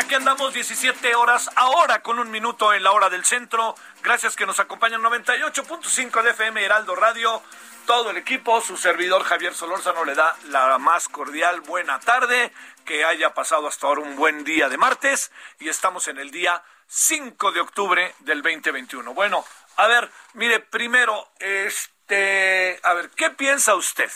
Aquí 0.00 0.14
andamos 0.14 0.54
17 0.54 1.14
horas 1.14 1.50
ahora 1.56 2.00
con 2.00 2.18
un 2.18 2.30
minuto 2.30 2.72
en 2.72 2.82
la 2.82 2.92
hora 2.92 3.10
del 3.10 3.22
centro. 3.22 3.74
Gracias 4.02 4.34
que 4.34 4.46
nos 4.46 4.58
acompañan 4.58 5.02
98.5 5.02 6.22
de 6.22 6.30
FM 6.30 6.64
Heraldo 6.64 6.96
Radio. 6.96 7.42
Todo 7.84 8.08
el 8.08 8.16
equipo, 8.16 8.62
su 8.62 8.78
servidor 8.78 9.24
Javier 9.24 9.54
Solórzano 9.54 10.06
le 10.06 10.14
da 10.14 10.34
la 10.48 10.78
más 10.78 11.08
cordial 11.08 11.60
buena 11.60 12.00
tarde, 12.00 12.50
que 12.86 13.04
haya 13.04 13.34
pasado 13.34 13.68
hasta 13.68 13.86
ahora 13.86 14.00
un 14.00 14.16
buen 14.16 14.42
día 14.42 14.70
de 14.70 14.78
martes 14.78 15.32
y 15.58 15.68
estamos 15.68 16.08
en 16.08 16.18
el 16.18 16.30
día 16.30 16.62
5 16.86 17.52
de 17.52 17.60
octubre 17.60 18.14
del 18.20 18.40
2021. 18.40 19.12
Bueno, 19.12 19.44
a 19.76 19.86
ver, 19.86 20.10
mire, 20.32 20.60
primero, 20.60 21.30
este, 21.40 22.80
a 22.82 22.94
ver, 22.94 23.10
¿qué 23.10 23.30
piensa 23.30 23.74
usted? 23.74 24.10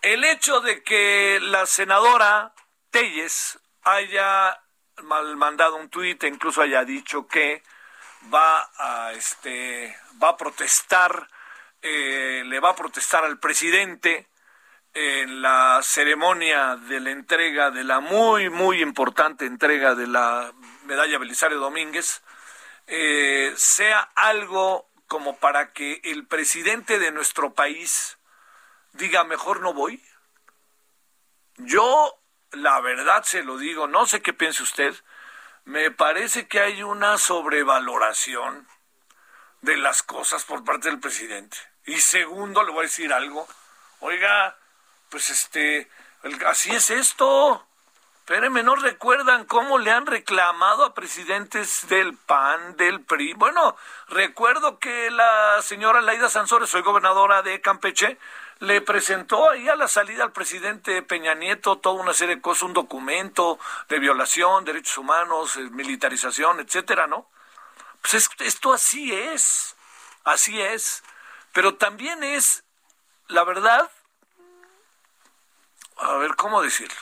El 0.00 0.24
hecho 0.24 0.60
de 0.60 0.82
que 0.82 1.40
la 1.42 1.66
senadora 1.66 2.54
Telles 2.90 3.58
haya 3.84 4.60
mal 5.02 5.36
mandado 5.36 5.76
un 5.76 5.88
tuit 5.88 6.22
incluso 6.24 6.62
haya 6.62 6.84
dicho 6.84 7.26
que 7.26 7.62
va 8.32 8.70
a 8.78 9.12
este 9.12 9.96
va 10.22 10.30
a 10.30 10.36
protestar 10.36 11.28
eh, 11.82 12.42
le 12.46 12.60
va 12.60 12.70
a 12.70 12.76
protestar 12.76 13.24
al 13.24 13.38
presidente 13.38 14.28
en 14.94 15.42
la 15.42 15.80
ceremonia 15.82 16.76
de 16.76 17.00
la 17.00 17.10
entrega 17.10 17.70
de 17.70 17.84
la 17.84 18.00
muy 18.00 18.48
muy 18.48 18.80
importante 18.80 19.44
entrega 19.44 19.94
de 19.94 20.06
la 20.06 20.52
medalla 20.84 21.18
Belisario 21.18 21.58
Domínguez 21.58 22.22
eh, 22.86 23.52
sea 23.56 24.00
algo 24.14 24.88
como 25.06 25.36
para 25.36 25.72
que 25.72 26.00
el 26.04 26.26
presidente 26.26 26.98
de 26.98 27.10
nuestro 27.10 27.52
país 27.52 28.18
diga 28.92 29.24
mejor 29.24 29.60
no 29.60 29.74
voy 29.74 30.02
yo 31.56 32.23
la 32.56 32.80
verdad 32.80 33.24
se 33.24 33.42
lo 33.42 33.58
digo, 33.58 33.86
no 33.86 34.06
sé 34.06 34.22
qué 34.22 34.32
piense 34.32 34.62
usted, 34.62 34.94
me 35.64 35.90
parece 35.90 36.46
que 36.46 36.60
hay 36.60 36.82
una 36.82 37.18
sobrevaloración 37.18 38.66
de 39.62 39.76
las 39.76 40.02
cosas 40.02 40.44
por 40.44 40.64
parte 40.64 40.88
del 40.88 41.00
presidente. 41.00 41.56
Y 41.86 41.98
segundo, 42.00 42.62
le 42.62 42.72
voy 42.72 42.80
a 42.80 42.88
decir 42.88 43.12
algo, 43.12 43.46
oiga, 44.00 44.56
pues 45.10 45.30
este, 45.30 45.88
así 46.46 46.70
es 46.74 46.90
esto. 46.90 47.66
Espérenme, 48.18 48.62
¿no 48.62 48.74
recuerdan 48.74 49.44
cómo 49.44 49.78
le 49.78 49.90
han 49.90 50.06
reclamado 50.06 50.84
a 50.84 50.94
presidentes 50.94 51.86
del 51.88 52.16
PAN, 52.16 52.74
del 52.76 53.02
PRI? 53.02 53.34
Bueno, 53.34 53.76
recuerdo 54.08 54.78
que 54.78 55.10
la 55.10 55.60
señora 55.60 56.00
Laida 56.00 56.30
Sansores, 56.30 56.70
soy 56.70 56.80
gobernadora 56.80 57.42
de 57.42 57.60
Campeche, 57.60 58.18
le 58.64 58.80
presentó 58.80 59.50
ahí 59.50 59.68
a 59.68 59.76
la 59.76 59.88
salida 59.88 60.24
al 60.24 60.32
presidente 60.32 61.02
Peña 61.02 61.34
Nieto 61.34 61.78
toda 61.78 62.00
una 62.00 62.14
serie 62.14 62.36
de 62.36 62.42
cosas, 62.42 62.64
un 62.64 62.72
documento 62.72 63.58
de 63.88 63.98
violación, 63.98 64.64
derechos 64.64 64.98
humanos, 64.98 65.56
eh, 65.56 65.70
militarización, 65.70 66.60
etcétera, 66.60 67.06
¿no? 67.06 67.30
Pues 68.00 68.14
es- 68.14 68.30
esto 68.40 68.72
así 68.72 69.12
es, 69.14 69.76
así 70.24 70.60
es. 70.60 71.02
Pero 71.52 71.76
también 71.76 72.22
es, 72.24 72.64
la 73.28 73.44
verdad, 73.44 73.90
a 75.98 76.16
ver, 76.16 76.34
¿cómo 76.36 76.62
decirlo? 76.62 77.00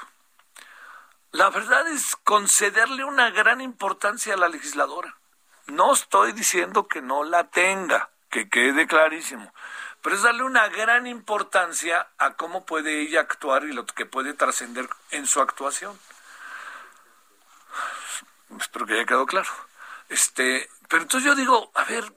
La 1.30 1.48
verdad 1.48 1.88
es 1.88 2.14
concederle 2.16 3.04
una 3.04 3.30
gran 3.30 3.60
importancia 3.60 4.34
a 4.34 4.36
la 4.36 4.48
legisladora. 4.48 5.16
No 5.66 5.94
estoy 5.94 6.32
diciendo 6.32 6.88
que 6.88 7.00
no 7.00 7.24
la 7.24 7.48
tenga, 7.50 8.10
que 8.28 8.48
quede 8.50 8.86
clarísimo, 8.86 9.52
pero 10.02 10.16
es 10.16 10.22
darle 10.22 10.42
una 10.42 10.68
gran 10.68 11.06
importancia 11.06 12.08
a 12.18 12.34
cómo 12.34 12.66
puede 12.66 13.00
ella 13.02 13.20
actuar 13.20 13.64
y 13.64 13.72
lo 13.72 13.86
que 13.86 14.04
puede 14.04 14.34
trascender 14.34 14.88
en 15.10 15.26
su 15.26 15.40
actuación. 15.40 15.98
Espero 18.58 18.84
que 18.84 18.94
haya 18.94 19.06
quedado 19.06 19.26
claro. 19.26 19.50
Este, 20.08 20.68
pero 20.88 21.02
entonces 21.02 21.26
yo 21.26 21.34
digo, 21.36 21.70
a 21.74 21.84
ver, 21.84 22.12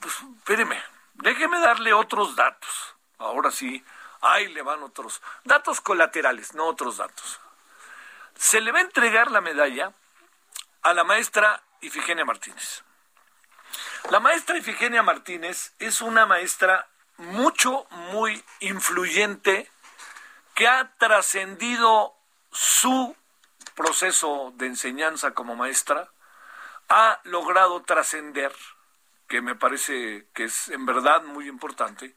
pues 0.00 0.14
espéreme, 0.38 0.82
déjeme 1.14 1.60
darle 1.60 1.92
otros 1.92 2.34
datos. 2.34 2.94
Ahora 3.18 3.50
sí, 3.50 3.84
ahí 4.22 4.48
le 4.48 4.62
van 4.62 4.82
otros 4.82 5.22
datos 5.44 5.80
colaterales, 5.82 6.54
no 6.54 6.64
otros 6.66 6.96
datos. 6.96 7.38
Se 8.34 8.60
le 8.60 8.72
va 8.72 8.78
a 8.78 8.82
entregar 8.82 9.30
la 9.30 9.40
medalla 9.40 9.92
a 10.82 10.94
la 10.94 11.04
maestra 11.04 11.62
Ifigenia 11.82 12.24
Martínez. 12.24 12.82
La 14.10 14.20
maestra 14.20 14.56
Ifigenia 14.56 15.02
Martínez 15.02 15.74
es 15.78 16.00
una 16.00 16.26
maestra 16.26 16.88
mucho, 17.18 17.86
muy 17.90 18.42
influyente 18.60 19.70
que 20.54 20.68
ha 20.68 20.92
trascendido 20.98 22.14
su 22.50 23.14
proceso 23.74 24.52
de 24.56 24.66
enseñanza 24.66 25.34
como 25.34 25.54
maestra, 25.54 26.10
ha 26.88 27.20
logrado 27.24 27.82
trascender, 27.82 28.52
que 29.28 29.42
me 29.42 29.54
parece 29.54 30.26
que 30.32 30.44
es 30.44 30.68
en 30.68 30.86
verdad 30.86 31.22
muy 31.22 31.48
importante, 31.48 32.16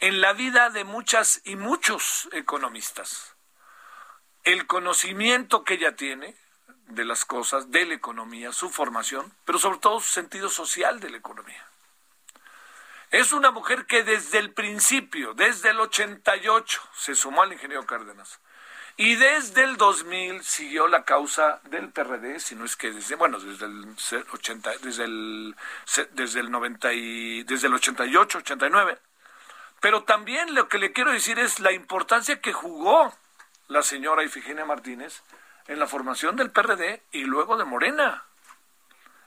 en 0.00 0.20
la 0.20 0.32
vida 0.32 0.70
de 0.70 0.84
muchas 0.84 1.40
y 1.44 1.56
muchos 1.56 2.28
economistas. 2.32 3.34
El 4.44 4.66
conocimiento 4.66 5.64
que 5.64 5.74
ella 5.74 5.96
tiene 5.96 6.36
de 6.88 7.04
las 7.04 7.24
cosas, 7.24 7.70
de 7.70 7.86
la 7.86 7.94
economía, 7.94 8.52
su 8.52 8.70
formación, 8.70 9.32
pero 9.44 9.58
sobre 9.58 9.78
todo 9.78 10.00
su 10.00 10.08
sentido 10.08 10.48
social 10.48 11.00
de 11.00 11.10
la 11.10 11.18
economía. 11.18 11.69
Es 13.10 13.32
una 13.32 13.50
mujer 13.50 13.86
que 13.86 14.04
desde 14.04 14.38
el 14.38 14.52
principio, 14.52 15.34
desde 15.34 15.70
el 15.70 15.80
88, 15.80 16.80
se 16.94 17.16
sumó 17.16 17.42
al 17.42 17.52
ingeniero 17.52 17.84
Cárdenas. 17.84 18.38
Y 18.96 19.16
desde 19.16 19.64
el 19.64 19.76
2000 19.76 20.44
siguió 20.44 20.86
la 20.86 21.04
causa 21.04 21.60
del 21.64 21.88
PRD, 21.88 22.38
si 22.38 22.54
no 22.54 22.64
es 22.64 22.76
que 22.76 22.92
desde, 22.92 23.16
bueno, 23.16 23.40
desde 23.40 23.66
el 23.66 23.96
80, 24.32 24.70
desde 24.82 25.04
el, 25.04 25.56
desde 26.12 26.40
el 26.40 26.50
90 26.50 26.92
y, 26.92 27.42
desde 27.44 27.66
el 27.66 27.74
88, 27.74 28.38
89. 28.38 28.98
Pero 29.80 30.04
también 30.04 30.54
lo 30.54 30.68
que 30.68 30.78
le 30.78 30.92
quiero 30.92 31.10
decir 31.10 31.38
es 31.40 31.58
la 31.58 31.72
importancia 31.72 32.40
que 32.40 32.52
jugó 32.52 33.12
la 33.66 33.82
señora 33.82 34.22
Ifigenia 34.22 34.64
Martínez 34.64 35.22
en 35.66 35.80
la 35.80 35.86
formación 35.86 36.36
del 36.36 36.50
PRD 36.52 37.02
y 37.10 37.24
luego 37.24 37.56
de 37.56 37.64
Morena. 37.64 38.24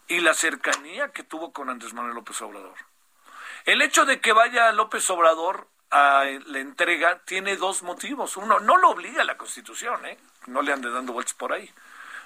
Y 0.07 0.19
la 0.19 0.33
cercanía 0.33 1.12
que 1.12 1.24
tuvo 1.24 1.51
con 1.51 1.69
Andrés 1.69 1.94
Manuel 1.94 2.15
López 2.15 2.41
Obrador. 2.41 2.93
El 3.65 3.81
hecho 3.81 4.06
de 4.06 4.19
que 4.19 4.33
vaya 4.33 4.71
López 4.71 5.10
Obrador 5.10 5.68
a 5.89 6.25
la 6.48 6.60
entrega 6.60 7.19
tiene 7.25 7.56
dos 7.56 7.83
motivos. 7.83 8.36
Uno, 8.36 8.60
no 8.60 8.77
lo 8.77 8.89
obliga 8.89 9.24
la 9.24 9.38
Constitución, 9.38 10.06
¿eh? 10.06 10.18
no 10.48 10.62
le 10.62 10.74
ande 10.74 10.89
dando 10.89 11.13
vueltas 11.13 11.33
por 11.33 11.54
ahí. 11.54 11.69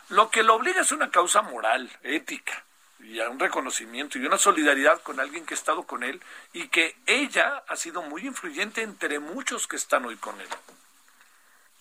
Lo 0.09 0.31
que 0.31 0.41
lo 0.41 0.55
obliga 0.55 0.81
es 0.81 0.91
una 0.91 1.11
causa 1.11 1.41
moral, 1.41 1.91
ética. 2.03 2.63
y 2.99 3.19
un 3.19 3.39
reconocimiento 3.39 4.17
y 4.17 4.25
una 4.25 4.37
solidaridad 4.37 5.01
con 5.01 5.19
alguien 5.19 5.45
que 5.45 5.53
ha 5.53 5.57
estado 5.57 5.83
con 5.83 6.03
él 6.03 6.21
y 6.53 6.69
que 6.69 6.95
ella 7.05 7.63
ha 7.67 7.75
sido 7.75 8.01
muy 8.01 8.25
influyente 8.25 8.81
entre 8.81 9.19
muchos 9.19 9.67
que 9.67 9.75
están 9.75 10.05
hoy 10.05 10.15
con 10.15 10.39
él. 10.41 10.47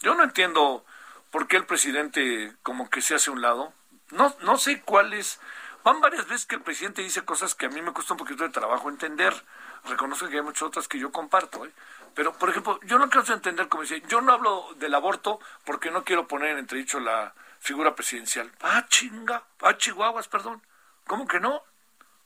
Yo 0.01 0.15
no 0.15 0.25
entiendo 0.25 0.85
por 1.31 1.49
qué 1.49 1.57
el 1.57 1.67
presidente 1.67 2.53
como 2.63 2.91
que 2.91 3.01
se 3.01 3.15
hace 3.15 3.31
a 3.31 3.33
un 3.33 3.41
lado. 3.43 3.73
No, 4.11 4.37
no 4.41 4.59
sé 4.59 4.83
cuál 4.83 5.15
es. 5.15 5.41
Van 5.87 6.01
varias 6.01 6.27
veces 6.27 6.47
que 6.47 6.57
el 6.57 6.63
presidente 6.63 7.01
dice 7.01 7.25
cosas 7.25 7.55
que 7.55 7.67
a 7.67 7.69
mí 7.69 7.81
me 7.81 7.93
cuesta 7.93 8.15
un 8.15 8.19
poquito 8.19 8.43
de 8.43 8.51
trabajo 8.51 8.89
entender. 8.89 9.33
Reconozco 9.85 10.29
que 10.29 10.35
hay 10.35 10.43
muchas 10.43 10.65
otras 10.65 10.89
que 10.89 10.99
yo 10.99 11.13
comparto. 11.13 11.65
¿eh? 11.65 11.71
Pero, 12.13 12.33
por 12.33 12.51
ejemplo, 12.51 12.81
yo 12.87 12.99
no 12.99 13.09
quiero 13.09 13.33
entender 13.33 13.69
como 13.69 13.85
dice, 13.85 14.03
yo 14.09 14.21
no 14.21 14.33
hablo 14.33 14.67
del 14.81 14.93
aborto 14.97 15.39
porque 15.65 15.93
no 15.93 16.03
quiero 16.03 16.27
poner 16.27 16.51
en 16.51 16.59
entredicho 16.59 16.99
la 16.99 17.33
figura 17.61 17.95
presidencial. 17.95 18.51
Ah, 18.63 18.85
chinga, 18.89 19.45
ah, 19.61 19.77
chihuahuas, 19.77 20.27
perdón. 20.27 20.61
¿Cómo 21.07 21.29
que 21.29 21.39
no? 21.39 21.63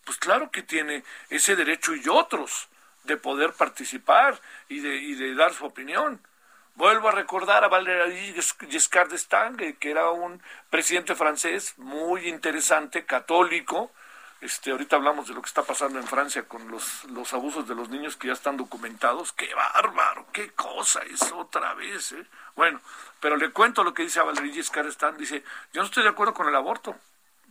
Pues 0.06 0.16
claro 0.16 0.50
que 0.50 0.62
tiene 0.62 1.04
ese 1.28 1.54
derecho 1.54 1.94
y 1.94 2.08
otros 2.08 2.70
de 3.04 3.18
poder 3.18 3.52
participar 3.52 4.40
y 4.70 4.80
de, 4.80 4.96
y 4.96 5.16
de 5.16 5.34
dar 5.34 5.52
su 5.52 5.66
opinión. 5.66 6.26
Vuelvo 6.80 7.10
a 7.10 7.12
recordar 7.12 7.62
a 7.62 7.68
Valéry 7.68 8.34
Giscard 8.70 9.10
d'Estaing, 9.10 9.76
que 9.78 9.90
era 9.90 10.08
un 10.12 10.42
presidente 10.70 11.14
francés 11.14 11.74
muy 11.76 12.26
interesante, 12.26 13.04
católico. 13.04 13.92
Este, 14.40 14.70
ahorita 14.70 14.96
hablamos 14.96 15.28
de 15.28 15.34
lo 15.34 15.42
que 15.42 15.48
está 15.48 15.62
pasando 15.62 15.98
en 15.98 16.06
Francia 16.06 16.48
con 16.48 16.70
los, 16.70 17.04
los 17.04 17.34
abusos 17.34 17.68
de 17.68 17.74
los 17.74 17.90
niños 17.90 18.16
que 18.16 18.28
ya 18.28 18.32
están 18.32 18.56
documentados. 18.56 19.30
¡Qué 19.32 19.54
bárbaro! 19.54 20.28
¡Qué 20.32 20.52
cosa 20.52 21.00
es 21.02 21.20
otra 21.32 21.74
vez! 21.74 22.12
¿eh? 22.12 22.26
Bueno, 22.56 22.80
pero 23.20 23.36
le 23.36 23.50
cuento 23.50 23.84
lo 23.84 23.92
que 23.92 24.04
dice 24.04 24.20
a 24.20 24.22
Valéry 24.22 24.50
Giscard 24.50 24.86
d'Estaing. 24.86 25.18
Dice, 25.18 25.44
yo 25.74 25.82
no 25.82 25.86
estoy 25.86 26.02
de 26.02 26.08
acuerdo 26.08 26.32
con 26.32 26.48
el 26.48 26.56
aborto 26.56 26.96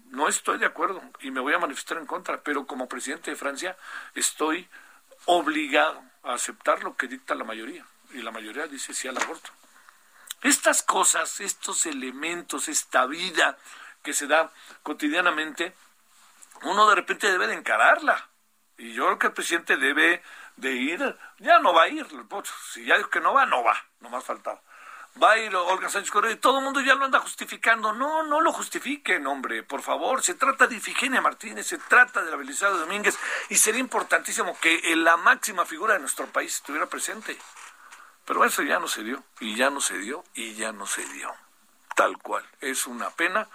no 0.09 0.27
estoy 0.27 0.57
de 0.57 0.65
acuerdo 0.65 1.03
y 1.19 1.29
me 1.29 1.39
voy 1.39 1.53
a 1.53 1.59
manifestar 1.59 1.99
en 1.99 2.07
contra, 2.07 2.41
pero 2.41 2.65
como 2.65 2.89
presidente 2.89 3.29
de 3.29 3.37
Francia 3.37 3.77
estoy 4.15 4.67
obligado 5.25 6.01
a 6.23 6.33
aceptar 6.33 6.83
lo 6.83 6.97
que 6.97 7.07
dicta 7.07 7.35
la 7.35 7.43
mayoría 7.43 7.85
y 8.11 8.21
la 8.21 8.31
mayoría 8.31 8.67
dice 8.67 8.93
sí 8.93 9.07
al 9.07 9.17
aborto. 9.17 9.51
Estas 10.41 10.83
cosas, 10.83 11.41
estos 11.41 11.85
elementos, 11.85 12.67
esta 12.69 13.05
vida 13.05 13.57
que 14.01 14.13
se 14.13 14.27
da 14.27 14.51
cotidianamente, 14.83 15.75
uno 16.63 16.87
de 16.89 16.95
repente 16.95 17.31
debe 17.31 17.47
de 17.47 17.55
encararla. 17.55 18.29
Y 18.77 18.93
yo 18.93 19.05
creo 19.05 19.19
que 19.19 19.27
el 19.27 19.33
presidente 19.33 19.75
debe 19.75 20.23
de 20.55 20.71
ir, 20.71 21.17
ya 21.39 21.59
no 21.59 21.73
va 21.73 21.83
a 21.83 21.87
ir, 21.89 22.07
si 22.71 22.85
ya 22.85 22.97
dijo 22.97 23.09
que 23.09 23.19
no 23.19 23.33
va, 23.33 23.45
no 23.45 23.63
va, 23.63 23.85
no 23.99 24.09
más 24.09 24.23
faltaba 24.23 24.61
va 25.21 25.31
a 25.31 25.37
ir 25.37 25.55
Olga 25.55 25.89
Sánchez 25.89 26.11
Cordero 26.11 26.33
y 26.33 26.37
todo 26.37 26.59
el 26.59 26.63
mundo 26.63 26.81
ya 26.81 26.95
lo 26.95 27.05
anda 27.05 27.19
justificando. 27.19 27.93
No, 27.93 28.23
no 28.23 28.41
lo 28.41 28.51
justifiquen, 28.53 29.25
hombre, 29.27 29.63
por 29.63 29.81
favor. 29.81 30.23
Se 30.23 30.35
trata 30.35 30.67
de 30.67 30.75
Ifigenia 30.75 31.21
Martínez, 31.21 31.67
se 31.67 31.77
trata 31.77 32.23
de 32.23 32.31
la 32.31 32.37
Belisario 32.37 32.77
Domínguez 32.77 33.17
y 33.49 33.55
sería 33.55 33.79
importantísimo 33.79 34.57
que 34.59 34.81
la 34.95 35.17
máxima 35.17 35.65
figura 35.65 35.93
de 35.93 35.99
nuestro 35.99 36.27
país 36.27 36.55
estuviera 36.55 36.87
presente. 36.87 37.37
Pero 38.29 38.45
eso 38.45 38.61
ya 38.61 38.77
no 38.77 38.87
se 38.87 39.03
dio, 39.03 39.23
y 39.39 39.55
ya 39.55 39.71
no 39.71 39.81
se 39.81 39.97
dio, 39.97 40.23
y 40.35 40.53
ya 40.53 40.71
no 40.71 40.85
se 40.85 41.03
dio. 41.07 41.33
Tal 41.95 42.19
cual. 42.19 42.47
Es 42.61 42.85
una 42.85 43.09
pena. 43.09 43.47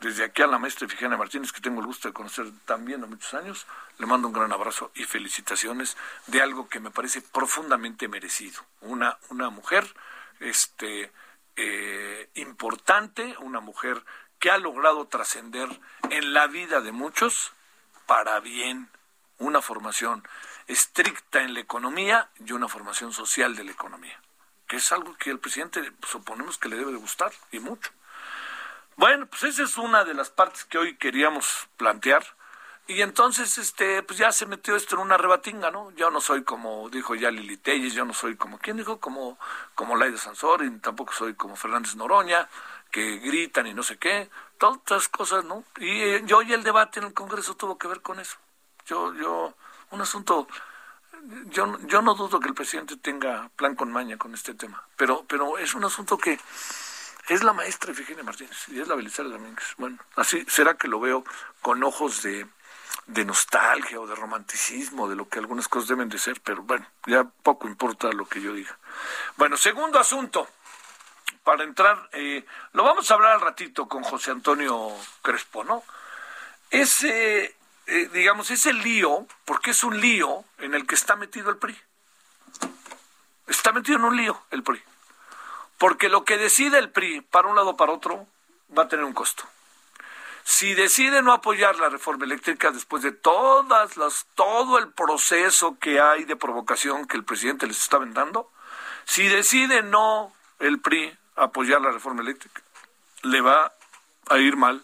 Desde 0.00 0.24
aquí 0.24 0.40
a 0.40 0.46
la 0.46 0.58
maestra 0.58 0.86
Ifigenia 0.86 1.18
Martínez, 1.18 1.52
que 1.52 1.60
tengo 1.60 1.80
el 1.80 1.86
gusto 1.86 2.08
de 2.08 2.14
conocer 2.14 2.46
también 2.64 3.04
a 3.04 3.06
muchos 3.06 3.34
años, 3.34 3.66
le 3.98 4.06
mando 4.06 4.26
un 4.28 4.32
gran 4.32 4.50
abrazo 4.50 4.90
y 4.94 5.04
felicitaciones 5.04 5.98
de 6.26 6.40
algo 6.40 6.70
que 6.70 6.80
me 6.80 6.90
parece 6.90 7.20
profundamente 7.20 8.08
merecido. 8.08 8.64
Una, 8.80 9.18
una 9.28 9.50
mujer 9.50 9.94
este, 10.40 11.12
eh, 11.56 12.30
importante, 12.32 13.36
una 13.40 13.60
mujer 13.60 14.02
que 14.38 14.50
ha 14.50 14.56
logrado 14.56 15.06
trascender 15.06 15.68
en 16.08 16.32
la 16.32 16.46
vida 16.46 16.80
de 16.80 16.92
muchos 16.92 17.52
para 18.06 18.40
bien, 18.40 18.88
una 19.36 19.60
formación 19.60 20.26
estricta 20.66 21.42
en 21.42 21.54
la 21.54 21.60
economía 21.60 22.30
y 22.44 22.52
una 22.52 22.68
formación 22.68 23.12
social 23.12 23.56
de 23.56 23.64
la 23.64 23.72
economía, 23.72 24.20
que 24.66 24.76
es 24.76 24.92
algo 24.92 25.16
que 25.16 25.30
el 25.30 25.38
presidente 25.38 25.92
suponemos 26.06 26.58
que 26.58 26.68
le 26.68 26.76
debe 26.76 26.92
de 26.92 26.98
gustar 26.98 27.32
y 27.52 27.60
mucho. 27.60 27.90
Bueno, 28.96 29.26
pues 29.26 29.42
esa 29.44 29.64
es 29.64 29.76
una 29.76 30.04
de 30.04 30.14
las 30.14 30.30
partes 30.30 30.64
que 30.64 30.78
hoy 30.78 30.96
queríamos 30.96 31.68
plantear. 31.76 32.24
Y 32.86 33.00
entonces, 33.00 33.56
este, 33.56 34.02
pues 34.02 34.18
ya 34.18 34.30
se 34.30 34.44
metió 34.46 34.76
esto 34.76 34.96
en 34.96 35.02
una 35.02 35.16
rebatinga, 35.16 35.70
¿no? 35.70 35.90
Yo 35.92 36.10
no 36.10 36.20
soy 36.20 36.44
como, 36.44 36.90
dijo 36.90 37.14
ya 37.14 37.30
Lili 37.30 37.56
Telles, 37.56 37.94
yo 37.94 38.04
no 38.04 38.12
soy 38.12 38.36
como, 38.36 38.58
¿quién 38.58 38.76
dijo? 38.76 39.00
Como, 39.00 39.38
como 39.74 39.96
Laida 39.96 40.18
Sansor, 40.18 40.64
y 40.64 40.70
tampoco 40.78 41.12
soy 41.14 41.34
como 41.34 41.56
Fernández 41.56 41.96
Noroña, 41.96 42.46
que 42.90 43.16
gritan 43.18 43.66
y 43.66 43.74
no 43.74 43.82
sé 43.82 43.96
qué, 43.98 44.30
todas 44.58 44.76
estas 44.78 45.08
cosas, 45.08 45.44
¿no? 45.44 45.64
Y 45.78 46.02
eh, 46.02 46.22
yo 46.26 46.42
y 46.42 46.52
el 46.52 46.62
debate 46.62 47.00
en 47.00 47.06
el 47.06 47.14
Congreso 47.14 47.56
tuvo 47.56 47.78
que 47.78 47.88
ver 47.88 48.02
con 48.02 48.20
eso. 48.20 48.36
Yo, 48.86 49.14
yo, 49.14 49.54
un 49.90 50.00
asunto, 50.00 50.48
yo, 51.46 51.78
yo 51.86 52.02
no 52.02 52.14
dudo 52.14 52.40
que 52.40 52.48
el 52.48 52.54
presidente 52.54 52.96
tenga 52.96 53.50
plan 53.56 53.74
con 53.74 53.92
maña 53.92 54.16
con 54.16 54.34
este 54.34 54.54
tema, 54.54 54.86
pero, 54.96 55.24
pero 55.28 55.58
es 55.58 55.74
un 55.74 55.84
asunto 55.84 56.18
que 56.18 56.38
es 57.28 57.42
la 57.42 57.52
maestra 57.52 57.92
Efigenia 57.92 58.22
Martínez 58.22 58.68
y 58.68 58.80
es 58.80 58.88
la 58.88 58.94
Belisario 58.94 59.30
Domínguez. 59.30 59.74
Bueno, 59.78 59.98
así 60.16 60.44
será 60.48 60.74
que 60.74 60.88
lo 60.88 61.00
veo 61.00 61.24
con 61.62 61.82
ojos 61.82 62.22
de 62.22 62.46
de 63.06 63.24
nostalgia 63.24 64.00
o 64.00 64.06
de 64.06 64.14
romanticismo 64.14 65.08
de 65.08 65.16
lo 65.16 65.28
que 65.28 65.38
algunas 65.38 65.68
cosas 65.68 65.88
deben 65.88 66.08
de 66.08 66.18
ser, 66.18 66.40
pero 66.40 66.62
bueno, 66.62 66.86
ya 67.06 67.24
poco 67.24 67.68
importa 67.68 68.10
lo 68.12 68.26
que 68.26 68.40
yo 68.40 68.52
diga. 68.52 68.78
Bueno, 69.36 69.56
segundo 69.56 69.98
asunto, 69.98 70.48
para 71.42 71.64
entrar, 71.64 72.08
eh, 72.12 72.44
lo 72.72 72.82
vamos 72.82 73.10
a 73.10 73.14
hablar 73.14 73.32
al 73.32 73.40
ratito 73.40 73.86
con 73.88 74.02
José 74.02 74.30
Antonio 74.30 74.90
Crespo, 75.22 75.64
¿no? 75.64 75.82
Eh, 76.70 77.54
digamos, 77.86 78.50
ese 78.50 78.72
lío, 78.72 79.26
porque 79.44 79.70
es 79.70 79.84
un 79.84 80.00
lío 80.00 80.44
en 80.58 80.74
el 80.74 80.86
que 80.86 80.94
está 80.94 81.16
metido 81.16 81.50
el 81.50 81.58
PRI. 81.58 81.76
Está 83.46 83.72
metido 83.72 83.98
en 83.98 84.04
un 84.04 84.16
lío 84.16 84.40
el 84.50 84.62
PRI. 84.62 84.82
Porque 85.78 86.08
lo 86.08 86.24
que 86.24 86.38
decide 86.38 86.78
el 86.78 86.90
PRI 86.90 87.20
para 87.20 87.48
un 87.48 87.56
lado 87.56 87.70
o 87.70 87.76
para 87.76 87.92
otro 87.92 88.26
va 88.76 88.84
a 88.84 88.88
tener 88.88 89.04
un 89.04 89.12
costo. 89.12 89.44
Si 90.44 90.74
decide 90.74 91.22
no 91.22 91.32
apoyar 91.32 91.76
la 91.76 91.88
reforma 91.88 92.26
eléctrica 92.26 92.70
después 92.70 93.02
de 93.02 93.12
todas 93.12 93.96
las, 93.96 94.26
todo 94.34 94.78
el 94.78 94.92
proceso 94.92 95.78
que 95.78 96.00
hay 96.00 96.24
de 96.24 96.36
provocación 96.36 97.06
que 97.06 97.16
el 97.16 97.24
presidente 97.24 97.66
les 97.66 97.82
está 97.82 97.98
vendando, 97.98 98.50
si 99.04 99.26
decide 99.26 99.82
no 99.82 100.32
el 100.58 100.80
PRI 100.80 101.16
apoyar 101.36 101.80
la 101.80 101.90
reforma 101.90 102.22
eléctrica, 102.22 102.62
le 103.22 103.40
va 103.40 103.72
a 104.28 104.38
ir 104.38 104.56
mal. 104.56 104.82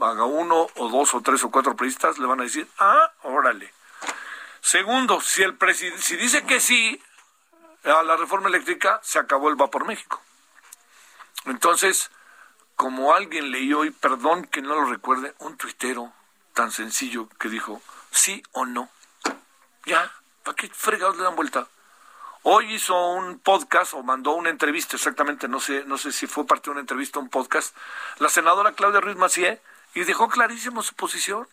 Haga 0.00 0.24
uno 0.24 0.66
o 0.74 0.88
dos 0.88 1.14
o 1.14 1.20
tres 1.20 1.44
o 1.44 1.50
cuatro 1.50 1.76
priistas, 1.76 2.18
le 2.18 2.26
van 2.26 2.40
a 2.40 2.44
decir, 2.44 2.68
ah, 2.78 3.12
órale. 3.22 3.72
Segundo, 4.60 5.20
si 5.20 5.42
el 5.42 5.56
si 5.98 6.16
dice 6.16 6.44
que 6.44 6.60
sí 6.60 7.00
a 7.84 8.02
la 8.02 8.16
reforma 8.16 8.48
eléctrica, 8.48 9.00
se 9.02 9.18
acabó 9.18 9.48
el 9.48 9.56
vapor 9.56 9.86
México. 9.86 10.20
Entonces, 11.46 12.10
como 12.76 13.14
alguien 13.14 13.50
leyó, 13.50 13.84
y 13.84 13.90
perdón 13.90 14.44
que 14.44 14.62
no 14.62 14.74
lo 14.74 14.84
recuerde, 14.86 15.34
un 15.38 15.56
tuitero 15.56 16.12
tan 16.54 16.70
sencillo 16.70 17.28
que 17.38 17.48
dijo, 17.48 17.82
sí 18.10 18.42
o 18.52 18.64
no. 18.64 18.88
Ya, 19.84 20.10
¿para 20.42 20.56
qué 20.56 20.68
fregados 20.68 21.16
le 21.16 21.24
dan 21.24 21.36
vuelta? 21.36 21.68
Hoy 22.42 22.74
hizo 22.74 22.94
un 23.12 23.38
podcast 23.38 23.94
o 23.94 24.02
mandó 24.02 24.32
una 24.32 24.50
entrevista, 24.50 24.96
exactamente, 24.96 25.48
no 25.48 25.60
sé, 25.60 25.84
no 25.86 25.98
sé 25.98 26.12
si 26.12 26.26
fue 26.26 26.46
parte 26.46 26.64
de 26.66 26.72
una 26.72 26.80
entrevista 26.80 27.18
o 27.18 27.22
un 27.22 27.30
podcast, 27.30 27.76
la 28.18 28.28
senadora 28.28 28.72
Claudia 28.72 29.00
Ruiz 29.00 29.16
Macié, 29.16 29.62
y 29.94 30.04
dejó 30.04 30.28
clarísimo 30.28 30.82
su 30.82 30.94
posición 30.94 31.48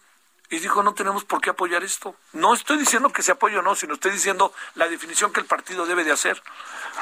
y 0.51 0.59
dijo 0.59 0.83
no 0.83 0.93
tenemos 0.93 1.23
por 1.23 1.39
qué 1.41 1.49
apoyar 1.49 1.83
esto. 1.83 2.13
No 2.33 2.53
estoy 2.53 2.77
diciendo 2.77 3.09
que 3.09 3.23
se 3.23 3.31
apoye 3.31 3.57
o 3.57 3.61
no, 3.61 3.73
sino 3.73 3.93
estoy 3.93 4.11
diciendo 4.11 4.53
la 4.75 4.89
definición 4.89 5.31
que 5.31 5.39
el 5.39 5.45
partido 5.45 5.85
debe 5.85 6.03
de 6.03 6.11
hacer. 6.11 6.43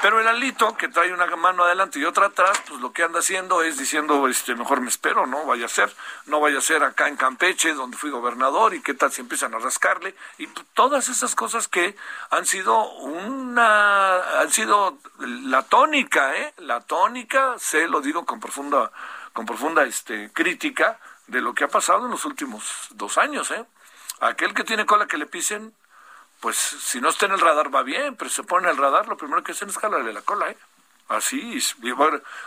Pero 0.03 0.21
el 0.21 0.27
alito, 0.27 0.77
que 0.77 0.87
trae 0.87 1.11
una 1.11 1.25
mano 1.35 1.63
adelante 1.63 1.97
y 1.99 2.05
otra 2.05 2.27
atrás, 2.27 2.61
pues 2.67 2.79
lo 2.79 2.93
que 2.93 3.03
anda 3.03 3.19
haciendo 3.19 3.63
es 3.63 3.77
diciendo, 3.77 4.27
este, 4.27 4.53
mejor 4.53 4.81
me 4.81 4.89
espero, 4.89 5.25
no 5.25 5.47
vaya 5.47 5.65
a 5.65 5.69
ser, 5.69 5.93
no 6.27 6.39
vaya 6.39 6.59
a 6.59 6.61
ser 6.61 6.83
acá 6.83 7.07
en 7.07 7.17
Campeche, 7.17 7.73
donde 7.73 7.97
fui 7.97 8.11
gobernador, 8.11 8.75
y 8.75 8.81
qué 8.81 8.93
tal 8.93 9.11
si 9.11 9.21
empiezan 9.21 9.55
a 9.55 9.59
rascarle, 9.59 10.15
y 10.37 10.47
todas 10.73 11.09
esas 11.09 11.33
cosas 11.35 11.67
que 11.67 11.97
han 12.29 12.45
sido 12.45 12.87
una, 12.99 14.39
han 14.39 14.51
sido 14.51 14.99
la 15.17 15.63
tónica, 15.63 16.35
¿eh? 16.37 16.53
La 16.59 16.81
tónica, 16.81 17.55
se 17.57 17.87
lo 17.87 17.99
digo 17.99 18.25
con 18.25 18.39
profunda, 18.39 18.91
con 19.33 19.45
profunda, 19.45 19.83
este, 19.83 20.31
crítica, 20.31 20.99
de 21.29 21.41
lo 21.41 21.53
que 21.53 21.63
ha 21.63 21.67
pasado 21.67 22.05
en 22.05 22.11
los 22.11 22.25
últimos 22.25 22.87
dos 22.91 23.17
años, 23.17 23.51
¿eh? 23.51 23.65
Aquel 24.19 24.53
que 24.53 24.63
tiene 24.63 24.85
cola 24.85 25.07
que 25.07 25.17
le 25.17 25.25
pisen, 25.25 25.73
pues 26.39 26.57
si 26.57 26.99
no 26.99 27.09
está 27.09 27.25
en 27.25 27.33
el 27.33 27.39
radar 27.39 27.73
va 27.73 27.83
bien, 27.83 28.15
pero 28.15 28.29
se 28.29 28.43
pone 28.43 28.67
en 28.67 28.75
el 28.75 28.81
radar, 28.81 29.07
lo 29.07 29.17
primero 29.17 29.43
que 29.43 29.53
hacen 29.53 29.69
es 29.69 29.77
jalarle 29.77 30.13
la 30.13 30.21
cola, 30.21 30.49
¿eh? 30.49 30.57
Así, 31.07 31.57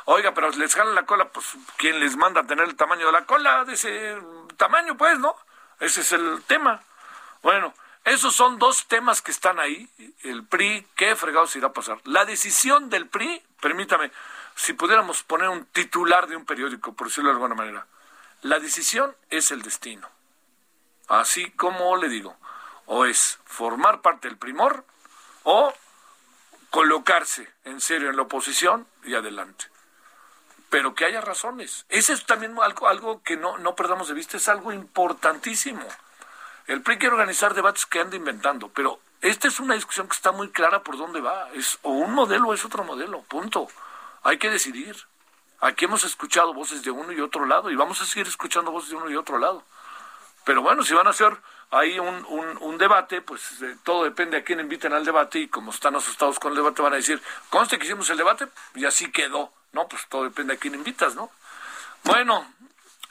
oiga, 0.04 0.34
pero 0.34 0.50
les 0.50 0.74
jalan 0.74 0.94
la 0.94 1.04
cola, 1.04 1.28
pues 1.30 1.46
¿quién 1.78 1.98
les 1.98 2.16
manda 2.16 2.42
a 2.42 2.46
tener 2.46 2.64
el 2.64 2.76
tamaño 2.76 3.06
de 3.06 3.12
la 3.12 3.24
cola? 3.24 3.64
De 3.64 3.74
ese 3.74 4.16
tamaño, 4.56 4.96
pues, 4.96 5.18
¿no? 5.18 5.34
Ese 5.80 6.02
es 6.02 6.12
el 6.12 6.42
tema. 6.46 6.80
Bueno, 7.42 7.74
esos 8.04 8.36
son 8.36 8.60
dos 8.60 8.86
temas 8.86 9.20
que 9.20 9.32
están 9.32 9.58
ahí. 9.58 9.88
El 10.22 10.46
PRI, 10.46 10.86
¿qué 10.94 11.16
fregados 11.16 11.56
irá 11.56 11.68
a 11.68 11.72
pasar? 11.72 11.98
La 12.04 12.24
decisión 12.24 12.88
del 12.88 13.08
PRI, 13.08 13.42
permítame, 13.60 14.12
si 14.54 14.74
pudiéramos 14.74 15.24
poner 15.24 15.48
un 15.48 15.64
titular 15.66 16.28
de 16.28 16.36
un 16.36 16.44
periódico, 16.44 16.92
por 16.92 17.08
decirlo 17.08 17.30
de 17.30 17.34
alguna 17.34 17.56
manera, 17.56 17.86
la 18.42 18.58
decisión 18.58 19.16
es 19.30 19.50
el 19.52 19.62
destino. 19.62 20.08
Así 21.08 21.50
como 21.52 21.96
le 21.96 22.08
digo, 22.08 22.37
o 22.87 23.04
es 23.06 23.38
formar 23.44 24.00
parte 24.02 24.28
del 24.28 24.37
primor 24.37 24.84
o 25.44 25.72
colocarse 26.70 27.49
en 27.64 27.80
serio 27.80 28.11
en 28.11 28.16
la 28.16 28.22
oposición 28.22 28.87
y 29.04 29.14
adelante. 29.14 29.66
Pero 30.70 30.94
que 30.94 31.04
haya 31.04 31.20
razones. 31.20 31.87
Ese 31.88 32.14
es 32.14 32.25
también 32.26 32.56
algo, 32.61 32.88
algo 32.88 33.22
que 33.22 33.37
no, 33.37 33.58
no 33.58 33.76
perdamos 33.76 34.08
de 34.08 34.14
vista, 34.14 34.37
es 34.37 34.49
algo 34.49 34.72
importantísimo. 34.72 35.87
El 36.66 36.82
PRI 36.82 36.99
quiere 36.99 37.14
organizar 37.14 37.54
debates 37.54 37.87
que 37.87 38.00
anda 38.00 38.16
inventando, 38.16 38.70
pero 38.70 39.00
esta 39.20 39.49
es 39.49 39.61
una 39.61 39.75
discusión 39.75 40.08
que 40.08 40.16
está 40.16 40.32
muy 40.32 40.50
clara 40.50 40.82
por 40.82 40.96
dónde 40.96 41.20
va. 41.20 41.50
Es 41.52 41.78
o 41.82 41.90
un 41.90 42.14
modelo 42.14 42.49
o 42.49 42.54
es 42.54 42.64
otro 42.64 42.84
modelo, 42.84 43.22
punto. 43.22 43.68
Hay 44.22 44.38
que 44.38 44.50
decidir. 44.50 44.96
Aquí 45.62 45.85
hemos 45.85 46.02
escuchado 46.02 46.52
voces 46.52 46.83
de 46.83 46.90
uno 46.90 47.12
y 47.12 47.21
otro 47.21 47.47
lado 47.47 47.71
y 47.71 47.76
vamos 47.76 48.02
a 48.02 48.04
seguir 48.04 48.26
escuchando 48.26 48.73
voces 48.73 48.90
de 48.90 48.97
uno 48.97 49.09
y 49.09 49.14
otro 49.14 49.38
lado. 49.38 49.62
Pero 50.45 50.61
bueno, 50.61 50.83
si 50.83 50.92
van 50.92 51.07
a 51.07 51.11
hacer 51.11 51.37
ahí 51.71 52.00
un, 52.00 52.26
un, 52.61 52.78
debate, 52.78 53.23
pues 53.23 53.62
eh, 53.62 53.76
todo 53.85 54.02
depende 54.02 54.37
a 54.37 54.42
quién 54.42 54.59
inviten 54.59 54.92
al 54.92 55.04
debate 55.04 55.38
y 55.38 55.47
como 55.47 55.71
están 55.71 55.95
asustados 55.95 56.40
con 56.40 56.50
el 56.50 56.57
debate 56.57 56.83
van 56.83 56.95
a 56.95 56.97
decir, 56.97 57.23
conste 57.49 57.78
que 57.78 57.87
hicimos 57.87 58.11
el 58.11 58.16
debate 58.16 58.49
y 58.75 58.87
así 58.87 59.12
quedó. 59.12 59.52
No, 59.71 59.87
pues 59.87 60.04
todo 60.09 60.25
depende 60.25 60.54
a 60.54 60.57
quién 60.57 60.75
invitas, 60.75 61.14
¿no? 61.14 61.31
Bueno, 62.02 62.45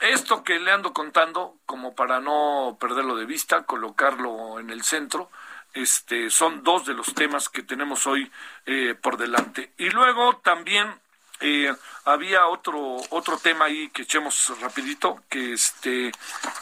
esto 0.00 0.44
que 0.44 0.60
le 0.60 0.72
ando 0.72 0.92
contando, 0.92 1.56
como 1.64 1.94
para 1.94 2.20
no 2.20 2.76
perderlo 2.78 3.16
de 3.16 3.24
vista, 3.24 3.62
colocarlo 3.62 4.60
en 4.60 4.68
el 4.68 4.82
centro, 4.82 5.30
este, 5.72 6.28
son 6.28 6.62
dos 6.62 6.84
de 6.84 6.92
los 6.92 7.14
temas 7.14 7.48
que 7.48 7.62
tenemos 7.62 8.06
hoy 8.06 8.30
eh, 8.66 8.94
por 9.00 9.16
delante. 9.16 9.72
Y 9.78 9.88
luego 9.88 10.36
también 10.44 11.00
eh, 11.42 11.74
había 12.04 12.46
otro 12.46 12.96
otro 13.10 13.38
tema 13.38 13.66
ahí 13.66 13.90
que 13.90 14.02
echemos 14.02 14.52
rapidito, 14.60 15.22
que 15.28 15.52
este, 15.52 16.12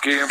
que 0.00 0.26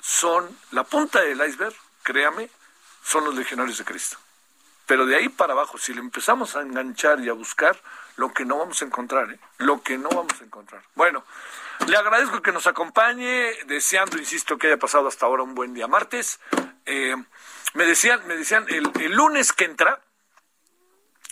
son, 0.00 0.56
la 0.70 0.84
punta 0.84 1.20
del 1.20 1.44
iceberg, 1.46 1.74
créame, 2.02 2.50
son 3.02 3.24
los 3.24 3.34
legionarios 3.34 3.78
de 3.78 3.84
Cristo. 3.84 4.18
Pero 4.88 5.04
de 5.04 5.16
ahí 5.16 5.28
para 5.28 5.52
abajo, 5.52 5.76
si 5.76 5.92
le 5.92 6.00
empezamos 6.00 6.56
a 6.56 6.62
enganchar 6.62 7.20
y 7.20 7.28
a 7.28 7.34
buscar, 7.34 7.78
lo 8.16 8.32
que 8.32 8.46
no 8.46 8.56
vamos 8.56 8.80
a 8.80 8.86
encontrar, 8.86 9.30
¿eh? 9.30 9.38
lo 9.58 9.82
que 9.82 9.98
no 9.98 10.08
vamos 10.08 10.40
a 10.40 10.44
encontrar. 10.44 10.82
Bueno, 10.94 11.24
le 11.86 11.94
agradezco 11.94 12.40
que 12.40 12.52
nos 12.52 12.66
acompañe, 12.66 13.52
deseando, 13.66 14.16
insisto, 14.16 14.56
que 14.56 14.68
haya 14.68 14.78
pasado 14.78 15.06
hasta 15.06 15.26
ahora 15.26 15.42
un 15.42 15.54
buen 15.54 15.74
día 15.74 15.86
martes. 15.88 16.40
Eh, 16.86 17.14
me 17.74 17.84
decían, 17.84 18.26
me 18.26 18.34
decían, 18.38 18.64
el, 18.68 19.12
lunes 19.12 19.52
que 19.52 19.66
entra, 19.66 20.00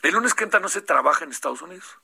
el 0.02 0.12
lunes 0.12 0.34
que 0.34 0.44
entra 0.44 0.60
no 0.60 0.68
se 0.68 0.82
trabaja 0.82 1.24
en 1.24 1.30
Estados 1.30 1.62
Unidos. 1.62 1.96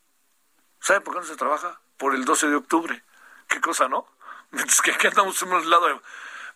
¿Sabe 0.80 1.02
por 1.02 1.12
qué 1.12 1.20
no 1.20 1.26
se 1.26 1.36
trabaja? 1.36 1.82
Por 1.98 2.14
el 2.14 2.24
12 2.24 2.48
de 2.48 2.56
octubre. 2.56 3.04
Qué 3.46 3.60
cosa, 3.60 3.88
¿no? 3.88 4.06
Es 4.52 4.80
que 4.80 4.92
aquí 4.92 5.06
andamos 5.06 5.42
en 5.42 5.52
un 5.52 5.68
lado 5.68 5.88
de... 5.88 6.00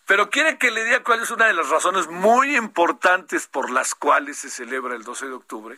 Pero 0.07 0.29
quiere 0.29 0.57
que 0.57 0.71
le 0.71 0.85
diga 0.85 1.03
cuál 1.03 1.21
es 1.21 1.31
una 1.31 1.45
de 1.45 1.53
las 1.53 1.69
razones 1.69 2.07
muy 2.07 2.55
importantes 2.55 3.45
por 3.45 3.69
las 3.69 3.93
cuales 3.93 4.37
se 4.37 4.49
celebra 4.49 4.95
el 4.95 5.03
12 5.03 5.27
de 5.27 5.33
octubre. 5.33 5.77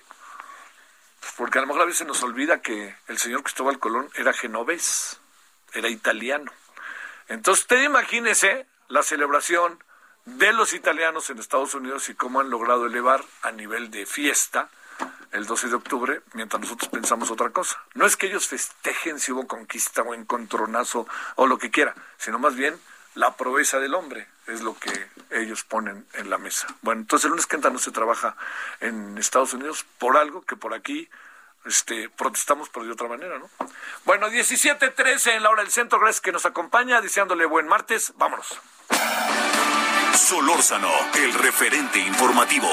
Porque 1.36 1.58
a 1.58 1.62
lo 1.62 1.68
mejor 1.68 1.82
a 1.82 1.86
veces 1.86 2.08
nos 2.08 2.22
olvida 2.24 2.62
que 2.62 2.96
el 3.08 3.18
señor 3.18 3.44
Cristóbal 3.44 3.80
Colón 3.80 4.10
era 4.16 4.32
genovés 4.32 5.20
era 5.74 5.90
italiano. 5.90 6.52
Entonces, 7.28 7.64
usted 7.64 7.84
imagínese 7.84 8.66
la 8.88 9.04
celebración 9.04 9.84
de 10.26 10.54
los 10.54 10.74
italianos 10.74 11.30
en 11.30 11.40
Estados 11.40 11.74
Unidos 11.74 12.10
y 12.10 12.16
cómo 12.16 12.40
han 12.40 12.50
logrado 12.50 12.86
elevar 12.86 13.24
a 13.42 13.52
nivel 13.52 13.92
de 13.92 14.06
fiesta 14.06 14.70
el 15.32 15.46
12 15.46 15.70
de 15.70 15.76
octubre, 15.76 16.22
mientras 16.34 16.62
nosotros 16.62 16.90
pensamos 16.90 17.30
otra 17.32 17.52
cosa. 17.52 17.82
No 17.94 18.06
es 18.06 18.18
que 18.18 18.28
ellos 18.28 18.48
festejen 18.48 19.20
si 19.20 19.32
hubo 19.32 19.48
conquista 19.48 20.02
o 20.02 20.14
encontronazo 20.14 21.08
o 21.36 21.48
lo 21.48 21.58
que 21.58 21.72
quiera, 21.72 21.94
sino 22.18 22.40
más 22.40 22.56
bien 22.56 22.80
la 23.20 23.36
proeza 23.36 23.80
del 23.80 23.96
hombre 23.96 24.30
es 24.48 24.62
lo 24.62 24.80
que 24.80 25.10
ellos 25.32 25.66
ponen 25.66 26.08
en 26.14 26.30
la 26.30 26.38
mesa. 26.38 26.68
Bueno, 26.82 27.02
entonces 27.02 27.26
el 27.26 27.32
lunes 27.32 27.48
que 27.48 27.58
entra 27.58 27.70
no 27.70 27.78
se 27.78 27.92
trabaja 27.92 28.38
en 28.80 29.18
Estados 29.18 29.54
Unidos 29.54 29.86
por 29.98 30.16
algo 30.16 30.42
que 30.44 30.56
por 30.56 30.74
aquí 30.74 31.10
este, 31.66 32.10
protestamos 32.10 32.70
por 32.70 32.86
de 32.86 32.94
otra 32.94 33.10
manera, 33.10 33.38
¿no? 33.38 33.50
Bueno, 34.06 34.30
17.13 34.30 35.36
en 35.36 35.44
la 35.44 35.50
hora 35.50 35.64
del 35.64 35.72
centro, 35.72 36.00
gracias 36.00 36.22
que 36.22 36.32
nos 36.32 36.46
acompaña, 36.46 37.02
deseándole 37.02 37.46
buen 37.46 37.68
martes, 37.68 38.14
vámonos. 38.16 38.58
Solórzano, 40.16 40.90
el 41.16 41.34
referente 41.34 42.00
informativo. 42.00 42.70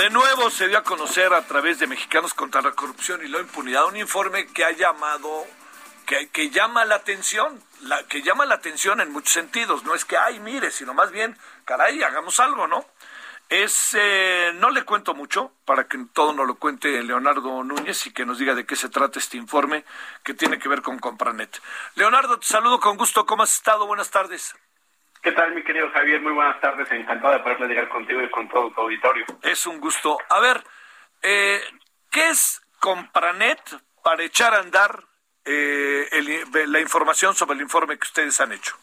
De 0.00 0.08
nuevo 0.08 0.48
se 0.48 0.66
dio 0.66 0.78
a 0.78 0.82
conocer 0.82 1.34
a 1.34 1.42
través 1.42 1.78
de 1.78 1.86
Mexicanos 1.86 2.32
contra 2.32 2.62
la 2.62 2.72
Corrupción 2.72 3.20
y 3.22 3.28
la 3.28 3.38
Impunidad 3.38 3.84
un 3.84 3.98
informe 3.98 4.46
que 4.46 4.64
ha 4.64 4.70
llamado 4.70 5.46
que, 6.06 6.48
llama 6.48 6.86
la 6.86 6.94
atención, 6.94 7.62
la, 7.82 8.02
que 8.04 8.22
llama 8.22 8.46
la 8.46 8.54
atención 8.54 9.02
en 9.02 9.12
muchos 9.12 9.34
sentidos. 9.34 9.84
No 9.84 9.94
es 9.94 10.06
que, 10.06 10.16
ay, 10.16 10.40
mire, 10.40 10.70
sino 10.70 10.94
más 10.94 11.10
bien, 11.10 11.36
caray, 11.66 12.02
hagamos 12.02 12.40
algo, 12.40 12.66
¿no? 12.66 12.86
Es, 13.50 13.90
eh, 13.92 14.52
no 14.54 14.70
le 14.70 14.84
cuento 14.84 15.12
mucho 15.12 15.52
para 15.66 15.86
que 15.86 15.98
todo 16.14 16.32
nos 16.32 16.46
lo 16.46 16.54
cuente 16.54 17.02
Leonardo 17.02 17.62
Núñez 17.62 18.06
y 18.06 18.12
que 18.14 18.24
nos 18.24 18.38
diga 18.38 18.54
de 18.54 18.64
qué 18.64 18.76
se 18.76 18.88
trata 18.88 19.18
este 19.18 19.36
informe 19.36 19.84
que 20.24 20.32
tiene 20.32 20.58
que 20.58 20.70
ver 20.70 20.80
con 20.80 20.98
Compranet. 20.98 21.60
Leonardo, 21.94 22.38
te 22.38 22.46
saludo 22.46 22.80
con 22.80 22.96
gusto. 22.96 23.26
¿Cómo 23.26 23.42
has 23.42 23.52
estado? 23.52 23.86
Buenas 23.86 24.10
tardes. 24.10 24.54
¿Qué 25.30 25.36
tal, 25.36 25.54
mi 25.54 25.62
querido 25.62 25.88
Javier? 25.92 26.20
Muy 26.20 26.32
buenas 26.32 26.60
tardes. 26.60 26.90
Encantado 26.90 27.34
de 27.34 27.38
poderle 27.38 27.68
llegar 27.68 27.88
contigo 27.88 28.20
y 28.20 28.28
con 28.30 28.48
todo 28.48 28.68
tu 28.72 28.80
auditorio. 28.80 29.24
Es 29.44 29.64
un 29.64 29.78
gusto. 29.78 30.18
A 30.28 30.40
ver, 30.40 30.60
eh, 31.22 31.60
¿qué 32.10 32.30
es 32.30 32.60
Compranet 32.80 33.60
para 34.02 34.24
echar 34.24 34.54
a 34.54 34.58
andar 34.58 35.04
eh, 35.44 36.08
la 36.66 36.80
información 36.80 37.36
sobre 37.36 37.54
el 37.54 37.60
informe 37.60 37.96
que 37.96 38.06
ustedes 38.06 38.40
han 38.40 38.50
hecho? 38.50 38.74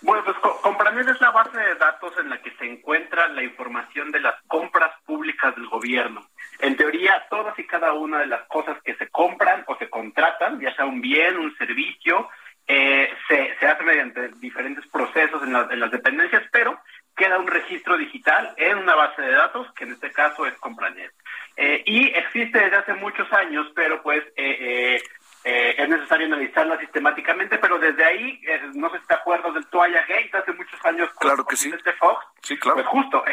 Bueno, 0.00 0.22
pues 0.24 0.36
Compranet 0.62 1.08
es 1.08 1.20
la 1.20 1.32
base 1.32 1.58
de 1.58 1.74
datos 1.74 2.12
en 2.18 2.30
la 2.30 2.40
que 2.40 2.52
se 2.52 2.64
encuentra 2.64 3.26
la 3.26 3.42
información 3.42 4.12
de 4.12 4.20
las 4.20 4.40
compras 4.46 4.92
públicas 5.06 5.56
del 5.56 5.66
gobierno. 5.66 6.24
En 6.60 6.76
teoría, 6.76 7.26
todas 7.28 7.58
y 7.58 7.66
cada 7.66 7.94
una 7.94 8.20
de 8.20 8.26
las 8.26 8.46
cosas 8.46 8.80
que 8.84 8.94
se 8.94 9.08
compran 9.08 9.64
o 9.66 9.76
se 9.76 9.90
contratan, 9.90 10.60
ya 10.60 10.72
sea 10.76 10.84
un 10.84 11.00
bien, 11.00 11.36
un 11.36 11.56
servicio, 11.56 12.30
eh, 12.68 13.10
se, 13.26 13.56
se 13.58 13.66
hace 13.66 13.82
mediante 13.82 14.28
diferentes 14.36 14.86
procesos 14.88 15.42
en, 15.42 15.56
en 15.56 15.80
las 15.80 15.90
dependencias, 15.90 16.44
pero 16.52 16.78
queda 17.18 17.38
un 17.38 17.48
registro 17.48 17.98
digital 17.98 18.54
en 18.56 18.78
una 18.78 18.94
base 18.94 19.20
de 19.20 19.32
datos, 19.32 19.66
que 19.72 19.84
en 19.84 19.92
este 19.92 20.12
caso 20.12 20.46
es 20.46 20.54
Compranet. 20.58 21.12
Eh, 21.56 21.82
y 21.84 22.06
existe 22.06 22.58
desde 22.60 22.76
hace 22.76 22.94
muchos 22.94 23.30
años, 23.32 23.66
pero 23.74 24.00
pues 24.02 24.22
eh, 24.36 25.02
eh, 25.44 25.74
es 25.76 25.88
necesario 25.88 26.26
analizarla 26.26 26.78
sistemáticamente, 26.78 27.58
pero 27.58 27.78
desde 27.78 28.04
ahí, 28.04 28.40
no 28.74 28.88
sé 28.90 29.00
si 29.00 29.06
te 29.06 29.14
acuerdas 29.14 29.52
del 29.54 29.66
Toalla 29.66 30.00
Gate 30.02 30.30
hace 30.32 30.52
muchos 30.52 30.82
años. 30.84 31.10
Claro 31.18 31.44
que 31.44 31.56
sí. 31.56 31.72
Este 31.74 31.92
Fox, 31.94 32.24
sí, 32.42 32.56
claro. 32.56 32.76
Pues 32.76 32.86
justo, 32.86 33.24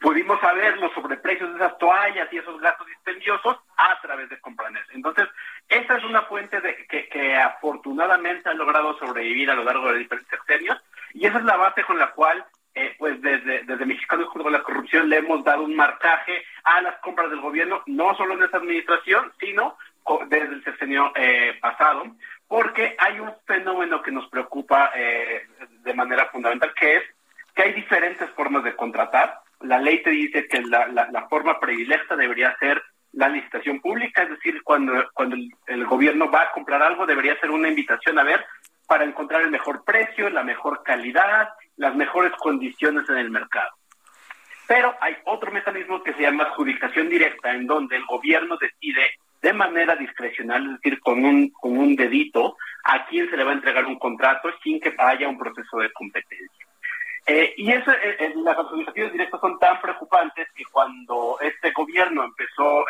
pudimos 0.00 0.40
saber 0.40 0.78
los 0.78 0.92
sobreprecios 0.92 1.50
de 1.50 1.56
esas 1.56 1.76
toallas 1.78 2.32
y 2.32 2.38
esos 2.38 2.60
gastos 2.60 2.86
dispendiosos 2.86 3.58
a 3.76 4.00
través 4.00 4.28
de 4.28 4.40
Compranet. 4.40 4.84
Entonces, 4.92 5.28
esa 5.68 5.96
es 5.96 6.04
una 6.04 6.22
fuente 6.22 6.60
de, 6.60 6.86
que, 6.86 7.08
que 7.08 7.36
afortunadamente 7.36 8.48
ha 8.48 8.54
logrado 8.54 8.98
sobrevivir 8.98 9.50
a 9.50 9.54
lo 9.54 9.64
largo 9.64 9.92
de 9.92 10.00
diferentes 10.00 10.30
sexenios 10.30 10.78
y 11.12 11.26
esa 11.26 11.38
es 11.38 11.44
la 11.44 11.56
base 11.56 11.82
con 11.84 11.98
la 11.98 12.10
cual 12.12 12.44
eh, 12.76 12.96
pues 12.98 13.22
desde, 13.22 13.62
desde 13.62 13.86
Mexicanos 13.86 14.28
contra 14.30 14.50
la 14.50 14.64
Corrupción 14.64 15.08
le 15.08 15.18
hemos 15.18 15.44
dado 15.44 15.62
un 15.62 15.76
marcaje 15.76 16.44
a 16.64 16.80
las 16.82 16.98
compras 16.98 17.30
del 17.30 17.40
gobierno, 17.40 17.82
no 17.86 18.16
solo 18.16 18.34
en 18.34 18.42
esta 18.42 18.56
administración, 18.56 19.32
sino 19.38 19.78
desde 20.26 20.54
el 20.54 20.64
sexenio 20.64 21.12
eh, 21.14 21.56
pasado, 21.60 22.04
porque 22.48 22.96
hay 22.98 23.20
un 23.20 23.32
fenómeno 23.46 24.02
que 24.02 24.10
nos 24.10 24.28
preocupa 24.28 24.90
eh, 24.94 25.46
de 25.82 25.94
manera 25.94 26.26
fundamental, 26.26 26.74
que 26.74 26.96
es 26.96 27.04
que 27.54 27.62
hay 27.62 27.72
diferentes 27.74 28.28
formas 28.30 28.64
de 28.64 28.74
contratar. 28.74 29.38
La 29.60 29.78
ley 29.78 30.02
te 30.02 30.10
dice 30.10 30.48
que 30.48 30.60
la, 30.62 30.88
la, 30.88 31.28
forma 31.28 31.60
predilecta 31.60 32.16
debería 32.16 32.56
ser 32.58 32.82
la 33.16 33.28
licitación 33.28 33.80
pública, 33.80 34.22
es 34.22 34.30
decir, 34.30 34.62
cuando, 34.62 34.92
cuando 35.14 35.36
el, 35.66 35.86
gobierno 35.86 36.30
va 36.30 36.42
a 36.42 36.52
comprar 36.52 36.82
algo, 36.82 37.06
debería 37.06 37.38
ser 37.40 37.50
una 37.50 37.68
invitación 37.68 38.18
a 38.18 38.24
ver 38.24 38.44
para 38.86 39.04
encontrar 39.04 39.42
el 39.42 39.50
mejor 39.50 39.84
precio, 39.84 40.28
la 40.30 40.42
mejor 40.42 40.82
calidad, 40.82 41.48
las 41.76 41.94
mejores 41.94 42.32
condiciones 42.38 43.08
en 43.08 43.18
el 43.18 43.30
mercado. 43.30 43.70
Pero 44.66 44.94
hay 45.00 45.16
otro 45.26 45.52
mecanismo 45.52 46.02
que 46.02 46.14
se 46.14 46.22
llama 46.22 46.44
adjudicación 46.44 47.08
directa, 47.08 47.52
en 47.52 47.66
donde 47.66 47.96
el 47.96 48.04
gobierno 48.04 48.56
decide 48.56 49.12
de 49.42 49.52
manera 49.52 49.94
discrecional, 49.94 50.64
es 50.64 50.80
decir, 50.80 51.00
con 51.00 51.24
un, 51.24 51.50
con 51.50 51.76
un 51.76 51.94
dedito, 51.94 52.56
a 52.84 53.06
quién 53.06 53.28
se 53.30 53.36
le 53.36 53.44
va 53.44 53.50
a 53.50 53.54
entregar 53.54 53.84
un 53.84 53.98
contrato 53.98 54.48
sin 54.62 54.80
que 54.80 54.94
haya 54.98 55.28
un 55.28 55.38
proceso 55.38 55.78
de 55.78 55.92
competencia. 55.92 56.63
Eh, 57.26 57.54
y 57.56 57.70
eh, 57.70 57.82
eh, 57.86 58.32
las 58.36 58.58
adjudicaciones 58.58 59.12
directas 59.12 59.40
son 59.40 59.58
tan 59.58 59.80
preocupantes 59.80 60.46
que 60.54 60.64
cuando 60.70 61.38
este 61.40 61.70
gobierno 61.72 62.24
empezó 62.24 62.84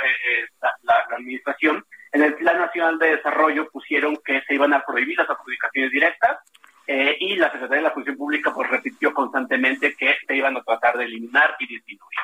la, 0.83 1.07
administración, 1.17 1.85
en 2.13 2.23
el 2.23 2.35
Plan 2.35 2.59
Nacional 2.59 2.99
de 2.99 3.17
Desarrollo 3.17 3.69
pusieron 3.71 4.17
que 4.25 4.43
se 4.43 4.55
iban 4.55 4.73
a 4.73 4.85
prohibir 4.85 5.19
las 5.19 5.31
adjudicaciones 5.31 5.93
directas 5.93 6.39
eh, 6.87 7.17
y 7.19 7.37
la 7.37 7.51
Secretaría 7.51 7.79
de 7.79 7.89
la 7.89 7.95
Función 7.95 8.17
Pública 8.17 8.53
pues 8.53 8.69
repitió 8.69 9.15
constantemente 9.15 9.95
que 9.97 10.17
se 10.27 10.37
iban 10.37 10.57
a 10.57 10.63
tratar 10.63 10.99
de 10.99 11.05
eliminar 11.05 11.57
y 11.59 11.67
disminuir. 11.67 12.19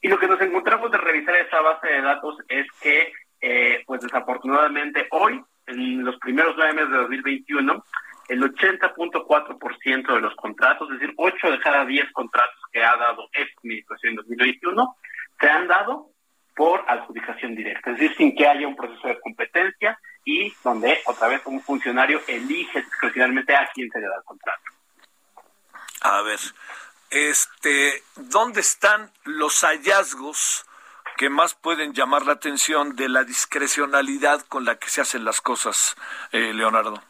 Y 0.00 0.08
lo 0.08 0.18
que 0.18 0.28
nos 0.28 0.40
encontramos 0.40 0.90
de 0.92 0.98
revisar 0.98 1.34
esa 1.36 1.60
base 1.60 1.88
de 1.88 2.02
datos 2.02 2.36
es 2.48 2.66
que, 2.80 3.12
eh, 3.40 3.82
pues 3.84 4.00
desafortunadamente 4.02 5.08
hoy, 5.10 5.42
en 5.66 6.04
los 6.04 6.16
primeros 6.18 6.54
nueve 6.56 6.74
meses 6.74 6.90
de 6.90 6.96
2021, 6.98 7.84
el 8.28 8.42
80.4% 8.42 10.14
de 10.14 10.20
los 10.20 10.34
contratos, 10.36 10.90
es 10.90 11.00
decir, 11.00 11.14
8 11.16 11.50
de 11.50 11.60
cada 11.60 11.84
10 11.84 12.12
contratos 12.12 12.60
que 12.72 12.82
ha 12.82 12.96
dado 12.96 13.28
esta 13.32 13.60
administración 13.60 14.10
en 14.10 14.16
2021, 14.16 14.96
se 15.38 15.48
han 15.48 15.68
dado 15.68 16.10
por 16.54 16.84
adjudicación 16.88 17.54
directa, 17.54 17.90
es 17.90 17.98
decir, 17.98 18.16
sin 18.16 18.34
que 18.34 18.46
haya 18.46 18.66
un 18.66 18.74
proceso 18.74 19.08
de 19.08 19.20
competencia 19.20 19.98
y 20.24 20.52
donde 20.64 21.00
otra 21.04 21.28
vez 21.28 21.42
un 21.44 21.60
funcionario 21.62 22.20
elige 22.26 22.80
discrecionalmente 22.80 23.54
a 23.54 23.68
quién 23.74 23.90
se 23.90 24.00
le 24.00 24.06
da 24.06 24.16
el 24.16 24.24
contrato. 24.24 24.62
A 26.00 26.22
ver, 26.22 26.38
este, 27.10 28.02
¿dónde 28.16 28.60
están 28.60 29.10
los 29.24 29.60
hallazgos 29.64 30.66
que 31.16 31.28
más 31.28 31.54
pueden 31.54 31.92
llamar 31.92 32.24
la 32.26 32.32
atención 32.32 32.96
de 32.96 33.08
la 33.08 33.24
discrecionalidad 33.24 34.42
con 34.46 34.64
la 34.64 34.76
que 34.76 34.88
se 34.88 35.02
hacen 35.02 35.24
las 35.24 35.40
cosas, 35.40 35.96
eh, 36.32 36.52
Leonardo? 36.54 37.02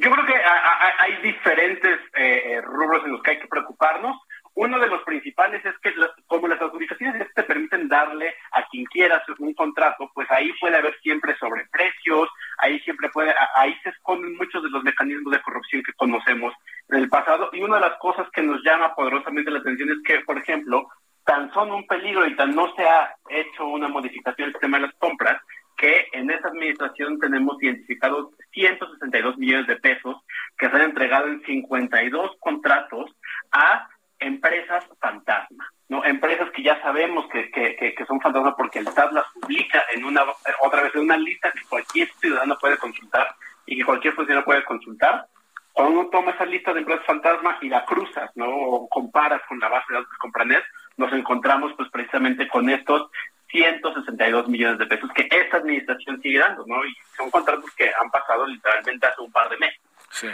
Yo 0.00 0.12
creo 0.12 0.26
que 0.26 0.34
hay 0.34 1.16
diferentes 1.22 1.98
eh, 2.14 2.60
rubros 2.62 3.04
en 3.04 3.12
los 3.12 3.22
que 3.22 3.32
hay 3.32 3.40
que 3.40 3.48
preocuparnos. 3.48 4.16
Uno 4.54 4.78
de 4.78 4.86
los 4.86 5.02
principales 5.02 5.64
es 5.64 5.76
que 5.78 5.92
como 6.28 6.46
las 6.46 6.60
adjudicaciones 6.60 7.26
te 7.34 7.42
permiten 7.42 7.88
darle 7.88 8.32
a 8.52 8.64
quien 8.68 8.84
quieras 8.86 9.22
un 9.40 9.54
contrato, 9.54 10.08
pues 10.14 10.30
ahí 10.30 10.52
puede 10.60 10.76
haber 10.76 10.96
siempre 11.00 11.36
sobreprecios, 11.38 12.28
ahí 12.58 12.78
siempre 12.80 13.08
puede, 13.10 13.34
ahí 13.56 13.76
se 13.82 13.88
esconden 13.90 14.36
muchos 14.36 14.62
de 14.62 14.70
los 14.70 14.84
mecanismos 14.84 15.32
de 15.32 15.42
corrupción 15.42 15.82
que 15.82 15.92
conocemos 15.94 16.54
en 16.90 16.98
el 16.98 17.08
pasado. 17.08 17.50
Y 17.52 17.62
una 17.62 17.76
de 17.76 17.88
las 17.88 17.98
cosas 17.98 18.28
que 18.32 18.42
nos 18.42 18.62
llama 18.62 18.94
poderosamente 18.94 19.50
la 19.50 19.58
atención 19.58 19.90
es 19.90 19.98
que, 20.04 20.20
por 20.20 20.38
ejemplo, 20.38 20.88
tan 21.24 21.52
son 21.52 21.72
un 21.72 21.86
peligro 21.88 22.24
y 22.24 22.36
tan 22.36 22.54
no 22.54 22.72
se 22.76 22.84
ha 22.84 23.16
hecho 23.30 23.66
una 23.66 23.88
modificación 23.88 24.46
del 24.46 24.54
sistema 24.54 24.78
de 24.78 24.86
las 24.86 24.94
compras, 24.94 25.42
que 25.78 26.08
en 26.12 26.30
esta 26.30 26.48
administración 26.48 27.18
tenemos 27.20 27.62
identificados 27.62 28.28
162 28.52 29.38
millones 29.38 29.68
de 29.68 29.76
pesos 29.76 30.16
que 30.58 30.68
se 30.68 30.76
han 30.76 30.82
entregado 30.82 31.28
en 31.28 31.40
52 31.44 32.32
contratos 32.40 33.10
a 33.52 33.88
empresas 34.18 34.84
fantasma, 35.00 35.72
¿no? 35.88 36.04
Empresas 36.04 36.50
que 36.50 36.64
ya 36.64 36.82
sabemos 36.82 37.26
que, 37.32 37.50
que, 37.52 37.94
que, 37.94 38.06
son 38.06 38.20
fantasma 38.20 38.56
porque 38.56 38.80
el 38.80 38.88
SAT 38.88 39.12
las 39.12 39.26
publica 39.32 39.84
en 39.94 40.04
una, 40.04 40.24
otra 40.60 40.82
vez 40.82 40.94
en 40.96 41.02
una 41.02 41.16
lista 41.16 41.52
que 41.52 41.64
cualquier 41.68 42.08
ciudadano 42.20 42.58
puede 42.58 42.76
consultar 42.76 43.28
y 43.64 43.76
que 43.76 43.84
cualquier 43.84 44.14
funcionario 44.14 44.44
puede 44.44 44.64
consultar. 44.64 45.26
Cuando 45.72 46.00
uno 46.00 46.08
toma 46.10 46.32
esa 46.32 46.44
lista 46.44 46.72
de 46.72 46.80
empresas 46.80 47.06
fantasma 47.06 47.58
y 47.62 47.68
la 47.68 47.84
cruzas, 47.84 48.32
¿no? 48.34 48.50
O 48.50 48.88
comparas 48.88 49.42
con 49.48 49.60
la 49.60 49.68
base 49.68 49.86
de 49.90 49.94
datos 49.94 50.10
de 50.10 50.18
Compranet, 50.18 50.64
nos 50.96 51.12
encontramos 51.12 51.72
pues 51.76 51.88
precisamente 51.90 52.48
con 52.48 52.68
estos 52.68 53.08
162 53.50 54.48
millones 54.48 54.78
de 54.78 54.86
pesos 54.86 55.10
que 55.14 55.28
esta 55.30 55.58
administración 55.58 56.20
sigue 56.20 56.38
dando, 56.38 56.64
¿no? 56.66 56.84
Y 56.84 56.94
son 57.16 57.30
contratos 57.30 57.70
que 57.74 57.90
han 58.00 58.10
pasado 58.10 58.46
literalmente 58.46 59.06
hace 59.06 59.20
un 59.20 59.32
par 59.32 59.48
de 59.48 59.58
meses. 59.58 59.80
Sí. 60.10 60.28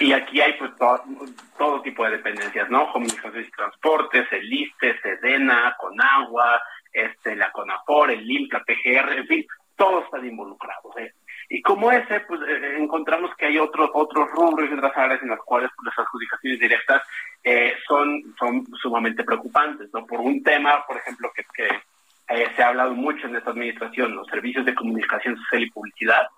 Y 0.00 0.12
aquí 0.12 0.40
hay 0.40 0.54
pues 0.54 0.70
todo, 1.58 1.82
tipo 1.82 2.04
de 2.04 2.12
dependencias, 2.12 2.70
¿no? 2.70 2.90
Comunicaciones 2.92 3.48
y 3.48 3.50
transportes, 3.50 4.26
el 4.32 4.52
ISTE, 4.52 4.98
SEDENA, 5.00 5.76
CONAGUA, 5.78 6.62
este, 6.92 7.36
la 7.36 7.52
CONAFOR, 7.52 8.10
el 8.10 8.48
la 8.50 8.64
PGR, 8.64 9.12
en 9.12 9.26
fin, 9.26 9.46
todos 9.76 10.04
están 10.04 10.24
involucrados. 10.24 10.96
¿eh? 10.96 11.12
Y 11.50 11.60
como 11.62 11.90
ese, 11.92 12.20
pues 12.20 12.40
eh, 12.48 12.76
encontramos 12.78 13.34
que 13.36 13.46
hay 13.46 13.58
otros 13.58 13.90
otros 13.92 14.30
rubros 14.30 14.70
y 14.70 14.74
otras 14.74 14.96
áreas 14.96 15.22
en 15.22 15.30
las 15.30 15.40
cuales 15.40 15.70
pues, 15.76 15.86
las 15.86 16.06
adjudicaciones 16.06 16.60
directas 16.60 17.02
eh, 17.42 17.74
son, 17.86 18.34
son 18.38 18.66
sumamente 18.80 19.24
preocupantes, 19.24 19.88
¿no? 19.92 20.06
Por 20.06 20.20
un 20.20 20.42
tema, 20.42 20.84
por 20.86 20.96
ejemplo, 20.96 21.30
que, 21.34 21.44
que 21.54 21.68
eh, 22.30 22.46
se 22.56 22.62
ha 22.62 22.68
hablado 22.68 22.94
mucho 22.94 23.26
en 23.26 23.36
esta 23.36 23.50
administración, 23.50 24.14
los 24.14 24.26
servicios 24.28 24.64
de 24.64 24.74
comunicación 24.74 25.36
social 25.36 25.62
y 25.62 25.70
publicidad, 25.70 26.28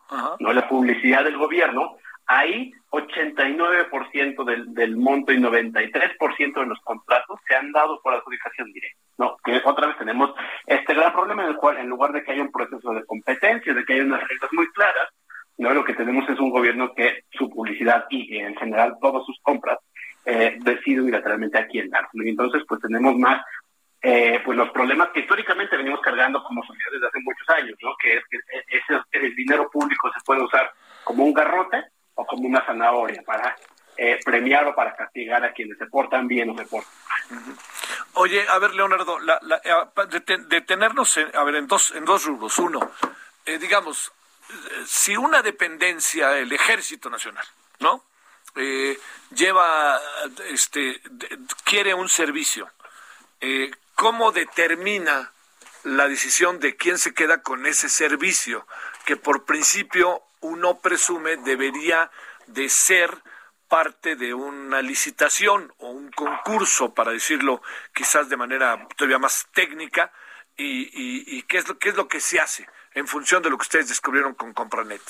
¿no? 0.41 0.53
La 0.53 0.69
publicidad 0.69 1.25
del 1.25 1.37
gobierno, 1.37 1.97
Ahí 2.27 2.73
89% 2.91 4.45
del, 4.45 4.73
del 4.75 4.97
monto 4.97 5.33
y 5.33 5.39
93% 5.39 6.61
de 6.61 6.67
los 6.67 6.79
contratos 6.81 7.41
se 7.47 7.55
han 7.55 7.73
dado 7.73 8.01
por 8.01 8.15
adjudicación 8.15 8.73
directa. 8.73 9.01
No, 9.19 9.37
que 9.45 9.61
otra 9.65 9.89
vez 9.89 9.99
tenemos 9.99 10.33
este 10.67 10.95
gran 10.95 11.13
problema 11.13 11.43
en 11.43 11.51
el 11.51 11.57
cual 11.57 11.79
en 11.79 11.89
lugar 11.89 12.13
de 12.13 12.23
que 12.23 12.33
haya 12.33 12.43
un 12.43 12.53
proceso 12.53 12.93
de 12.95 13.05
competencia, 13.05 13.75
de 13.75 13.85
que 13.85 13.95
haya 13.95 14.05
unas 14.05 14.27
reglas 14.27 14.53
muy 14.53 14.67
claras, 14.73 15.09
no 15.59 15.75
lo 15.75 15.85
que 15.85 15.95
tenemos 15.95 16.29
es 16.29 16.39
un 16.39 16.51
gobierno 16.51 16.95
que 16.95 17.25
su 17.33 17.51
publicidad 17.51 18.07
y 18.09 18.39
en 18.39 18.57
general 18.57 18.97
todas 19.01 19.25
sus 19.27 19.39
compras 19.43 19.79
eh, 20.25 20.57
decide 20.61 21.03
unilateralmente 21.03 21.59
a 21.59 21.67
quién 21.67 21.91
dar. 21.91 22.09
Y 22.15 22.31
entonces 22.31 22.63
pues 22.67 22.81
tenemos 22.81 23.17
más 23.17 23.45
eh, 24.05 24.41
pues 24.45 24.59
los 24.59 24.71
problemas 24.71 25.11
que 25.11 25.21
históricamente 25.21 25.77
venimos 25.77 26.01
cargando 26.01 26.43
como 26.43 26.65
sociedad 26.65 26.91
desde 26.93 27.07
hace 27.07 27.21
muchos 27.21 27.49
años, 27.51 27.79
¿no? 27.81 27.95
Que 27.97 28.17
es 28.17 28.25
que 28.29 28.39
ese, 28.67 29.01
el 29.13 29.35
dinero 29.37 29.71
público 29.71 30.11
se 30.13 30.21
puede 30.25 30.43
usar 30.43 30.73
como 31.05 31.25
un 31.25 31.33
garrote 31.33 31.85
o 32.15 32.27
como 32.27 32.49
una 32.49 32.65
zanahoria 32.67 33.23
para 33.23 33.57
eh, 33.97 34.19
premiar 34.25 34.67
o 34.67 34.75
para 34.75 34.97
castigar 34.97 35.45
a 35.45 35.53
quienes 35.53 35.79
se 35.79 35.87
portan 35.87 36.27
bien 36.27 36.51
o 36.51 36.59
se 36.59 36.65
portan 36.65 36.93
mal. 37.09 37.57
Oye, 38.15 38.45
a 38.49 38.59
ver, 38.59 38.75
Leonardo, 38.75 39.21
la, 39.21 39.39
eh, 39.65 40.39
detenernos 40.49 41.17
en, 41.19 41.31
a 41.37 41.45
ver, 41.45 41.55
en 41.55 41.69
dos, 41.69 41.93
en 41.93 42.05
dos 42.05 42.25
rubros. 42.25 42.59
Uno, 42.59 42.91
eh, 43.47 43.59
digamos, 43.59 44.13
si 44.85 45.17
una 45.17 45.43
dependencia, 45.43 46.37
el 46.39 46.53
Ejército 46.53 47.09
Nacional, 47.09 47.47
¿no? 47.79 48.05
lleva, 49.35 49.99
este, 50.51 51.01
quiere 51.65 51.95
un 51.95 52.07
servicio, 52.07 52.71
¿cómo 54.03 54.33
determina 54.33 55.31
la 55.85 56.09
decisión 56.09 56.59
de 56.59 56.75
quién 56.75 56.99
se 56.99 57.15
queda 57.15 57.41
con 57.41 57.67
ese 57.67 57.89
servicio? 57.89 58.67
Que 59.07 59.17
por 59.17 59.45
principio 59.45 60.25
uno 60.41 60.81
presume 60.81 61.37
debería 61.37 62.11
de 62.49 62.69
ser 62.69 63.17
parte 63.69 64.17
de 64.17 64.35
una 64.35 64.83
licitación 64.83 65.73
o 65.79 65.91
un 65.91 66.11
concurso, 66.11 66.93
para 66.93 67.13
decirlo 67.13 67.63
quizás 67.95 68.29
de 68.29 68.37
manera 68.37 68.89
todavía 68.97 69.21
más 69.21 69.47
técnica, 69.55 70.11
y, 70.57 71.41
qué, 71.45 71.59
es 71.59 71.69
lo, 71.69 71.79
qué 71.79 71.91
es 71.91 71.97
lo 71.97 72.09
que 72.09 72.19
se 72.19 72.41
hace 72.41 72.69
en 72.95 73.07
función 73.07 73.41
de 73.41 73.51
lo 73.51 73.57
que 73.57 73.63
ustedes 73.63 73.89
descubrieron 73.89 74.35
con 74.35 74.53
Compranet. 74.53 75.01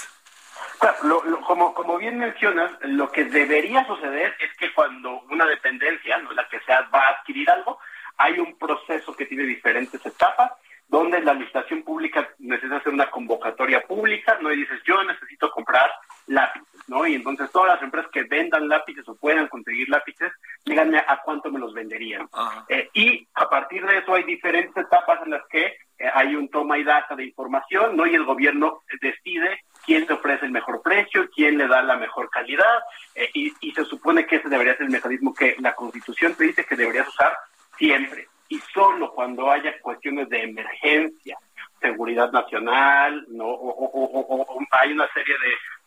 Claro, 0.78 1.22
como, 1.46 1.72
como 1.72 1.96
bien 1.96 2.18
mencionas, 2.18 2.70
lo 2.82 3.10
que 3.10 3.24
debería 3.24 3.86
suceder 3.86 4.36
es 4.38 4.54
que 4.58 4.70
cuando 4.74 5.22
una 5.30 5.46
dependencia, 5.46 6.18
no 6.18 6.32
la 6.32 6.46
que 6.50 6.60
sea, 6.60 6.82
va 6.94 7.00
a 7.00 7.10
adquirir 7.12 7.50
algo, 7.50 7.80
hay 8.16 8.38
un 8.38 8.56
proceso 8.58 9.14
que 9.14 9.26
tiene 9.26 9.44
diferentes 9.44 10.04
etapas, 10.04 10.52
donde 10.92 11.22
la 11.22 11.32
licitación 11.32 11.82
pública 11.82 12.28
necesita 12.38 12.76
hacer 12.76 12.92
una 12.92 13.10
convocatoria 13.10 13.80
pública, 13.80 14.38
¿no? 14.42 14.52
Y 14.52 14.58
dices, 14.58 14.78
yo 14.84 15.02
necesito 15.04 15.50
comprar 15.50 15.90
lápices, 16.26 16.86
¿no? 16.86 17.06
Y 17.06 17.14
entonces 17.14 17.50
todas 17.50 17.74
las 17.74 17.82
empresas 17.82 18.10
que 18.12 18.24
vendan 18.24 18.68
lápices 18.68 19.08
o 19.08 19.16
puedan 19.16 19.48
conseguir 19.48 19.88
lápices, 19.88 20.30
díganme 20.66 20.98
a 20.98 21.20
cuánto 21.24 21.50
me 21.50 21.58
los 21.58 21.72
venderían. 21.72 22.28
Eh, 22.68 22.90
y 22.92 23.26
a 23.34 23.48
partir 23.48 23.86
de 23.86 23.98
eso 23.98 24.12
hay 24.12 24.24
diferentes 24.24 24.76
etapas 24.76 25.20
en 25.24 25.30
las 25.30 25.42
que 25.48 25.64
eh, 25.64 26.10
hay 26.12 26.34
un 26.36 26.50
toma 26.50 26.76
y 26.76 26.84
data 26.84 27.16
de 27.16 27.24
información, 27.24 27.96
¿no? 27.96 28.06
Y 28.06 28.14
el 28.14 28.24
gobierno 28.24 28.82
decide 29.00 29.62
quién 29.86 30.06
te 30.06 30.12
ofrece 30.12 30.44
el 30.44 30.52
mejor 30.52 30.82
precio, 30.82 31.26
quién 31.34 31.56
le 31.56 31.68
da 31.68 31.82
la 31.82 31.96
mejor 31.96 32.28
calidad, 32.28 32.80
eh, 33.14 33.30
y, 33.32 33.50
y 33.60 33.72
se 33.72 33.86
supone 33.86 34.26
que 34.26 34.36
ese 34.36 34.50
debería 34.50 34.76
ser 34.76 34.84
el 34.84 34.92
mecanismo 34.92 35.32
que 35.32 35.56
la 35.58 35.74
Constitución 35.74 36.34
te 36.34 36.44
dice 36.44 36.66
que 36.66 36.76
deberías 36.76 37.08
usar 37.08 37.34
siempre 37.76 38.28
y 38.48 38.58
solo 38.74 39.12
cuando 39.12 39.50
haya 39.50 39.80
cuestiones 39.80 40.28
de 40.28 40.42
emergencia, 40.42 41.38
seguridad 41.80 42.30
nacional, 42.32 43.24
no 43.28 43.46
o, 43.46 44.58
hay 44.80 44.92
una 44.92 45.08
serie 45.12 45.34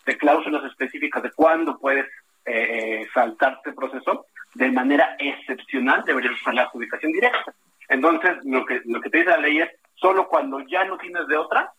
de, 0.03 0.17
cláusulas 0.17 0.63
específicas 0.65 1.21
de 1.21 1.31
cuándo 1.31 1.77
puedes 1.77 2.07
eh, 2.45 3.07
saltar 3.13 3.53
este 3.57 3.73
proceso, 3.73 4.25
de 4.55 4.71
manera 4.71 5.15
excepcional 5.19 6.03
deberías 6.05 6.33
usar 6.33 6.55
la 6.55 6.63
adjudicación 6.63 7.11
directa. 7.11 7.53
Entonces, 7.87 8.37
lo 8.45 8.65
que, 8.65 8.81
lo 8.85 8.99
que 8.99 9.09
te 9.09 9.19
dice 9.19 9.29
la 9.29 9.37
ley 9.37 9.59
es, 9.59 9.69
solo 9.95 10.27
cuando 10.27 10.59
ya 10.61 10.85
no 10.85 10.97
tienes 10.97 11.27
de 11.27 11.37
otra, 11.37 11.71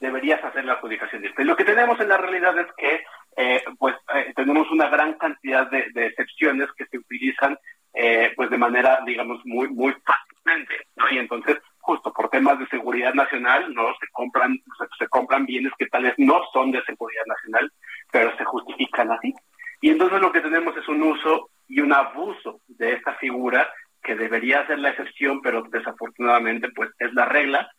deberías 0.00 0.42
hacer 0.42 0.64
la 0.64 0.74
adjudicación 0.74 1.22
directa. 1.22 1.42
Y 1.42 1.46
lo 1.46 1.56
que 1.56 1.64
tenemos 1.64 1.98
en 2.00 2.08
la 2.08 2.16
realidad 2.16 2.58
es 2.58 2.66
que 2.76 3.04
eh, 3.36 3.64
pues 3.78 3.94
eh, 4.14 4.32
tenemos 4.34 4.70
una 4.70 4.88
gran 4.88 5.14
cantidad 5.14 5.70
de, 5.70 5.86
de 5.92 6.06
excepciones 6.06 6.68
que 6.76 6.86
se 6.86 6.98
utilizan 6.98 7.56
eh, 7.94 8.32
pues 8.36 8.50
de 8.50 8.58
manera, 8.58 9.00
digamos, 9.06 9.40
muy, 9.44 9.68
muy 9.68 9.94
fácilmente. 10.04 10.74
Y 11.12 11.18
entonces, 11.18 11.58
justo 11.78 12.12
por 12.12 12.28
temas 12.28 12.58
de 12.58 12.66
seguridad 12.66 13.14
nacional, 13.14 13.72
¿no? 13.72 13.94
Se 14.00 14.08
compran, 14.10 14.58
se, 14.98 15.08
compran 15.08 15.46
bienes 15.46 15.72
que 15.78 15.86
tal 15.86 16.02
vez 16.02 16.14
no 16.18 16.42
son 16.52 16.72
de 16.72 16.82
seguridad 16.84 17.24
nacional, 17.26 17.72
pero 18.10 18.36
se 18.36 18.44
justifican 18.44 19.12
así. 19.12 19.32
Y 19.80 19.90
entonces 19.90 20.20
lo 20.20 20.32
que 20.32 20.40
tenemos 20.40 20.76
es 20.76 20.88
un 20.88 21.02
uso 21.02 21.50
y 21.68 21.80
un 21.80 21.92
abuso 21.92 22.60
de 22.66 22.94
esta 22.94 23.14
figura 23.14 23.70
que 24.02 24.16
debería 24.16 24.66
ser 24.66 24.78
la 24.78 24.90
excepción, 24.90 25.40
pero 25.40 25.62
desafortunadamente 25.62 26.68
pues 26.74 26.90
es 26.98 27.12
la 27.14 27.26
regla. 27.26 27.70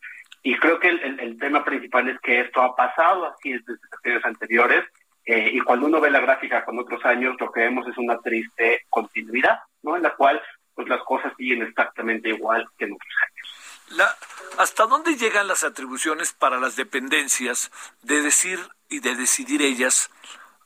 Y 0.44 0.56
creo 0.58 0.80
que 0.80 0.90
el, 0.90 1.20
el, 1.20 1.38
tema 1.40 1.64
principal 1.64 2.08
es 2.08 2.20
que 2.20 2.42
esto 2.42 2.62
ha 2.62 2.76
pasado 2.76 3.26
así 3.26 3.54
desde 3.54 3.80
años 4.04 4.26
anteriores 4.26 4.86
eh, 5.26 5.50
y 5.54 5.60
cuando 5.62 5.88
uno 5.88 6.00
ve 6.00 6.12
la 6.12 6.20
gráfica 6.20 6.64
con 6.64 6.78
otros 6.78 7.04
años, 7.04 7.36
lo 7.40 7.52
que 7.52 7.62
vemos 7.62 7.88
es 7.88 7.98
una 7.98 8.20
triste 8.20 8.86
continuidad, 8.90 9.60
¿no? 9.82 9.96
En 9.96 10.04
la 10.04 10.16
cual 10.16 10.42
pues 10.76 10.88
las 10.88 11.02
cosas 11.04 11.34
siguen 11.38 11.64
exactamente 11.64 12.30
igual 12.30 12.68
que 12.78 12.86
en 12.86 12.94
otros 12.94 13.14
años. 13.24 13.88
La, 13.98 14.16
¿Hasta 14.62 14.86
dónde 14.86 15.16
llegan 15.16 15.48
las 15.48 15.64
atribuciones 15.64 16.34
para 16.34 16.60
las 16.60 16.76
dependencias 16.76 17.72
de 18.04 18.22
decir 18.22 18.60
y 18.90 19.00
de 19.00 19.16
decidir 19.16 19.62
ellas 19.62 20.12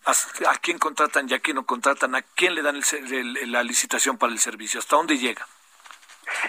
a, 0.06 0.58
quién 0.62 0.78
contratan 0.78 1.30
y 1.30 1.34
a 1.34 1.40
quién 1.40 1.56
no 1.56 1.66
contratan, 1.66 2.16
a 2.16 2.22
quién 2.22 2.56
le 2.56 2.62
dan 2.62 2.82
la 3.48 3.64
licitación 3.64 4.18
para 4.18 4.34
el 4.34 4.40
servicio? 4.40 4.80
¿Hasta 4.80 4.96
dónde 4.96 5.18
llega? 5.18 5.46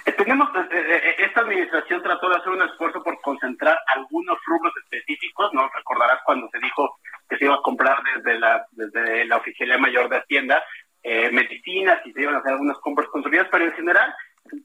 Eh, 0.04 0.12
tenemos, 0.12 0.48
eh, 0.70 1.14
esta 1.18 1.40
administración 1.40 2.02
trató 2.02 2.28
de 2.28 2.36
hacer 2.36 2.50
un 2.50 2.62
esfuerzo 2.62 3.02
por 3.02 3.20
concentrar 3.20 3.78
algunos 3.94 4.38
rubros 4.46 4.72
específicos, 4.84 5.52
¿no? 5.52 5.68
Recordarás 5.74 6.20
cuando 6.24 6.48
se 6.50 6.58
dijo 6.58 6.98
que 7.30 7.38
se 7.38 7.44
iba 7.44 7.54
a 7.54 7.62
comprar 7.62 7.98
desde 8.14 8.38
la, 8.38 8.66
desde 8.72 9.24
la 9.24 9.36
Oficialía 9.36 9.78
Mayor 9.78 10.08
de 10.08 10.18
Hacienda, 10.18 10.62
eh, 11.02 11.30
medicinas 11.30 12.04
y 12.04 12.12
se 12.12 12.22
iban 12.22 12.34
a 12.34 12.38
hacer 12.38 12.52
algunas 12.52 12.78
compras 12.78 13.08
consolidadas, 13.08 13.48
pero 13.50 13.64
en 13.64 13.72
general 13.72 14.12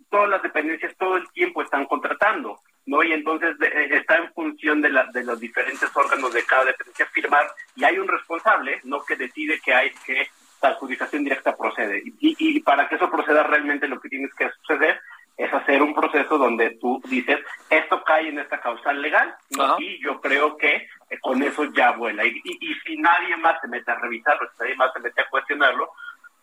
todas 0.10 0.30
las 0.30 0.42
dependencias 0.42 0.96
todo 0.98 1.18
el 1.18 1.30
tiempo 1.32 1.62
están 1.62 1.86
contratando, 1.86 2.60
¿no? 2.88 3.04
Y 3.04 3.14
entonces 3.14 3.56
eh, 3.62 3.90
está 3.92 4.18
en 4.18 4.34
función 4.34 4.82
de, 4.82 4.90
la, 4.90 5.06
de 5.14 5.24
los 5.24 5.40
diferentes 5.40 5.96
órganos 5.96 6.34
de 6.34 6.44
cada 6.44 6.66
dependencia 6.66 7.06
firmar 7.14 7.48
y 7.76 7.84
hay 7.84 8.00
un 8.00 8.08
responsable, 8.08 8.82
¿no? 8.84 9.04
Que 9.06 9.16
decide 9.16 9.60
que 9.64 9.74
hay 9.74 9.92
que 10.06 10.28
la 10.62 10.70
adjudicación 10.70 11.24
directa 11.24 11.56
procede. 11.56 12.02
Y, 12.20 12.36
y 12.40 12.60
para 12.62 12.90
que 12.90 12.96
eso 12.96 13.10
proceda 13.12 13.44
realmente 13.44 13.88
lo 13.88 14.00
que 14.00 14.10
tienes 14.10 14.34
que 14.34 14.50
suceder 14.62 15.00
es 15.38 15.54
hacer 15.54 15.82
un 15.82 15.94
proceso 15.94 16.38
donde 16.38 16.78
tú 16.82 17.02
dices, 17.10 17.40
esto 17.70 18.04
cae 18.04 18.30
en 18.30 18.40
esta 18.40 18.60
causal 18.62 19.02
legal, 19.02 19.36
y 19.80 20.02
yo 20.02 20.22
creo 20.22 20.58
que 20.58 20.88
con 21.22 21.42
eso 21.44 21.66
ya 21.74 21.92
vuela. 21.92 22.26
Y, 22.26 22.42
y, 22.44 22.74
si 22.86 22.98
nadie 22.98 23.38
más 23.38 23.60
se 23.62 23.68
mete 23.68 23.92
a 23.92 23.96
revisarlo, 23.96 24.48
si 24.52 24.58
nadie 24.60 24.76
más 24.76 24.94
se 24.94 25.00
mete 25.00 25.22
a 25.22 25.30
cuestionarlo, 25.30 25.92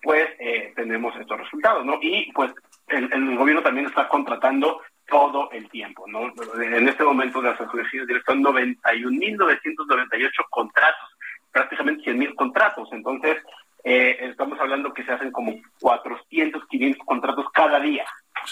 pues 0.02 0.28
eh, 0.38 0.72
tenemos 0.74 1.14
estos 1.16 1.38
resultados, 1.38 1.84
¿no? 1.84 1.98
Y 2.00 2.30
pues 2.32 2.52
el, 2.88 3.12
el, 3.12 3.36
gobierno 3.36 3.62
también 3.62 3.86
está 3.86 4.08
contratando 4.08 4.82
todo 5.06 5.50
el 5.52 5.68
tiempo, 5.68 6.06
¿no? 6.08 6.32
En 6.60 6.88
este 6.88 7.04
momento 7.04 7.40
de 7.40 7.50
las 7.50 7.60
asociaciones 7.60 8.22
son 8.24 8.42
91.998 8.42 10.30
contratos, 10.50 11.16
prácticamente 11.50 12.10
100.000 12.10 12.34
contratos. 12.34 12.88
Entonces, 12.92 13.38
eh, 13.84 14.16
estamos 14.20 14.58
hablando 14.60 14.92
que 14.94 15.04
se 15.04 15.12
hacen 15.12 15.32
como 15.32 15.54
400, 15.80 16.66
500 16.66 17.04
contratos 17.04 17.46
cada 17.52 17.80
día 17.80 18.04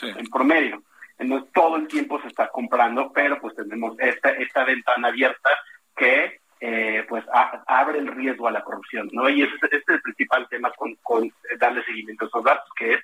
en 0.02 0.26
promedio. 0.26 0.83
Entonces 1.18 1.52
todo 1.52 1.76
el 1.76 1.87
tiempo 1.87 2.20
se 2.20 2.28
está 2.28 2.48
comprando, 2.48 3.12
pero 3.12 3.40
pues 3.40 3.54
tenemos 3.54 3.94
esta, 3.98 4.30
esta 4.30 4.64
ventana 4.64 5.09
abierta 5.09 5.50
que 5.96 6.40
eh, 6.61 7.04
pues 7.09 7.24
abre 7.66 7.98
el 7.98 8.09
riesgo 8.09 8.48
a 8.48 8.52
la 8.52 8.64
corrupción, 8.80 9.08
¿no? 9.12 9.28
Y 9.28 9.42
ese, 9.42 9.54
es 9.70 9.82
el 9.88 10.00
principal 10.02 10.48
tema 10.48 10.72
con 11.02 11.32
darle 11.58 11.84
seguimiento 11.84 12.24
a 12.24 12.28
esos 12.28 12.44
datos, 12.44 12.68
que 12.76 12.94
es 12.94 13.00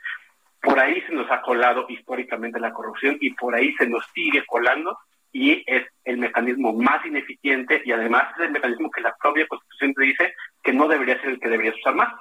por 0.60 0.80
ahí 0.80 1.00
se 1.02 1.12
nos 1.12 1.30
ha 1.30 1.42
colado 1.42 1.86
históricamente 1.88 2.58
la 2.58 2.72
corrupción 2.72 3.16
y 3.20 3.30
por 3.34 3.54
ahí 3.54 3.74
se 3.74 3.86
nos 3.86 4.04
sigue 4.14 4.44
colando 4.46 4.98
y 5.32 5.62
es 5.66 5.86
el 6.04 6.18
mecanismo 6.18 6.72
más 6.72 7.04
ineficiente 7.04 7.82
y 7.84 7.92
además 7.92 8.32
es 8.36 8.46
el 8.46 8.52
mecanismo 8.52 8.90
que 8.90 9.02
la 9.02 9.14
propia 9.16 9.46
Constitución 9.46 9.94
te 9.94 10.02
dice 10.02 10.34
que 10.62 10.72
no 10.72 10.88
debería 10.88 11.20
ser 11.20 11.30
el 11.30 11.40
que 11.40 11.48
deberías 11.48 11.76
usar 11.76 11.94
más. 11.94 12.12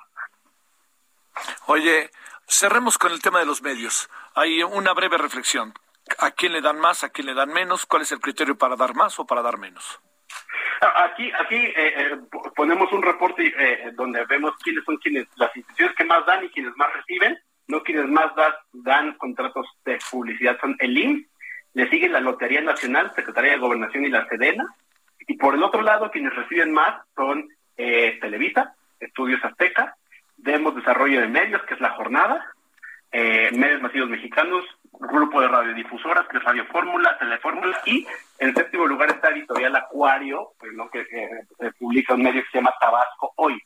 Oye, 1.68 2.10
Cerremos 2.48 2.98
con 2.98 3.12
el 3.12 3.22
tema 3.22 3.40
de 3.40 3.46
los 3.46 3.62
medios. 3.62 4.10
Hay 4.36 4.62
una 4.62 4.94
breve 4.94 5.18
reflexión. 5.18 5.74
¿A 6.20 6.32
quién 6.32 6.54
le 6.54 6.62
dan 6.62 6.80
más, 6.80 7.04
a 7.04 7.10
quién 7.10 7.26
le 7.26 7.34
dan 7.34 7.50
menos? 7.50 7.86
¿Cuál 7.88 8.04
es 8.04 8.12
el 8.12 8.20
criterio 8.20 8.56
para 8.56 8.76
dar 8.76 8.94
más 8.94 9.20
o 9.20 9.26
para 9.26 9.42
dar 9.42 9.58
menos? 9.58 10.00
Aquí, 10.82 11.32
aquí 11.40 11.56
eh, 11.56 11.74
eh, 11.76 12.18
ponemos 12.56 12.92
un 12.92 13.02
reporte 13.02 13.54
eh, 13.58 13.92
donde 13.96 14.26
vemos 14.26 14.54
quiénes 14.64 14.84
son 14.84 14.98
quienes, 14.98 15.28
las 15.38 15.56
instituciones 15.56 15.96
que 15.96 16.06
más 16.06 16.26
dan 16.26 16.44
y 16.44 16.50
quienes 16.50 16.76
más 16.76 16.94
reciben. 16.94 17.38
No 17.68 17.82
quienes 17.82 18.08
más 18.08 18.32
dan 18.74 19.14
contratos 19.14 19.66
de 19.86 19.98
publicidad 20.12 20.60
son 20.62 20.76
el 20.80 20.96
INS, 20.96 21.28
le 21.74 21.90
sigue 21.90 22.08
la 22.08 22.20
Lotería 22.20 22.62
Nacional, 22.62 23.12
Secretaría 23.16 23.54
de 23.54 23.58
Gobernación 23.58 24.06
y 24.06 24.10
la 24.10 24.28
Sedena. 24.28 24.68
Y 25.28 25.36
por 25.36 25.56
el 25.56 25.64
otro 25.64 25.82
lado, 25.82 26.12
quienes 26.12 26.36
reciben 26.36 26.72
más 26.72 27.02
son 27.16 27.50
Televisa, 27.76 28.76
Estudios 29.00 29.44
Azteca, 29.44 29.98
Demos 30.38 30.76
Desarrollo 30.76 31.22
de 31.22 31.28
Medios, 31.28 31.64
que 31.64 31.74
es 31.74 31.82
la 31.82 31.90
jornada, 31.94 32.55
eh, 33.18 33.50
Medios 33.54 33.82
Masivos 33.82 34.10
Mexicanos, 34.10 34.66
Grupo 34.92 35.40
de 35.40 35.48
Radiodifusoras, 35.48 36.28
que 36.28 36.38
es 36.38 36.44
Radio 36.44 36.66
Fórmula, 36.66 37.18
Telefórmula, 37.18 37.80
y 37.86 38.06
en 38.40 38.54
séptimo 38.54 38.86
lugar 38.86 39.10
está 39.10 39.30
Editorial 39.30 39.74
Acuario, 39.74 40.50
pues, 40.60 40.74
que 40.92 41.72
publica 41.80 42.14
un 42.14 42.24
medio 42.24 42.44
que 42.44 42.50
se 42.52 42.58
llama 42.58 42.74
Tabasco 42.78 43.32
Hoy. 43.38 43.58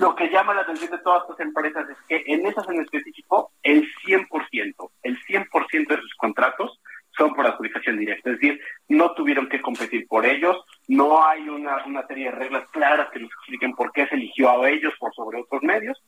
Lo 0.00 0.14
que 0.14 0.30
llama 0.30 0.54
la 0.54 0.62
atención 0.62 0.90
de 0.90 0.98
todas 0.98 1.22
estas 1.22 1.40
empresas 1.40 1.86
es 1.90 1.98
que 2.08 2.32
en 2.32 2.46
esas 2.46 2.66
en 2.70 2.80
específico, 2.80 3.52
el 3.62 3.86
100%, 4.06 4.90
el 5.02 5.20
100% 5.20 5.88
de 5.88 6.00
sus 6.00 6.14
contratos 6.14 6.80
son 7.18 7.34
por 7.34 7.46
adjudicación 7.46 7.98
directa, 7.98 8.30
es 8.30 8.40
decir, 8.40 8.60
no 8.88 9.12
tuvieron 9.12 9.48
que 9.48 9.60
competir 9.60 10.06
por 10.06 10.24
ellos, 10.24 10.56
no 10.86 11.26
hay 11.26 11.48
una, 11.48 11.84
una 11.84 12.06
serie 12.06 12.26
de 12.26 12.30
reglas 12.30 12.68
claras 12.70 13.10
que 13.10 13.18
nos 13.18 13.30
expliquen 13.32 13.74
por 13.74 13.92
qué 13.92 14.06
se 14.06 14.14
eligió 14.14 14.62
a 14.62 14.70
ellos 14.70 14.94
por 14.98 15.12
sobre 15.14 15.40
otros 15.40 15.62
medios, 15.62 16.00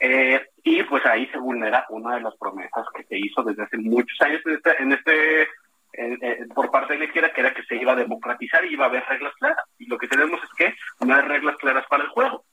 eh, 0.00 0.46
y 0.62 0.82
pues 0.84 1.04
ahí 1.06 1.26
se 1.38 1.44
vulnera 1.44 1.86
una 1.90 2.16
de 2.16 2.22
las 2.22 2.36
promesas 2.36 2.86
que 2.94 3.04
se 3.04 3.18
hizo 3.18 3.42
desde 3.42 3.62
hace 3.62 3.78
muchos 3.78 4.20
años 4.20 4.40
en 4.44 4.92
este, 4.92 5.48
en 5.92 6.48
por 6.54 6.70
parte 6.70 6.94
de 6.94 7.00
la 7.00 7.04
izquierda, 7.06 7.32
que 7.32 7.40
era 7.40 7.54
que 7.54 7.64
se 7.64 7.76
iba 7.76 7.92
a 7.92 7.96
democratizar 7.96 8.64
y 8.64 8.72
iba 8.72 8.86
a 8.86 8.88
haber 8.88 9.04
reglas 9.04 9.34
claras, 9.38 9.64
y 9.78 9.86
lo 9.86 9.98
que 9.98 10.08
tenemos 10.08 10.40
es 10.42 10.50
que 10.56 10.74
no 11.04 11.14
hay 11.14 11.22
reglas 11.22 11.56
claras 11.56 11.86
para 11.88 12.04
el 12.04 12.10
juego. 12.10 12.44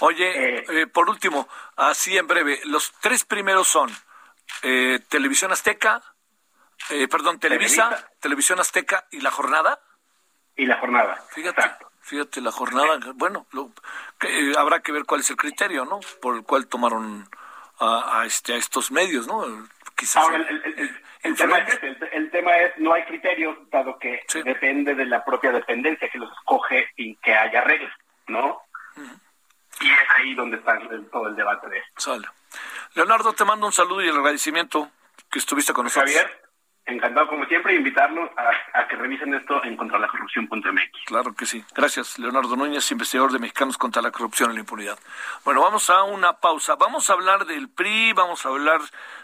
Oye, 0.00 0.58
eh, 0.58 0.64
eh, 0.68 0.86
por 0.86 1.08
último, 1.08 1.48
así 1.76 2.16
en 2.16 2.26
breve, 2.26 2.60
los 2.64 2.92
tres 3.00 3.24
primeros 3.24 3.66
son 3.66 3.90
Televisión 5.08 5.52
Azteca, 5.52 6.02
eh, 6.90 7.08
perdón, 7.08 7.40
Televisa, 7.40 8.10
Televisión 8.20 8.60
Azteca 8.60 9.06
y 9.10 9.20
La 9.20 9.30
Jornada. 9.30 9.80
Y 10.56 10.66
La 10.66 10.78
Jornada. 10.78 11.22
Fíjate, 11.30 11.62
fíjate, 12.00 12.40
La 12.40 12.52
Jornada, 12.52 12.98
bueno, 13.14 13.46
lo, 13.52 13.72
que, 14.18 14.28
eh, 14.28 14.52
habrá 14.56 14.80
que 14.80 14.92
ver 14.92 15.04
cuál 15.04 15.20
es 15.20 15.30
el 15.30 15.36
criterio, 15.36 15.84
¿no? 15.84 16.00
Por 16.22 16.36
el 16.36 16.42
cual 16.44 16.68
tomaron 16.68 17.28
a, 17.78 18.24
este, 18.26 18.54
a 18.54 18.56
estos 18.56 18.90
medios, 18.90 19.26
¿no? 19.26 19.68
Quizás. 19.96 20.26
el, 21.22 21.36
tema 21.36 21.58
es, 21.58 21.80
el, 22.12 22.30
tema 22.30 22.56
es, 22.58 22.78
no 22.78 22.92
hay 22.92 23.04
criterio, 23.04 23.66
dado 23.70 23.98
que 23.98 24.24
depende 24.44 24.94
de 24.94 25.06
la 25.06 25.24
propia 25.24 25.52
dependencia 25.52 26.08
que 26.08 26.18
los 26.18 26.30
escoge 26.32 26.88
y 26.96 27.16
que 27.16 27.34
haya 27.34 27.62
reglas. 27.62 27.92
¿no? 28.28 28.62
Y 29.80 29.86
es 29.86 30.10
ahí 30.16 30.34
donde 30.34 30.56
está 30.56 30.78
todo 31.12 31.28
el 31.28 31.36
debate 31.36 31.68
de 31.68 31.78
esto. 31.78 32.00
Sale. 32.00 32.26
Leonardo, 32.94 33.32
te 33.34 33.44
mando 33.44 33.66
un 33.66 33.72
saludo 33.72 34.02
y 34.02 34.08
el 34.08 34.16
agradecimiento 34.16 34.90
que 35.30 35.38
estuviste 35.38 35.72
con 35.72 35.84
nosotros. 35.84 36.14
Javier, 36.14 36.45
encantado 36.86 37.26
como 37.26 37.44
siempre 37.46 37.74
invitarlos 37.74 38.30
a, 38.36 38.86
que 38.86 38.96
revisen 38.96 39.34
esto 39.34 39.62
en 39.64 39.76
contralacorrupción.mx. 39.76 41.04
Claro 41.06 41.34
que 41.34 41.44
sí. 41.44 41.64
Gracias, 41.74 42.18
Leonardo 42.18 42.56
Núñez, 42.56 42.90
investigador 42.92 43.32
de 43.32 43.40
Mexicanos 43.40 43.76
contra 43.76 44.00
la 44.00 44.12
Corrupción 44.12 44.52
y 44.52 44.54
la 44.54 44.60
Impunidad. 44.60 44.98
Bueno, 45.44 45.62
vamos 45.62 45.90
a 45.90 46.04
una 46.04 46.34
pausa. 46.34 46.76
Vamos 46.76 47.10
a 47.10 47.14
hablar 47.14 47.44
del 47.46 47.68
PRI, 47.68 48.12
vamos 48.12 48.46
a 48.46 48.50
hablar 48.50 48.80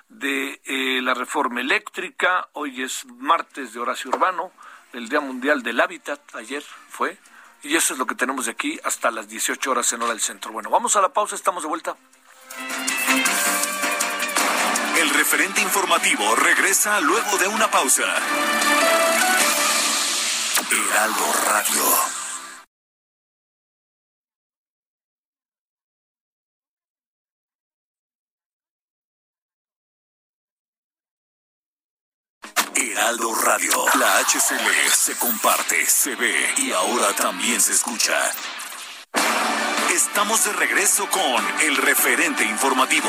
de 0.09 0.61
eh, 0.65 1.01
la 1.03 1.15
reforma 1.15 1.61
eléctrica. 1.61 2.49
Hoy 2.53 2.83
es 2.83 3.07
martes 3.07 3.73
de 3.73 3.81
Horacio 3.81 4.11
Urbano, 4.11 4.51
el 4.93 5.09
Día 5.09 5.21
Mundial 5.21 5.63
del 5.63 5.81
Hábitat. 5.81 6.21
Ayer 6.35 6.63
fue. 6.63 7.17
Y 7.63 7.77
eso 7.77 7.93
es 7.93 7.99
lo 7.99 8.07
que 8.07 8.17
tenemos 8.17 8.47
de 8.47 8.53
aquí 8.53 8.81
hasta 8.83 9.13
las 9.13 9.29
18 9.29 9.71
horas 9.71 9.93
en 9.93 10.03
hora 10.03 10.11
del 10.11 10.21
centro. 10.21 10.51
Bueno, 10.51 10.69
vamos 10.69 10.97
a 10.97 11.01
la 11.01 11.11
pausa, 11.11 11.37
estamos 11.37 11.63
de 11.63 11.69
vuelta. 11.69 11.95
Referente 15.23 15.61
informativo 15.61 16.35
regresa 16.35 17.01
luego 17.01 17.39
de 17.39 17.47
una 17.47 17.71
pausa. 17.71 18.03
Heraldo 20.69 21.33
Radio. 21.47 21.85
Heraldo 32.75 33.35
Radio. 33.37 33.85
La 34.01 34.19
HCL 34.25 34.91
se 34.93 35.17
comparte, 35.19 35.87
se 35.87 36.17
ve 36.17 36.53
y 36.57 36.73
ahora 36.73 37.13
también 37.15 37.61
se 37.61 37.75
escucha. 37.75 38.19
Estamos 39.95 40.45
de 40.47 40.53
regreso 40.55 41.09
con 41.11 41.61
el 41.61 41.77
referente 41.77 42.45
informativo. 42.45 43.09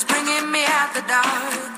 It's 0.00 0.04
bringing 0.04 0.52
me 0.52 0.64
out 0.64 0.94
the 0.94 1.02
dark. 1.08 1.77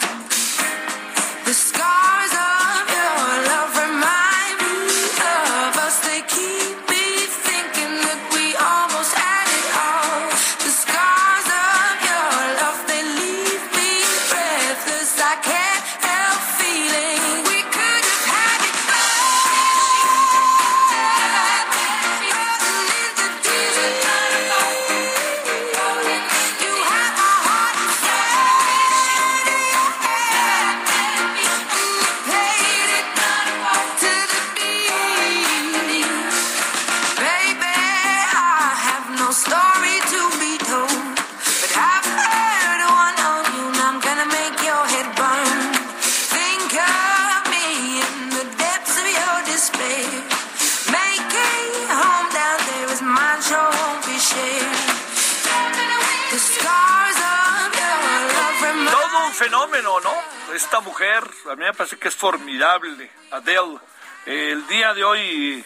Fenómeno, 59.80 60.00
¿no? 60.00 60.54
Esta 60.54 60.80
mujer, 60.80 61.24
a 61.50 61.56
mí 61.56 61.64
me 61.64 61.72
parece 61.72 61.96
que 61.98 62.08
es 62.08 62.16
formidable, 62.16 63.10
Adele. 63.30 63.78
El 64.26 64.66
día 64.66 64.92
de 64.92 65.04
hoy 65.04 65.64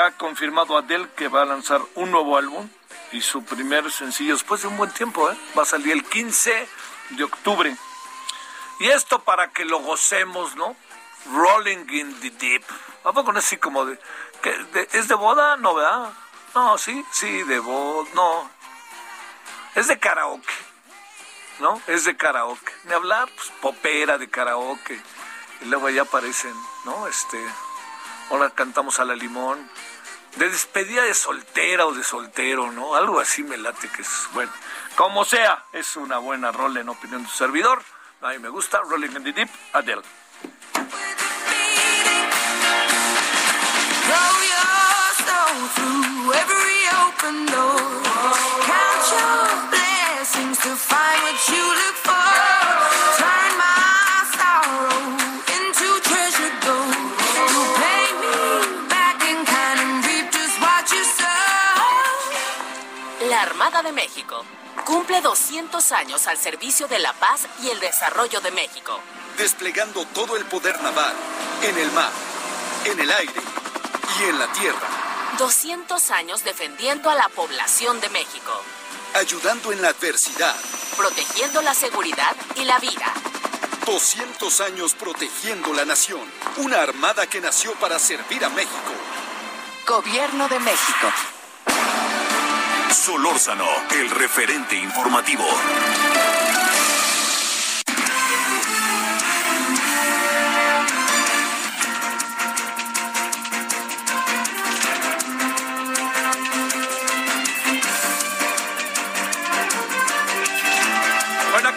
ha 0.00 0.10
confirmado 0.12 0.76
Adele 0.76 1.08
que 1.16 1.28
va 1.28 1.42
a 1.42 1.44
lanzar 1.44 1.80
un 1.94 2.10
nuevo 2.10 2.36
álbum 2.36 2.68
y 3.12 3.20
su 3.20 3.44
primer 3.44 3.90
sencillo 3.92 4.34
después 4.34 4.62
de 4.62 4.68
un 4.68 4.76
buen 4.76 4.90
tiempo, 4.90 5.30
¿eh? 5.30 5.36
Va 5.56 5.62
a 5.62 5.66
salir 5.66 5.92
el 5.92 6.04
15 6.04 6.68
de 7.10 7.24
octubre. 7.24 7.76
Y 8.80 8.88
esto 8.88 9.20
para 9.20 9.50
que 9.50 9.64
lo 9.64 9.78
gocemos, 9.78 10.56
¿no? 10.56 10.76
Rolling 11.32 11.86
in 11.90 12.20
the 12.20 12.30
Deep. 12.30 12.64
¿A 13.04 13.12
poco 13.12 13.32
no 13.32 13.38
es 13.38 13.44
así 13.44 13.56
como 13.56 13.86
de, 13.86 13.98
¿Es 14.92 15.06
de 15.06 15.14
boda? 15.14 15.56
No, 15.56 15.74
¿verdad? 15.74 16.12
No, 16.54 16.76
sí, 16.76 17.04
sí, 17.12 17.42
de 17.44 17.60
boda, 17.60 18.08
no. 18.14 18.50
Es 19.76 19.86
de 19.86 19.98
karaoke. 19.98 20.73
¿No? 21.60 21.80
Es 21.86 22.04
de 22.04 22.16
karaoke. 22.16 22.72
Ni 22.84 22.92
hablar, 22.92 23.28
pues 23.34 23.50
popera 23.60 24.18
de 24.18 24.28
karaoke. 24.28 25.00
Y 25.60 25.64
luego 25.66 25.88
ya 25.90 26.02
aparecen, 26.02 26.54
¿no? 26.84 27.06
Este, 27.06 27.42
ahora 28.30 28.50
cantamos 28.50 29.00
a 29.00 29.04
la 29.04 29.14
limón. 29.14 29.68
De 30.36 30.48
despedida 30.48 31.02
de 31.02 31.14
soltera 31.14 31.86
o 31.86 31.92
de 31.92 32.02
soltero, 32.02 32.72
¿no? 32.72 32.96
Algo 32.96 33.20
así 33.20 33.44
me 33.44 33.56
late 33.56 33.88
que 33.88 34.02
es 34.02 34.28
bueno. 34.32 34.50
Como 34.96 35.24
sea, 35.24 35.64
es 35.72 35.96
una 35.96 36.18
buena 36.18 36.50
rol 36.50 36.76
en 36.76 36.88
opinión 36.88 37.22
de 37.22 37.28
su 37.28 37.36
servidor. 37.36 37.82
A 38.20 38.30
mí 38.30 38.38
me 38.38 38.48
gusta. 38.48 38.80
Rolling 38.80 39.10
in 39.16 39.24
the 39.24 39.32
Deep, 39.32 39.50
Adele. 39.72 40.02
La 63.28 63.42
Armada 63.42 63.82
de 63.82 63.92
México 63.92 64.44
cumple 64.86 65.20
200 65.20 65.92
años 65.92 66.26
al 66.26 66.38
servicio 66.38 66.88
de 66.88 67.00
la 67.00 67.12
paz 67.12 67.46
y 67.62 67.68
el 67.68 67.80
desarrollo 67.80 68.40
de 68.40 68.50
México. 68.50 68.98
Desplegando 69.36 70.06
todo 70.06 70.38
el 70.38 70.46
poder 70.46 70.80
naval, 70.82 71.12
en 71.62 71.76
el 71.76 71.92
mar, 71.92 72.12
en 72.86 72.98
el 72.98 73.12
aire 73.12 73.42
y 74.20 74.24
en 74.30 74.38
la 74.38 74.46
tierra. 74.52 74.88
200 75.36 76.10
años 76.12 76.44
defendiendo 76.44 77.10
a 77.10 77.14
la 77.14 77.28
población 77.28 78.00
de 78.00 78.08
México 78.08 78.52
ayudando 79.14 79.72
en 79.72 79.80
la 79.80 79.88
adversidad, 79.88 80.54
protegiendo 80.96 81.62
la 81.62 81.72
seguridad 81.74 82.36
y 82.56 82.64
la 82.64 82.78
vida. 82.78 83.12
200 83.86 84.60
años 84.60 84.94
protegiendo 84.94 85.72
la 85.72 85.84
nación. 85.84 86.22
Una 86.56 86.80
armada 86.80 87.26
que 87.26 87.40
nació 87.40 87.72
para 87.74 87.98
servir 87.98 88.44
a 88.44 88.48
México. 88.50 88.92
Gobierno 89.86 90.48
de 90.48 90.58
México. 90.58 91.12
Solórzano, 92.90 93.68
el 93.90 94.10
referente 94.10 94.76
informativo. 94.76 95.44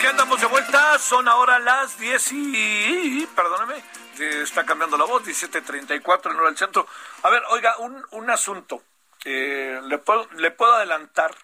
Andamos 0.08 0.40
de 0.40 0.48
vuelta, 0.48 0.98
son 1.00 1.28
ahora 1.28 1.60
las 1.60 2.00
10 2.00 2.32
y... 2.32 3.28
perdóname, 3.36 3.84
está 4.18 4.66
cambiando 4.66 4.98
la 4.98 5.06
voz, 5.06 5.24
17.34 5.24 6.32
en 6.32 6.38
hora 6.38 6.48
del 6.48 6.58
centro. 6.58 6.88
A 7.24 7.30
ver, 7.30 7.44
oiga, 7.50 7.78
un, 7.80 8.04
un 8.12 8.30
asunto. 8.30 8.82
Eh, 9.26 9.82
le, 9.84 9.98
puedo, 9.98 10.30
le 10.38 10.52
puedo 10.52 10.74
adelantar 10.76 11.36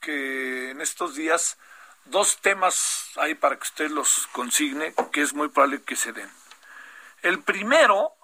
que 0.00 0.70
en 0.70 0.80
estos 0.80 1.14
días 1.14 1.58
dos 2.06 2.38
temas 2.38 3.10
ahí 3.16 3.34
para 3.34 3.56
que 3.56 3.64
usted 3.64 3.90
los 3.90 4.26
consigne, 4.28 4.94
que 5.12 5.20
es 5.20 5.34
muy 5.34 5.48
probable 5.48 5.82
que 5.82 5.96
se 5.96 6.12
den. 6.12 6.30
El 7.22 7.42
primero 7.42 8.14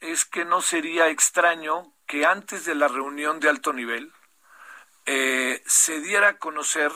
es 0.00 0.24
que 0.24 0.44
no 0.44 0.62
sería 0.62 1.08
extraño 1.08 1.92
que 2.06 2.24
antes 2.24 2.64
de 2.64 2.74
la 2.74 2.88
reunión 2.88 3.40
de 3.40 3.50
alto 3.50 3.72
nivel 3.72 4.12
eh, 5.04 5.62
se 5.66 6.00
diera 6.00 6.28
a 6.28 6.38
conocer 6.38 6.90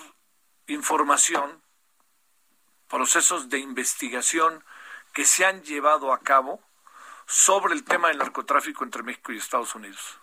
información, 0.66 1.59
procesos 2.90 3.48
de 3.48 3.58
investigación 3.58 4.62
que 5.14 5.24
se 5.24 5.46
han 5.46 5.62
llevado 5.62 6.12
a 6.12 6.20
cabo 6.20 6.60
sobre 7.26 7.74
el 7.74 7.84
tema 7.84 8.08
del 8.08 8.18
narcotráfico 8.18 8.84
entre 8.84 9.02
México 9.02 9.32
y 9.32 9.38
Estados 9.38 9.74
Unidos. 9.74 10.18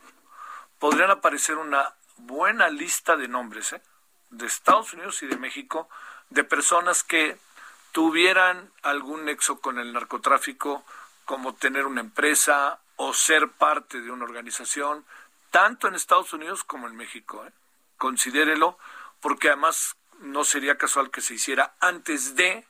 Podrían 0.77 1.09
aparecer 1.09 1.57
una 1.57 1.95
buena 2.17 2.69
lista 2.69 3.15
de 3.15 3.27
nombres 3.27 3.73
¿eh? 3.73 3.81
de 4.29 4.45
Estados 4.45 4.93
Unidos 4.93 5.23
y 5.23 5.27
de 5.27 5.37
México 5.37 5.89
de 6.29 6.43
personas 6.43 7.03
que 7.03 7.37
tuvieran 7.91 8.71
algún 8.83 9.25
nexo 9.25 9.59
con 9.59 9.79
el 9.79 9.93
narcotráfico, 9.93 10.83
como 11.25 11.55
tener 11.55 11.85
una 11.85 12.01
empresa 12.01 12.79
o 12.97 13.13
ser 13.13 13.49
parte 13.49 14.01
de 14.01 14.11
una 14.11 14.25
organización, 14.25 15.05
tanto 15.51 15.87
en 15.87 15.95
Estados 15.95 16.33
Unidos 16.33 16.63
como 16.63 16.87
en 16.87 16.95
México. 16.95 17.45
¿eh? 17.45 17.51
Considérelo, 17.97 18.77
porque 19.21 19.47
además 19.47 19.96
no 20.19 20.43
sería 20.43 20.77
casual 20.77 21.11
que 21.11 21.21
se 21.21 21.35
hiciera 21.35 21.75
antes 21.79 22.35
de 22.35 22.65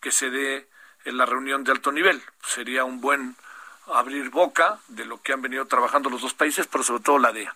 que 0.00 0.12
se 0.12 0.30
dé 0.30 0.68
en 1.04 1.16
la 1.16 1.26
reunión 1.26 1.64
de 1.64 1.72
alto 1.72 1.92
nivel. 1.92 2.22
Sería 2.46 2.84
un 2.84 3.00
buen 3.00 3.36
abrir 3.86 4.30
boca 4.30 4.78
de 4.88 5.04
lo 5.04 5.20
que 5.22 5.32
han 5.32 5.42
venido 5.42 5.66
trabajando 5.66 6.10
los 6.10 6.22
dos 6.22 6.34
países, 6.34 6.66
pero 6.66 6.84
sobre 6.84 7.02
todo 7.02 7.18
la 7.18 7.32
DEA. 7.32 7.54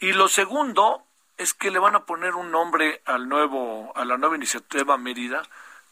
Y 0.00 0.12
lo 0.12 0.28
segundo 0.28 1.04
es 1.36 1.54
que 1.54 1.70
le 1.70 1.78
van 1.78 1.94
a 1.94 2.04
poner 2.04 2.34
un 2.34 2.50
nombre 2.50 3.02
al 3.04 3.28
nuevo, 3.28 3.92
a 3.96 4.04
la 4.04 4.18
nueva 4.18 4.36
iniciativa 4.36 4.98
Mérida, 4.98 5.42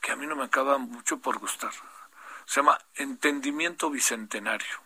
que 0.00 0.12
a 0.12 0.16
mí 0.16 0.26
no 0.26 0.37
me 0.37 0.44
acaba 0.44 0.79
mucho 0.79 1.18
por 1.18 1.38
gustar. 1.38 1.72
Se 2.44 2.61
llama 2.61 2.79
Entendimiento 2.94 3.90
Bicentenario, 3.90 4.81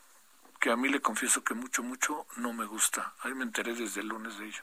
que 0.59 0.71
a 0.71 0.77
mí 0.77 0.88
le 0.88 1.01
confieso 1.01 1.43
que 1.45 1.55
mucho, 1.55 1.83
mucho 1.83 2.27
no 2.37 2.53
me 2.53 2.64
gusta. 2.66 3.14
Ahí 3.23 3.35
me 3.35 3.45
enteré 3.45 3.75
desde 3.75 4.01
el 4.01 4.09
lunes 4.09 4.38
de 4.38 4.47
ello. 4.47 4.62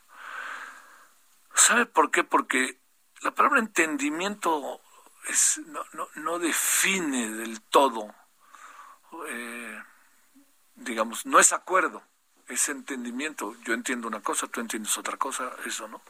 ¿Sabe 1.54 1.86
por 1.86 2.12
qué? 2.12 2.24
Porque 2.24 2.78
la 3.22 3.32
palabra 3.32 3.60
entendimiento 3.60 4.82
es, 5.28 5.60
no, 5.68 5.84
no, 5.94 6.08
no 6.16 6.40
define 6.40 7.32
del 7.32 7.62
todo, 7.62 8.14
eh, 9.28 9.84
digamos, 10.76 11.26
no 11.26 11.40
es 11.40 11.54
acuerdo 11.54 12.04
ese 12.48 12.72
entendimiento. 12.72 13.56
Yo 13.64 13.74
entiendo 13.74 14.08
una 14.08 14.22
cosa, 14.22 14.48
tú 14.48 14.62
entiendes 14.62 14.98
otra 14.98 15.18
cosa, 15.18 15.52
eso, 15.66 15.88
¿no? 15.88 16.02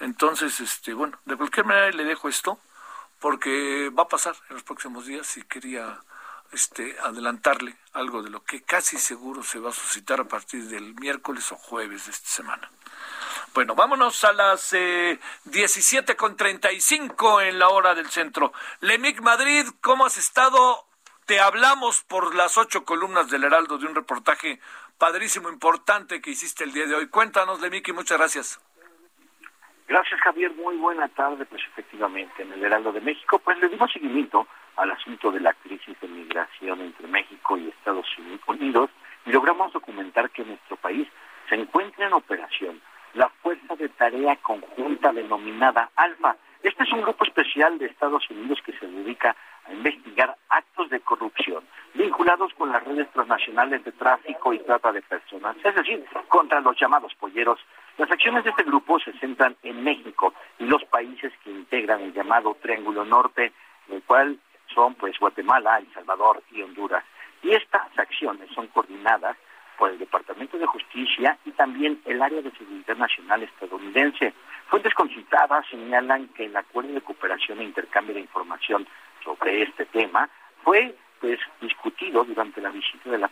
Entonces, 0.00 0.60
este, 0.60 0.94
bueno, 0.94 1.18
de 1.24 1.36
cualquier 1.36 1.66
manera 1.66 1.90
le 1.90 2.04
dejo 2.04 2.28
esto 2.28 2.58
porque 3.20 3.90
va 3.90 4.04
a 4.04 4.08
pasar 4.08 4.36
en 4.48 4.54
los 4.54 4.62
próximos 4.62 5.06
días 5.06 5.36
y 5.36 5.42
quería 5.42 6.00
este, 6.52 6.96
adelantarle 7.00 7.76
algo 7.92 8.22
de 8.22 8.30
lo 8.30 8.44
que 8.44 8.62
casi 8.62 8.96
seguro 8.96 9.42
se 9.42 9.58
va 9.58 9.70
a 9.70 9.72
suscitar 9.72 10.20
a 10.20 10.28
partir 10.28 10.64
del 10.68 10.94
miércoles 10.94 11.50
o 11.52 11.56
jueves 11.56 12.06
de 12.06 12.12
esta 12.12 12.28
semana. 12.28 12.70
Bueno, 13.54 13.74
vámonos 13.74 14.24
a 14.24 14.32
las 14.32 14.72
eh, 14.72 15.18
17.35 15.46 17.48
en 17.48 17.58
la 17.58 17.68
hora 17.68 17.94
del 17.94 18.08
centro. 18.08 18.52
Lemic 18.80 19.20
Madrid, 19.20 19.66
¿cómo 19.80 20.06
has 20.06 20.16
estado? 20.16 20.84
Te 21.26 21.40
hablamos 21.40 22.02
por 22.02 22.34
las 22.34 22.56
ocho 22.56 22.84
columnas 22.84 23.30
del 23.30 23.44
Heraldo 23.44 23.78
de 23.78 23.86
un 23.86 23.94
reportaje 23.94 24.60
padrísimo, 24.96 25.48
importante 25.48 26.20
que 26.20 26.30
hiciste 26.30 26.64
el 26.64 26.72
día 26.72 26.86
de 26.86 26.94
hoy. 26.94 27.08
Cuéntanos, 27.08 27.60
Lemiki, 27.60 27.92
muchas 27.92 28.18
gracias. 28.18 28.60
Gracias, 29.88 30.20
Javier. 30.20 30.52
Muy 30.54 30.76
buena 30.76 31.08
tarde. 31.08 31.44
Pues 31.46 31.62
efectivamente, 31.72 32.42
en 32.42 32.52
el 32.52 32.64
Heraldo 32.64 32.92
de 32.92 33.00
México, 33.00 33.38
pues 33.38 33.58
le 33.58 33.68
dimos 33.68 33.92
seguimiento 33.92 34.46
al 34.76 34.90
asunto 34.90 35.32
de 35.32 35.40
la 35.40 35.54
crisis 35.54 35.98
de 36.00 36.08
migración 36.08 36.80
entre 36.80 37.08
México 37.08 37.56
y 37.56 37.68
Estados 37.68 38.06
Unidos 38.46 38.90
y 39.26 39.32
logramos 39.32 39.72
documentar 39.72 40.30
que 40.30 40.44
nuestro 40.44 40.76
país 40.76 41.08
se 41.48 41.56
encuentra 41.56 42.06
en 42.06 42.12
operación 42.12 42.80
la 43.14 43.28
Fuerza 43.42 43.76
de 43.76 43.88
Tarea 43.90 44.36
Conjunta 44.36 45.12
denominada 45.12 45.90
ALFA. 45.96 46.36
Este 46.62 46.82
es 46.82 46.92
un 46.92 47.02
grupo 47.02 47.24
especial 47.24 47.78
de 47.78 47.86
Estados 47.86 48.28
Unidos 48.30 48.58
que 48.64 48.72
se 48.72 48.86
dedica 48.86 49.36
a 49.66 49.72
investigar 49.72 50.36
actos 50.48 50.90
de 50.90 51.00
corrupción 51.00 51.64
vinculados 51.94 52.52
con 52.54 52.70
las 52.70 52.84
redes 52.84 53.10
transnacionales 53.12 53.84
de 53.84 53.92
tráfico 53.92 54.52
y 54.52 54.58
trata 54.60 54.92
de 54.92 55.02
personas, 55.02 55.56
es 55.64 55.74
decir, 55.74 56.04
contra 56.28 56.60
los 56.60 56.78
llamados 56.78 57.14
polleros. 57.14 57.58
Las 57.96 58.10
acciones 58.10 58.44
de 58.44 58.50
este 58.50 58.62
grupo 58.64 58.98
se 59.00 59.12
centran 59.18 59.56
en 59.62 59.82
México 59.82 60.34
y 60.58 60.64
los 60.66 60.84
países 60.84 61.32
que 61.42 61.50
integran 61.50 62.00
el 62.02 62.12
llamado 62.12 62.56
Triángulo 62.60 63.04
Norte, 63.04 63.52
el 63.88 64.02
cual 64.02 64.38
son 64.74 64.94
pues 64.94 65.18
Guatemala, 65.18 65.78
El 65.78 65.92
Salvador 65.92 66.42
y 66.52 66.62
Honduras. 66.62 67.04
Y 67.42 67.50
estas 67.52 67.86
acciones 67.96 68.48
son 68.54 68.66
coordinadas 68.68 69.36
por 69.78 69.90
el 69.90 69.98
Departamento 69.98 70.58
de 70.58 70.66
Justicia 70.66 71.38
y 71.44 71.52
también 71.52 72.00
el 72.04 72.20
Área 72.20 72.42
de 72.42 72.50
Seguridad 72.50 72.96
Nacional 72.96 73.42
estadounidense. 73.42 74.34
Fuentes 74.66 74.92
consultadas 74.94 75.64
señalan 75.70 76.28
que 76.28 76.46
el 76.46 76.56
acuerdo 76.56 76.92
de 76.92 77.00
cooperación 77.00 77.60
e 77.60 77.64
intercambio 77.64 78.14
de 78.14 78.20
información 78.20 78.86
sobre 79.24 79.62
este 79.62 79.86
tema 79.86 80.28
fue 80.62 80.94
pues 81.20 81.38
discutido 81.60 82.24
durante 82.24 82.60
la 82.60 82.70
visita 82.70 83.10
de 83.10 83.18
la, 83.18 83.30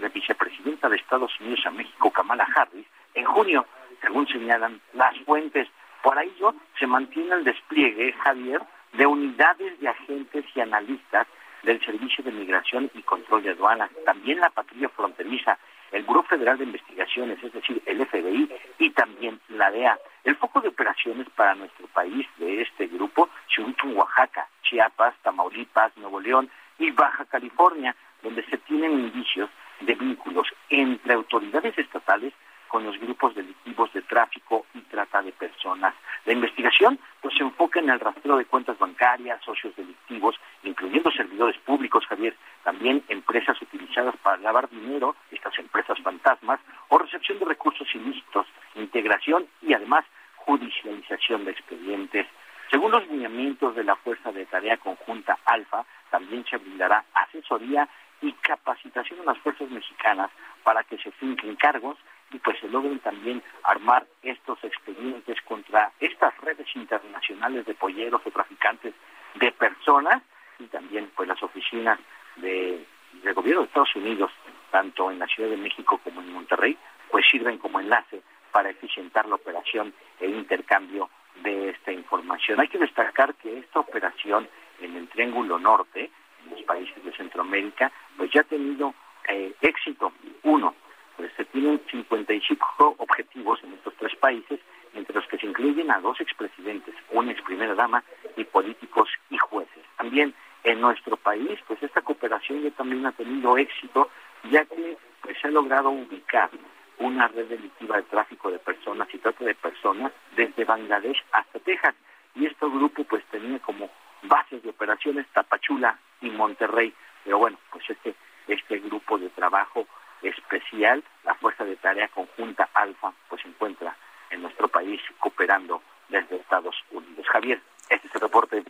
la 0.00 0.08
vicepresidenta 0.08 0.88
de 0.88 0.96
Estados 0.96 1.32
Unidos 1.40 1.60
a 1.66 1.70
México, 1.70 2.10
Kamala 2.10 2.46
Harris, 2.54 2.86
en 3.14 3.24
junio, 3.24 3.66
según 4.00 4.26
señalan 4.26 4.80
las 4.94 5.16
fuentes. 5.20 5.68
Por 6.02 6.18
ello 6.18 6.54
se 6.78 6.86
mantiene 6.86 7.34
el 7.36 7.44
despliegue, 7.44 8.12
Javier, 8.12 8.60
de 8.92 9.06
unidades 9.06 9.78
de 9.80 9.88
agentes 9.88 10.44
y 10.54 10.60
analistas 10.60 11.26
del 11.62 11.82
Servicio 11.84 12.24
de 12.24 12.32
Migración 12.32 12.90
y 12.94 13.02
Control 13.02 13.42
de 13.42 13.50
Aduanas, 13.50 13.90
también 14.04 14.40
la 14.40 14.50
patrulla 14.50 14.88
fronteriza, 14.90 15.58
el 15.92 16.02
Buró 16.04 16.22
Federal 16.22 16.58
de 16.58 16.64
Investigaciones, 16.64 17.42
es 17.42 17.52
decir, 17.52 17.82
el 17.86 18.04
FBI 18.06 18.50
y 18.78 18.90
también 18.90 19.38
la 19.48 19.70
DEA. 19.70 19.98
El 20.24 20.36
foco 20.36 20.60
de 20.60 20.68
operaciones 20.68 21.28
para 21.36 21.54
nuestro 21.54 21.86
país 21.88 22.26
de 22.38 22.62
este 22.62 22.86
grupo 22.86 23.28
se 23.54 23.62
ubica 23.62 23.86
en 23.86 23.96
Oaxaca, 23.96 24.48
Chiapas, 24.62 25.14
Tamaulipas, 25.22 25.96
Nuevo 25.96 26.20
León 26.20 26.50
y 26.78 26.90
Baja 26.90 27.24
California, 27.26 27.94
donde 28.22 28.44
se 28.46 28.58
tienen 28.58 28.92
indicios 28.92 29.50
de 29.80 29.94
vínculos 29.94 30.48
entre 30.70 31.14
autoridades 31.14 31.76
estatales 31.76 32.32
con 32.72 32.84
los 32.84 32.98
grupos 32.98 33.34
delictivos 33.34 33.92
de 33.92 34.00
tráfico 34.00 34.64
y 34.72 34.80
trata 34.80 35.20
de 35.20 35.30
personas. 35.32 35.94
La 36.24 36.32
investigación 36.32 36.98
pues, 37.20 37.34
se 37.36 37.42
enfoca 37.42 37.80
en 37.80 37.90
el 37.90 38.00
rastreo 38.00 38.38
de 38.38 38.46
cuentas 38.46 38.78
bancarias, 38.78 39.44
socios 39.44 39.76
delictivos, 39.76 40.36
incluyendo 40.62 41.10
servidores 41.10 41.58
públicos, 41.66 42.06
Javier, 42.06 42.34
también 42.64 43.04
empresas 43.08 43.60
utilizadas 43.60 44.16
para 44.22 44.38
lavar 44.38 44.70
dinero, 44.70 45.14
estas 45.30 45.58
empresas 45.58 46.00
fantasmas, 46.00 46.60
o 46.88 46.96
recepción 46.96 47.38
de 47.40 47.44
recursos 47.44 47.86
ilícitos, 47.94 48.46
integración 48.74 49.46
y 49.60 49.74
además 49.74 50.06
judicialización 50.36 51.44
de 51.44 51.50
expedientes. 51.50 52.26
Según 52.70 52.92
los 52.92 53.06
lineamientos 53.06 53.76
de 53.76 53.84
la 53.84 53.96
Fuerza 53.96 54.32
de 54.32 54.46
Tarea 54.46 54.78
Conjunta 54.78 55.38
Alfa, 55.44 55.84
también 56.10 56.46
se 56.48 56.56
brindará 56.56 57.04
asesoría 57.12 57.86
y 58.22 58.32
capacitación 58.32 59.20
a 59.20 59.24
las 59.24 59.38
fuerzas 59.38 59.68
mexicanas 59.68 60.30
para 60.64 60.82
que 60.84 60.96
se 60.96 61.10
finquen 61.10 61.54
cargos 61.56 61.98
y 62.32 62.38
pues 62.38 62.58
se 62.60 62.68
logren 62.68 62.98
también 63.00 63.42
armar 63.64 64.06
estos 64.22 64.62
expedientes 64.64 65.40
contra 65.42 65.92
estas 66.00 66.36
redes 66.38 66.66
internacionales 66.74 67.66
de 67.66 67.74
polleros 67.74 68.22
o 68.24 68.30
traficantes 68.30 68.94
de 69.34 69.52
personas 69.52 70.22
y 70.58 70.64
también 70.66 71.10
pues 71.14 71.28
las 71.28 71.42
oficinas 71.42 71.98
de, 72.36 72.84
del 73.22 73.34
gobierno 73.34 73.62
de 73.62 73.66
Estados 73.66 73.94
Unidos, 73.96 74.30
tanto 74.70 75.10
en 75.10 75.18
la 75.18 75.26
Ciudad 75.26 75.50
de 75.50 75.56
México 75.56 76.00
como 76.02 76.20
en 76.20 76.32
Monterrey, 76.32 76.76
pues 77.10 77.26
sirven 77.30 77.58
como 77.58 77.80
enlace 77.80 78.22
para 78.50 78.70
eficientar 78.70 79.26
la 79.26 79.36
operación 79.36 79.92
e 80.20 80.28
intercambio 80.28 81.10
de 81.42 81.70
esta 81.70 81.92
información. 81.92 82.60
Hay 82.60 82.68
que 82.68 82.78
destacar 82.78 83.34
que 83.34 83.58
esta 83.58 83.80
operación 83.80 84.48
en 84.80 84.96
el 84.96 85.08
Triángulo 85.08 85.58
Norte, 85.58 86.10
en 86.44 86.50
los 86.50 86.62
países 86.62 87.02
de 87.04 87.12
Centroamérica, 87.12 87.90
pues 88.16 88.30
ya 88.30 88.40
ha 88.40 88.44
tenido 88.44 88.94
eh, 89.28 89.54
éxito. 89.60 90.12
Uno, 90.42 90.74
pues 91.16 91.32
se 91.36 91.44
tienen 91.46 91.80
55 91.90 92.96
objetivos 92.98 93.62
en 93.64 93.72
estos 93.74 93.94
tres 93.96 94.14
países, 94.16 94.60
entre 94.94 95.14
los 95.14 95.26
que 95.26 95.38
se 95.38 95.46
incluyen 95.46 95.90
a 95.90 96.00
dos 96.00 96.20
expresidentes, 96.20 96.94
una 97.10 97.32
ex 97.32 97.42
primera 97.42 97.74
dama 97.74 98.02
y 98.36 98.44
políticos 98.44 99.08
y 99.30 99.38
jueces. 99.38 99.82
También 99.96 100.34
en 100.64 100.80
nuestro 100.80 101.16
país, 101.16 101.58
pues 101.66 101.82
esta 101.82 102.02
cooperación 102.02 102.62
ya 102.62 102.70
también 102.70 103.06
ha 103.06 103.12
tenido 103.12 103.56
éxito, 103.56 104.10
ya 104.50 104.64
que 104.64 104.96
pues 105.20 105.36
se 105.40 105.48
ha 105.48 105.50
logrado 105.50 105.90
ubicar 105.90 106.50
una 106.98 107.28
red 107.28 107.46
delictiva 107.46 107.96
de 107.96 108.02
tráfico 108.04 108.50
de 108.50 108.58
personas 108.58 109.08
y 109.12 109.18
trata 109.18 109.44
de 109.44 109.54
personas 109.54 110.12
desde 110.36 110.64
Bangladesh 110.64 111.22
hasta 111.32 111.58
Texas. 111.60 111.94
Y 112.34 112.46
este 112.46 112.66
grupo 112.66 113.04
pues 113.04 113.24
tenía 113.26 113.58
como 113.60 113.90
bases 114.22 114.62
de 114.62 114.70
operaciones 114.70 115.26
Tapachula 115.32 115.98
y 116.20 116.30
Monterrey. 116.30 116.94
Pero 117.24 117.38
bueno, 117.38 117.58
pues 117.70 117.88
este, 117.88 118.14
este 118.46 118.78
grupo 118.78 119.18
de 119.18 119.30
trabajo 119.30 119.86
especial, 120.22 121.02
la 121.24 121.34
Fuerza 121.34 121.64
de 121.64 121.76
Tarea 121.76 122.08
Conjunta 122.08 122.68
Alfa, 122.74 123.12
pues 123.28 123.42
se 123.42 123.48
encuentra 123.48 123.96
en 124.30 124.42
nuestro 124.42 124.68
país 124.68 125.00
cooperando 125.18 125.82
desde 126.08 126.36
Estados 126.36 126.76
Unidos. 126.90 127.26
Javier, 127.28 127.60
Este 127.88 128.08
es 128.08 128.14
el 128.14 128.20
reporte. 128.20 128.62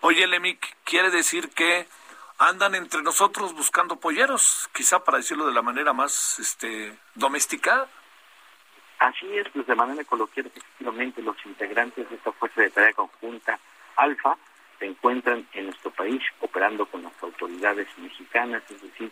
Oye, 0.00 0.26
Lemic, 0.26 0.76
¿quiere 0.84 1.10
decir 1.10 1.50
que 1.50 1.86
andan 2.38 2.74
entre 2.74 3.02
nosotros 3.02 3.54
buscando 3.54 3.96
polleros? 3.96 4.68
Quizá 4.72 5.02
para 5.02 5.18
decirlo 5.18 5.46
de 5.46 5.52
la 5.52 5.62
manera 5.62 5.92
más 5.92 6.38
este, 6.38 6.96
domesticada. 7.14 7.88
Así 8.98 9.26
es, 9.36 9.48
pues 9.50 9.66
de 9.66 9.74
manera 9.74 10.02
coloquial, 10.04 10.46
efectivamente, 10.46 11.22
los 11.22 11.36
integrantes 11.46 12.08
de 12.08 12.16
esta 12.16 12.32
fuerza 12.32 12.60
de 12.60 12.70
tarea 12.70 12.92
conjunta 12.92 13.58
Alfa 13.96 14.36
se 14.78 14.86
encuentran 14.86 15.46
en 15.52 15.66
nuestro 15.66 15.90
país 15.90 16.22
operando 16.40 16.86
con 16.86 17.02
las 17.02 17.12
autoridades 17.22 17.86
mexicanas, 17.98 18.62
es 18.70 18.80
decir, 18.80 19.10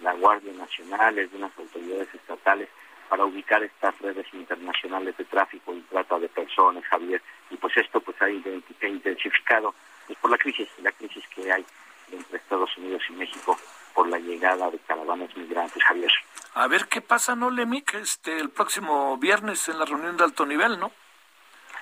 la 0.00 0.12
Guardia 0.14 0.52
Nacional, 0.52 1.14
de 1.14 1.28
unas 1.32 1.56
autoridades 1.58 2.08
estatales, 2.14 2.68
para 3.08 3.24
ubicar 3.24 3.62
estas 3.62 3.98
redes 4.00 4.26
internacionales 4.32 5.16
de 5.16 5.24
tráfico 5.24 5.74
y 5.74 5.80
trata 5.82 6.18
de 6.18 6.28
personas, 6.28 6.84
Javier. 6.84 7.22
Y 7.50 7.56
pues 7.56 7.76
esto 7.76 8.00
pues 8.00 8.20
ha 8.22 8.28
intensificado 8.28 9.74
pues, 10.06 10.18
por 10.18 10.30
la 10.30 10.38
crisis, 10.38 10.68
la 10.82 10.92
crisis 10.92 11.24
que 11.28 11.52
hay 11.52 11.64
entre 12.10 12.38
Estados 12.38 12.76
Unidos 12.76 13.02
y 13.08 13.12
México 13.12 13.58
por 13.94 14.08
la 14.08 14.18
llegada 14.18 14.70
de 14.70 14.78
caravanas 14.80 15.34
migrantes, 15.36 15.82
Javier. 15.82 16.10
A 16.54 16.66
ver 16.66 16.86
qué 16.86 17.00
pasa, 17.00 17.34
¿no, 17.34 17.50
Lemic? 17.50 17.94
Este, 17.94 18.38
el 18.38 18.50
próximo 18.50 19.16
viernes 19.18 19.68
en 19.68 19.78
la 19.78 19.84
reunión 19.84 20.16
de 20.16 20.24
alto 20.24 20.46
nivel, 20.46 20.78
¿no? 20.78 20.92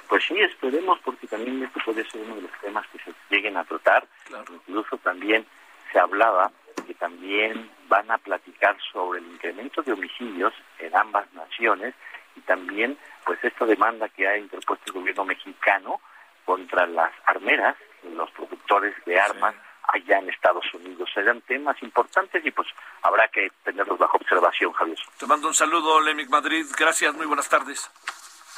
Pues 0.09 0.25
sí, 0.27 0.39
esperemos, 0.41 0.99
porque 1.05 1.27
también 1.27 1.63
esto 1.63 1.81
puede 1.85 2.09
ser 2.11 2.21
uno 2.23 2.37
de 2.37 2.43
los 2.43 2.61
temas 2.61 2.87
que 2.89 2.99
se 2.99 3.15
lleguen 3.31 3.57
a 3.57 3.65
tratar. 3.65 4.07
Incluso 4.51 4.99
también 4.99 5.47
se 5.91 5.99
hablaba 5.99 6.53
que 6.87 6.95
también 6.95 7.71
van 7.93 8.11
a 8.11 8.17
platicar 8.17 8.75
sobre 8.91 9.21
el 9.21 9.27
incremento 9.27 9.83
de 9.83 9.93
homicidios 9.93 10.55
en 10.79 10.97
ambas 10.97 11.31
naciones 11.35 11.95
y 12.35 12.41
también 12.41 12.97
pues 13.27 13.39
esta 13.45 13.67
demanda 13.67 14.09
que 14.09 14.27
ha 14.27 14.39
interpuesto 14.39 14.85
el 14.87 14.93
gobierno 14.95 15.27
mexicano 15.27 16.01
contra 16.47 16.87
las 16.87 17.13
armeras, 17.27 17.77
los 18.17 18.31
productores 18.31 18.95
de 19.05 19.21
armas 19.21 19.55
allá 19.83 20.21
en 20.21 20.31
Estados 20.31 20.65
Unidos. 20.73 21.11
Serán 21.13 21.43
temas 21.43 21.77
importantes 21.83 22.43
y 22.43 22.51
pues 22.51 22.67
habrá 23.03 23.29
que 23.29 23.53
tenerlos 23.63 23.99
bajo 23.99 24.17
observación, 24.17 24.73
Javier. 24.73 24.97
Te 25.19 25.27
mando 25.27 25.49
un 25.49 25.55
saludo, 25.55 26.01
Lemic 26.01 26.31
Madrid. 26.31 26.65
Gracias, 26.79 27.15
muy 27.15 27.27
buenas 27.27 27.51
tardes. 27.51 27.91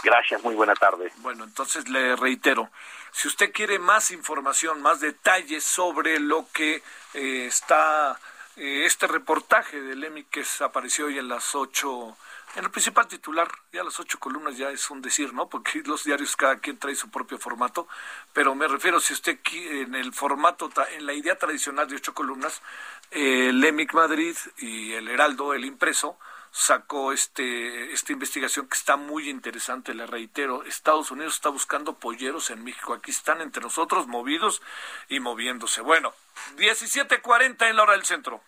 Gracias, 0.05 0.45
muy 0.45 0.55
buena 0.55 0.75
tarde. 0.75 1.11
Bueno, 1.17 1.43
entonces 1.43 1.89
le 1.89 2.15
reitero, 2.15 2.71
si 3.11 3.27
usted 3.27 3.51
quiere 3.53 3.81
más 3.81 4.13
información, 4.13 4.81
más 4.81 5.01
detalles 5.01 5.65
sobre 5.65 6.21
lo 6.21 6.47
que 6.53 6.83
eh, 7.15 7.47
está 7.47 8.17
eh, 8.57 8.85
este 8.85 9.07
reportaje 9.07 9.81
de 9.81 9.97
Lemic 9.97 10.29
que 10.31 10.45
apareció 10.61 11.07
hoy 11.07 11.19
en 11.19 11.29
las 11.29 11.55
ocho 11.55 12.17
en 12.57 12.65
el 12.65 12.71
principal 12.71 13.09
titular, 13.09 13.49
ya 13.73 13.83
las 13.83 13.99
ocho 13.99 14.21
columnas 14.21 14.57
ya 14.57 14.71
es 14.71 14.89
un 14.89 15.03
decir, 15.03 15.33
¿no? 15.33 15.49
Porque 15.49 15.83
los 15.87 16.05
diarios 16.05 16.37
cada 16.37 16.59
quien 16.59 16.79
trae 16.79 16.95
su 16.95 17.11
propio 17.11 17.39
formato, 17.39 17.89
pero 18.33 18.55
me 18.55 18.69
refiero, 18.69 19.01
si 19.01 19.13
usted 19.13 19.39
en 19.53 19.95
el 19.95 20.13
formato, 20.13 20.71
en 20.93 21.07
la 21.07 21.15
idea 21.15 21.37
tradicional 21.37 21.89
de 21.89 21.97
ocho 21.97 22.15
columnas, 22.15 22.63
eh, 23.11 23.51
Lemic 23.53 23.93
Madrid 23.95 24.37
y 24.59 24.93
el 24.93 25.09
Heraldo, 25.09 25.55
el 25.55 25.65
impreso, 25.65 26.17
sacó 26.57 27.11
este 27.11 27.93
esta 27.93 28.13
investigación 28.13 28.69
que 28.69 28.77
está 28.77 28.97
muy 28.97 29.29
interesante, 29.29 29.93
le 29.93 30.07
reitero, 30.07 30.63
Estados 30.63 31.11
Unidos 31.11 31.35
está 31.35 31.49
buscando 31.49 31.99
polleros 31.99 32.49
en 32.51 32.63
México, 32.63 32.95
aquí 32.95 33.11
están 33.11 33.41
entre 33.41 33.61
nosotros 33.61 34.07
movidos 34.07 34.63
y 35.09 35.19
moviéndose. 35.19 35.81
Bueno, 35.81 36.15
17:40 36.57 37.69
en 37.69 37.77
la 37.77 37.83
hora 37.83 37.95
del 37.95 38.05
centro. 38.05 38.41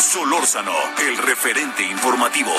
Solórzano, 0.00 0.74
el 0.98 1.16
referente 1.18 1.84
informativo. 1.84 2.52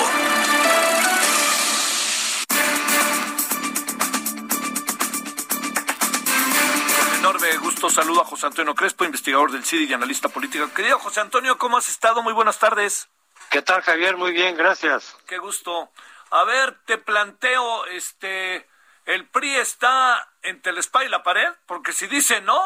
Enorme 7.18 7.58
gusto 7.58 7.90
saludo 7.90 8.22
a 8.22 8.24
José 8.24 8.46
Antonio 8.46 8.74
Crespo, 8.74 9.04
investigador 9.04 9.52
del 9.52 9.64
CIDI 9.64 9.90
y 9.90 9.92
analista 9.92 10.30
político. 10.30 10.72
Querido 10.72 10.98
José 10.98 11.20
Antonio, 11.20 11.58
¿cómo 11.58 11.76
has 11.76 11.90
estado? 11.90 12.22
Muy 12.22 12.32
buenas 12.32 12.58
tardes. 12.58 13.10
¿Qué 13.50 13.62
tal, 13.62 13.82
Javier? 13.82 14.16
Muy 14.16 14.30
bien, 14.30 14.56
gracias. 14.56 15.16
Qué 15.26 15.38
gusto. 15.38 15.90
A 16.30 16.44
ver, 16.44 16.78
te 16.86 16.98
planteo, 16.98 17.84
este, 17.86 18.64
el 19.06 19.26
PRI 19.26 19.56
está 19.56 20.32
entre 20.42 20.70
el 20.70 20.78
spa 20.78 21.04
y 21.04 21.08
la 21.08 21.24
pared, 21.24 21.48
porque 21.66 21.92
si 21.92 22.06
dice 22.06 22.40
no, 22.40 22.60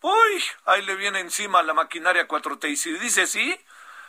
uy, 0.00 0.44
ahí 0.64 0.82
le 0.82 0.96
viene 0.96 1.20
encima 1.20 1.62
la 1.62 1.74
maquinaria 1.74 2.26
4T, 2.26 2.68
y 2.68 2.76
si 2.76 2.92
dice 2.98 3.28
sí, 3.28 3.56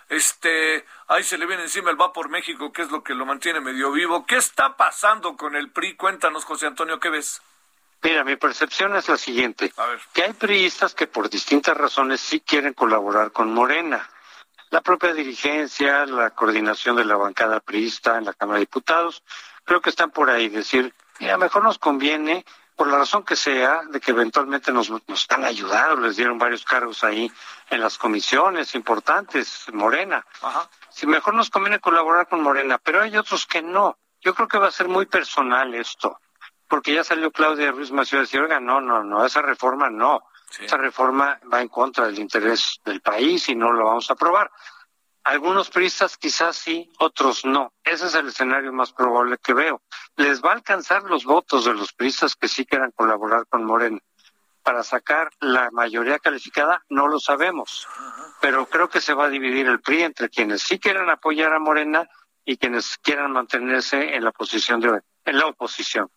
este, 0.10 0.84
ahí 1.08 1.24
se 1.24 1.38
le 1.38 1.46
viene 1.46 1.62
encima 1.62 1.92
el 1.92 2.02
va 2.02 2.12
por 2.14 2.30
México, 2.30 2.74
que 2.74 2.82
es 2.82 2.90
lo 2.90 3.04
que 3.04 3.14
lo 3.14 3.28
mantiene 3.28 3.60
medio 3.60 3.92
vivo. 3.92 4.26
¿Qué 4.26 4.38
está 4.38 4.76
pasando 4.76 5.38
con 5.38 5.56
el 5.56 5.70
PRI? 5.70 5.98
Cuéntanos, 5.98 6.46
José 6.46 6.66
Antonio, 6.66 7.00
¿qué 7.00 7.10
ves? 7.10 7.44
Mira, 8.02 8.24
mi 8.24 8.38
percepción 8.38 8.96
es 8.96 9.08
la 9.08 9.18
siguiente, 9.18 9.72
que 10.14 10.24
hay 10.24 10.34
priistas 10.34 10.96
que 10.96 11.06
por 11.06 11.30
distintas 11.30 11.78
razones 11.78 12.22
sí 12.22 12.40
quieren 12.40 12.74
colaborar 12.74 13.32
con 13.32 13.54
Morena. 13.54 14.10
La 14.70 14.82
propia 14.82 15.14
dirigencia, 15.14 16.06
la 16.06 16.32
coordinación 16.32 16.96
de 16.96 17.06
la 17.06 17.16
bancada 17.16 17.60
priista 17.60 18.18
en 18.18 18.26
la 18.26 18.34
Cámara 18.34 18.60
de 18.60 18.66
Diputados, 18.66 19.24
creo 19.64 19.82
que 19.82 19.90
están 19.90 20.12
por 20.12 20.30
ahí, 20.30 20.50
decir, 20.50 20.94
mira, 21.20 21.38
mejor 21.38 21.64
nos 21.64 21.78
conviene 21.78 22.46
por 22.78 22.88
la 22.88 23.00
razón 23.00 23.24
que 23.24 23.36
sea, 23.36 23.82
de 23.90 24.00
que 24.00 24.12
eventualmente 24.12 24.72
nos, 24.72 24.90
nos 24.90 25.22
están 25.22 25.44
ayudando, 25.44 26.02
les 26.02 26.16
dieron 26.16 26.38
varios 26.38 26.64
cargos 26.64 27.04
ahí 27.04 27.32
en 27.72 27.82
las 27.82 27.98
comisiones 27.98 28.76
importantes, 28.76 29.66
Morena. 29.74 30.24
Si 30.90 31.08
mejor 31.08 31.34
nos 31.34 31.50
conviene 31.50 31.80
colaborar 31.80 32.28
con 32.28 32.42
Morena, 32.42 32.78
pero 32.78 33.02
hay 33.02 33.18
otros 33.18 33.48
que 33.48 33.64
no. 33.64 33.98
Yo 34.22 34.36
creo 34.36 34.48
que 34.48 34.60
va 34.60 34.68
a 34.68 34.72
ser 34.72 34.88
muy 34.88 35.08
personal 35.08 35.74
esto, 35.74 36.20
porque 36.68 36.94
ya 36.94 37.04
salió 37.04 37.32
Claudia 37.32 37.72
Ruiz 37.72 37.92
Mació 37.92 38.20
a 38.20 38.22
decir, 38.22 38.42
oiga, 38.42 38.60
no, 38.60 38.80
no, 38.80 39.04
no, 39.04 39.26
esa 39.26 39.42
reforma 39.42 39.90
no. 39.90 40.24
Esa 40.60 40.78
reforma 40.78 41.40
va 41.52 41.62
en 41.62 41.68
contra 41.68 42.06
del 42.06 42.20
interés 42.20 42.80
del 42.84 43.02
país 43.02 43.48
y 43.50 43.56
no 43.56 43.72
lo 43.72 43.86
vamos 43.86 44.10
a 44.10 44.14
aprobar. 44.14 44.50
Algunos 45.24 45.70
priistas 45.70 46.18
quizás 46.18 46.56
sí, 46.56 46.90
otros 47.00 47.44
no. 47.44 47.74
Ese 47.84 48.08
es 48.08 48.16
el 48.16 48.30
escenario 48.30 48.72
más 48.72 48.94
probable 48.94 49.38
que 49.38 49.54
veo. 49.54 49.82
¿Les 50.16 50.42
va 50.42 50.52
a 50.52 50.56
alcanzar 50.56 51.04
los 51.04 51.26
votos 51.26 51.66
de 51.66 51.74
los 51.74 51.92
priistas 51.92 52.36
que 52.36 52.48
sí 52.48 52.66
quieran 52.66 52.92
colaborar 52.92 53.46
con 53.48 53.66
Morena? 53.66 54.00
Para 54.64 54.84
sacar 54.84 55.30
la 55.42 55.70
mayoría 55.72 56.20
calificada, 56.20 56.84
no 56.90 57.08
lo 57.08 57.20
sabemos. 57.20 57.88
Pero 58.40 58.68
creo 58.68 58.90
que 58.90 59.02
se 59.02 59.14
va 59.14 59.26
a 59.26 59.30
dividir 59.30 59.68
el 59.68 59.82
PRI 59.82 60.04
entre 60.04 60.30
quienes 60.30 60.62
sí 60.62 60.80
quieran 60.80 61.10
apoyar 61.10 61.54
a 61.54 61.60
Morena 61.60 62.10
y 62.46 62.58
quienes 62.58 62.98
quieran 62.98 63.34
mantenerse 63.34 64.16
en 64.16 64.24
la 64.24 64.32
posición 64.32 64.80
de 64.80 65.02
en 65.26 65.38
la 65.38 65.48
oposición. 65.48 66.10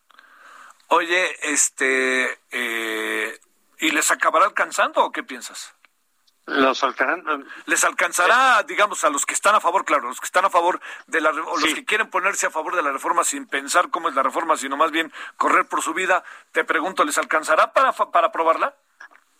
Oye, 0.87 1.51
este, 1.51 2.39
eh, 2.49 3.39
¿y 3.81 3.91
les 3.91 4.09
acabará 4.11 4.45
alcanzando 4.45 5.03
o 5.03 5.11
qué 5.11 5.23
piensas? 5.23 5.75
los 6.47 6.83
les 7.65 7.83
alcanzará 7.83 8.63
digamos 8.63 9.03
a 9.03 9.09
los 9.09 9.25
que 9.25 9.33
están 9.33 9.53
a 9.55 9.61
favor 9.61 9.85
claro 9.85 10.07
los 10.07 10.19
que 10.19 10.25
están 10.25 10.43
a 10.43 10.49
favor 10.49 10.81
de 11.05 11.21
la 11.21 11.29
o 11.29 11.57
los 11.57 11.73
que 11.73 11.85
quieren 11.85 12.09
ponerse 12.09 12.47
a 12.47 12.49
favor 12.49 12.75
de 12.75 12.81
la 12.81 12.91
reforma 12.91 13.23
sin 13.23 13.45
pensar 13.45 13.89
cómo 13.89 14.09
es 14.09 14.15
la 14.15 14.23
reforma 14.23 14.57
sino 14.57 14.75
más 14.75 14.91
bien 14.91 15.13
correr 15.37 15.67
por 15.67 15.81
su 15.81 15.93
vida 15.93 16.23
te 16.51 16.63
pregunto 16.65 17.03
les 17.03 17.17
alcanzará 17.19 17.73
para 17.73 17.93
para 17.93 18.27
aprobarla 18.27 18.75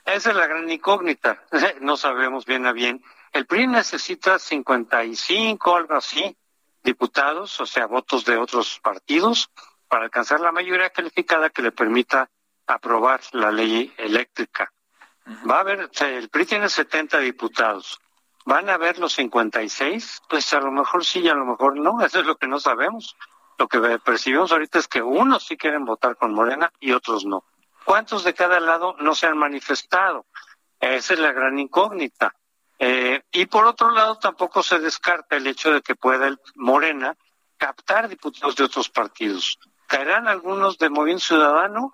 esa 0.06 0.32
es 0.32 0.36
la 0.36 0.48
gran 0.48 0.70
incógnita. 0.70 1.44
No 1.82 1.96
sabemos 1.98 2.46
bien 2.46 2.66
a 2.66 2.72
bien. 2.72 3.04
El 3.32 3.46
PRI 3.46 3.68
necesita 3.68 4.40
55 4.40 5.76
algo 5.76 5.96
así 5.96 6.36
diputados 6.84 7.62
o 7.62 7.66
sea 7.68 7.86
votos 7.86 8.26
de 8.26 8.38
otros 8.38 8.80
partidos 8.82 9.52
para 9.88 10.06
alcanzar 10.06 10.40
la 10.40 10.52
mayoría 10.52 10.90
calificada 10.90 11.52
que 11.52 11.62
le 11.62 11.72
permita 11.72 12.30
aprobar 12.76 13.22
la 13.34 13.52
ley 13.52 13.94
eléctrica 13.98 14.72
Va 15.50 15.58
a 15.58 15.60
haber, 15.62 15.90
el 16.02 16.30
PRI 16.30 16.46
tiene 16.46 16.70
70 16.70 17.20
diputados. 17.20 18.00
¿Van 18.46 18.70
a 18.70 18.74
haber 18.74 18.98
los 18.98 19.14
56? 19.14 20.24
Pues 20.28 20.54
a 20.54 20.60
lo 20.60 20.72
mejor 20.72 21.06
sí 21.06 21.20
y 21.20 21.30
a 21.30 21.36
lo 21.36 21.46
mejor 21.46 21.78
no. 21.78 22.02
Eso 22.02 22.20
es 22.20 22.26
lo 22.26 22.38
que 22.38 22.48
no 22.48 22.60
sabemos. 22.60 23.16
Lo 23.58 23.68
que 23.68 23.80
percibimos 24.00 24.52
ahorita 24.52 24.80
es 24.80 24.88
que 24.88 25.02
unos 25.02 25.46
sí 25.46 25.58
quieren 25.58 25.86
votar 25.86 26.18
con 26.18 26.34
Morena 26.34 26.72
y 26.80 26.92
otros 26.92 27.26
no. 27.26 27.44
¿Cuántos 27.86 28.24
de 28.24 28.34
cada 28.34 28.60
lado 28.60 28.96
no 29.00 29.14
se 29.14 29.28
han 29.28 29.38
manifestado? 29.38 30.26
Esa 30.80 31.14
es 31.14 31.20
la 31.20 31.32
gran 31.32 31.60
incógnita. 31.60 32.34
Eh, 32.80 33.22
y 33.32 33.46
por 33.46 33.66
otro 33.66 33.92
lado, 33.92 34.18
tampoco 34.18 34.64
se 34.64 34.80
descarta 34.80 35.36
el 35.36 35.46
hecho 35.46 35.72
de 35.72 35.82
que 35.82 35.96
pueda 35.96 36.28
el 36.28 36.40
Morena 36.56 37.16
captar 37.58 38.10
diputados 38.10 38.56
de 38.56 38.64
otros 38.64 38.90
partidos. 38.90 39.60
¿Caerán 39.86 40.28
algunos 40.28 40.80
de 40.80 40.90
Movimiento 40.90 41.26
Ciudadano? 41.26 41.94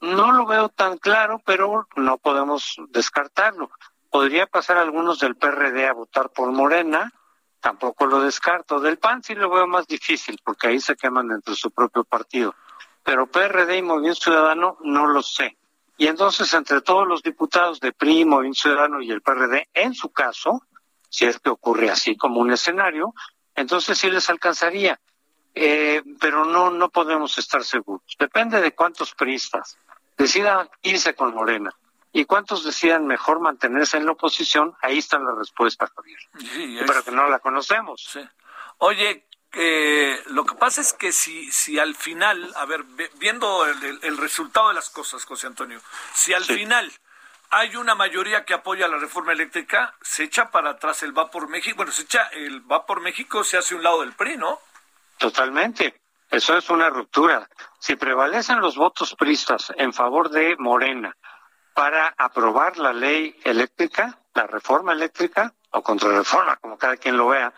No 0.00 0.32
lo 0.32 0.46
veo 0.46 0.68
tan 0.68 0.98
claro, 0.98 1.40
pero 1.44 1.88
no 1.96 2.18
podemos 2.18 2.76
descartarlo. 2.88 3.70
Podría 4.10 4.46
pasar 4.46 4.76
algunos 4.76 5.18
del 5.18 5.36
PRD 5.36 5.86
a 5.86 5.94
votar 5.94 6.30
por 6.30 6.52
Morena, 6.52 7.12
tampoco 7.60 8.06
lo 8.06 8.20
descarto. 8.20 8.78
Del 8.78 8.98
PAN 8.98 9.22
sí 9.22 9.34
lo 9.34 9.50
veo 9.50 9.66
más 9.66 9.86
difícil, 9.86 10.38
porque 10.44 10.68
ahí 10.68 10.80
se 10.80 10.96
queman 10.96 11.28
dentro 11.28 11.52
de 11.52 11.58
su 11.58 11.70
propio 11.70 12.04
partido. 12.04 12.54
Pero 13.02 13.26
PRD 13.26 13.78
y 13.78 13.82
Movimiento 13.82 14.20
Ciudadano 14.20 14.76
no 14.82 15.06
lo 15.06 15.22
sé. 15.22 15.56
Y 15.96 16.08
entonces, 16.08 16.52
entre 16.52 16.82
todos 16.82 17.08
los 17.08 17.22
diputados 17.22 17.80
de 17.80 17.92
PRI, 17.92 18.26
Movimiento 18.26 18.60
Ciudadano 18.60 19.00
y 19.00 19.10
el 19.10 19.22
PRD, 19.22 19.68
en 19.72 19.94
su 19.94 20.10
caso, 20.12 20.62
si 21.08 21.24
es 21.24 21.38
que 21.38 21.48
ocurre 21.48 21.90
así 21.90 22.16
como 22.16 22.40
un 22.40 22.52
escenario, 22.52 23.14
entonces 23.54 23.98
sí 23.98 24.10
les 24.10 24.28
alcanzaría. 24.28 25.00
Eh, 25.54 26.02
pero 26.20 26.44
no, 26.44 26.70
no 26.70 26.90
podemos 26.90 27.38
estar 27.38 27.64
seguros. 27.64 28.14
Depende 28.18 28.60
de 28.60 28.74
cuántos 28.74 29.14
priistas 29.14 29.78
decidan 30.16 30.68
irse 30.82 31.14
con 31.14 31.34
Morena. 31.34 31.72
¿Y 32.12 32.24
cuántos 32.24 32.64
decían 32.64 33.06
mejor 33.06 33.40
mantenerse 33.40 33.98
en 33.98 34.06
la 34.06 34.12
oposición? 34.12 34.74
Ahí 34.80 34.98
está 34.98 35.18
la 35.18 35.34
respuesta, 35.34 35.86
Javier. 35.94 36.18
Sí, 36.38 36.78
Pero 36.86 37.04
que 37.04 37.10
no 37.10 37.28
la 37.28 37.38
conocemos. 37.40 38.02
Sí. 38.10 38.20
Oye, 38.78 39.26
eh, 39.52 40.22
lo 40.26 40.44
que 40.46 40.54
pasa 40.54 40.80
es 40.80 40.92
que 40.94 41.12
si, 41.12 41.50
si 41.52 41.78
al 41.78 41.94
final, 41.94 42.52
a 42.56 42.64
ver, 42.64 42.84
ve- 42.84 43.10
viendo 43.16 43.66
el, 43.66 43.82
el- 43.84 43.98
el 44.02 44.16
resultado 44.16 44.68
de 44.68 44.74
las 44.74 44.88
cosas, 44.90 45.24
José 45.24 45.46
Antonio, 45.46 45.80
si 46.14 46.32
al 46.32 46.44
Sí. 46.44 46.54
final 46.54 46.90
hay 47.50 47.76
una 47.76 47.94
mayoría 47.94 48.44
que 48.44 48.54
apoya 48.54 48.88
la 48.88 48.96
reforma 48.98 49.32
eléctrica, 49.32 49.94
se 50.02 50.24
echa 50.24 50.50
para 50.50 50.70
atrás 50.70 51.02
el 51.02 51.16
va 51.16 51.30
por 51.30 51.48
México, 51.48 51.76
bueno, 51.76 51.92
se 51.92 52.02
echa 52.02 52.28
el 52.28 52.60
va 52.70 52.86
por 52.86 53.00
México, 53.00 53.44
se 53.44 53.56
hace 53.58 53.74
un 53.74 53.82
lado 53.82 54.00
del 54.00 54.12
PRI, 54.14 54.36
¿no? 54.38 54.58
Totalmente. 55.18 56.00
Eso 56.30 56.56
es 56.56 56.68
una 56.70 56.90
ruptura. 56.90 57.48
Si 57.78 57.96
prevalecen 57.96 58.60
los 58.60 58.76
votos 58.76 59.14
pristas 59.14 59.72
en 59.76 59.92
favor 59.92 60.28
de 60.30 60.56
Morena 60.58 61.16
para 61.74 62.14
aprobar 62.18 62.78
la 62.78 62.92
ley 62.92 63.38
eléctrica, 63.44 64.18
la 64.34 64.46
reforma 64.46 64.92
eléctrica 64.92 65.52
o 65.70 65.82
contrarreforma, 65.82 66.56
como 66.56 66.76
cada 66.78 66.96
quien 66.96 67.16
lo 67.16 67.28
vea, 67.28 67.52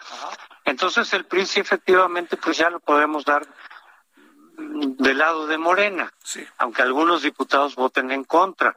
entonces 0.65 1.13
el 1.15 1.25
PRI 1.25 1.47
sí 1.47 1.61
efectivamente 1.61 2.37
pues 2.37 2.57
ya 2.59 2.69
lo 2.69 2.81
podemos 2.81 3.25
dar 3.25 3.47
mm, 4.57 4.97
del 4.97 5.19
lado 5.19 5.47
de 5.47 5.57
Morena, 5.59 6.13
Sí. 6.23 6.45
aunque 6.59 6.83
algunos 6.83 7.23
diputados 7.23 7.75
voten 7.75 8.11
en 8.11 8.25
contra. 8.25 8.77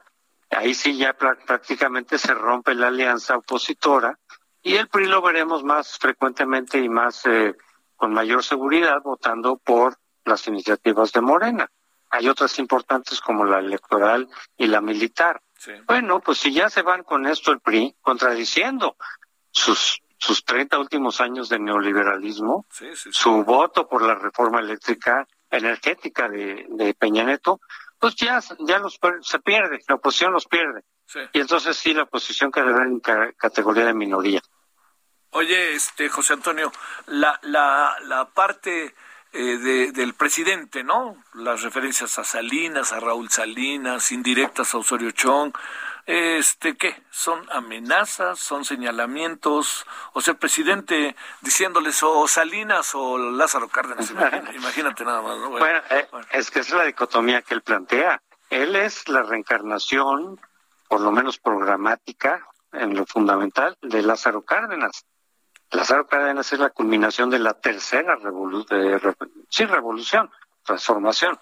Ahí 0.51 0.73
sí 0.73 0.97
ya 0.97 1.17
prá- 1.17 1.37
prácticamente 1.45 2.17
se 2.17 2.33
rompe 2.33 2.75
la 2.75 2.87
alianza 2.87 3.37
opositora 3.37 4.17
y 4.61 4.75
el 4.75 4.87
PRI 4.89 5.05
lo 5.07 5.21
veremos 5.21 5.63
más 5.63 5.97
frecuentemente 5.97 6.77
y 6.79 6.87
más 6.89 7.25
eh, 7.25 7.55
con 8.01 8.13
mayor 8.13 8.43
seguridad 8.43 8.99
votando 9.03 9.57
por 9.57 9.95
las 10.25 10.47
iniciativas 10.47 11.11
de 11.11 11.21
Morena. 11.21 11.69
Hay 12.09 12.27
otras 12.29 12.57
importantes 12.57 13.21
como 13.21 13.45
la 13.45 13.59
electoral 13.59 14.27
y 14.57 14.65
la 14.65 14.81
militar. 14.81 15.39
Sí. 15.55 15.71
Bueno, 15.85 16.19
pues 16.19 16.39
si 16.39 16.51
ya 16.51 16.71
se 16.71 16.81
van 16.81 17.03
con 17.03 17.27
esto 17.27 17.51
el 17.51 17.59
PRI, 17.59 17.95
contradiciendo 18.01 18.95
sus, 19.51 20.01
sus 20.17 20.43
30 20.43 20.79
últimos 20.79 21.21
años 21.21 21.47
de 21.47 21.59
neoliberalismo, 21.59 22.65
Sí, 22.71 22.87
sí, 22.95 22.95
sí. 22.95 23.09
su 23.13 23.43
voto 23.43 23.87
por 23.87 24.01
la 24.01 24.15
reforma 24.15 24.61
eléctrica 24.61 25.27
energética 25.51 26.27
de, 26.27 26.65
de 26.69 26.95
Peña 26.95 27.23
Nieto, 27.23 27.61
pues 27.99 28.15
ya, 28.15 28.39
ya 28.61 28.79
los, 28.79 28.99
se 29.21 29.37
pierde, 29.41 29.79
la 29.87 29.93
oposición 29.93 30.33
los 30.33 30.47
pierde. 30.47 30.81
Y 31.33 31.39
entonces 31.41 31.77
sí, 31.77 31.93
la 31.93 32.03
oposición 32.03 32.51
quedará 32.51 32.83
en 32.83 32.99
ca- 32.99 33.31
categoría 33.33 33.85
de 33.85 33.93
minoría. 33.93 34.41
Oye, 35.31 35.73
este 35.73 36.09
José 36.09 36.33
Antonio, 36.33 36.71
la, 37.07 37.39
la, 37.43 37.95
la 38.03 38.25
parte 38.25 38.93
eh, 39.33 39.57
de, 39.57 39.91
del 39.93 40.13
presidente, 40.13 40.83
¿no? 40.83 41.15
Las 41.35 41.61
referencias 41.61 42.19
a 42.19 42.25
Salinas, 42.25 42.91
a 42.91 42.99
Raúl 42.99 43.29
Salinas, 43.29 44.11
indirectas 44.11 44.73
a 44.73 44.79
Osorio 44.79 45.11
Chong, 45.11 45.53
este, 46.05 46.75
¿qué? 46.75 47.01
¿Son 47.11 47.39
amenazas? 47.51 48.39
¿Son 48.39 48.65
señalamientos? 48.65 49.85
O 50.11 50.19
sea, 50.19 50.33
el 50.33 50.37
presidente 50.37 51.15
diciéndoles 51.39 52.03
o 52.03 52.27
Salinas 52.27 52.93
o 52.95 53.17
Lázaro 53.17 53.69
Cárdenas, 53.69 54.11
imagínate 54.53 55.05
nada 55.05 55.21
más, 55.21 55.37
¿no? 55.37 55.49
Bueno, 55.51 55.79
eh, 55.89 56.07
bueno. 56.11 56.27
es 56.31 56.51
que 56.51 56.59
es 56.59 56.69
la 56.71 56.83
dicotomía 56.83 57.41
que 57.41 57.53
él 57.53 57.61
plantea. 57.61 58.21
Él 58.49 58.75
es 58.75 59.07
la 59.07 59.23
reencarnación, 59.23 60.41
por 60.89 60.99
lo 60.99 61.11
menos 61.13 61.37
programática, 61.37 62.45
en 62.73 62.95
lo 62.95 63.05
fundamental, 63.05 63.77
de 63.81 64.01
Lázaro 64.01 64.41
Cárdenas. 64.41 65.05
Lázaro 65.71 66.07
Cárdenas 66.07 66.51
es 66.51 66.59
la 66.59 66.69
culminación 66.69 67.29
de 67.29 67.39
la 67.39 67.53
tercera 67.53 68.15
revolución, 68.15 69.15
sí, 69.49 69.65
revolución, 69.65 70.29
transformación. 70.63 71.39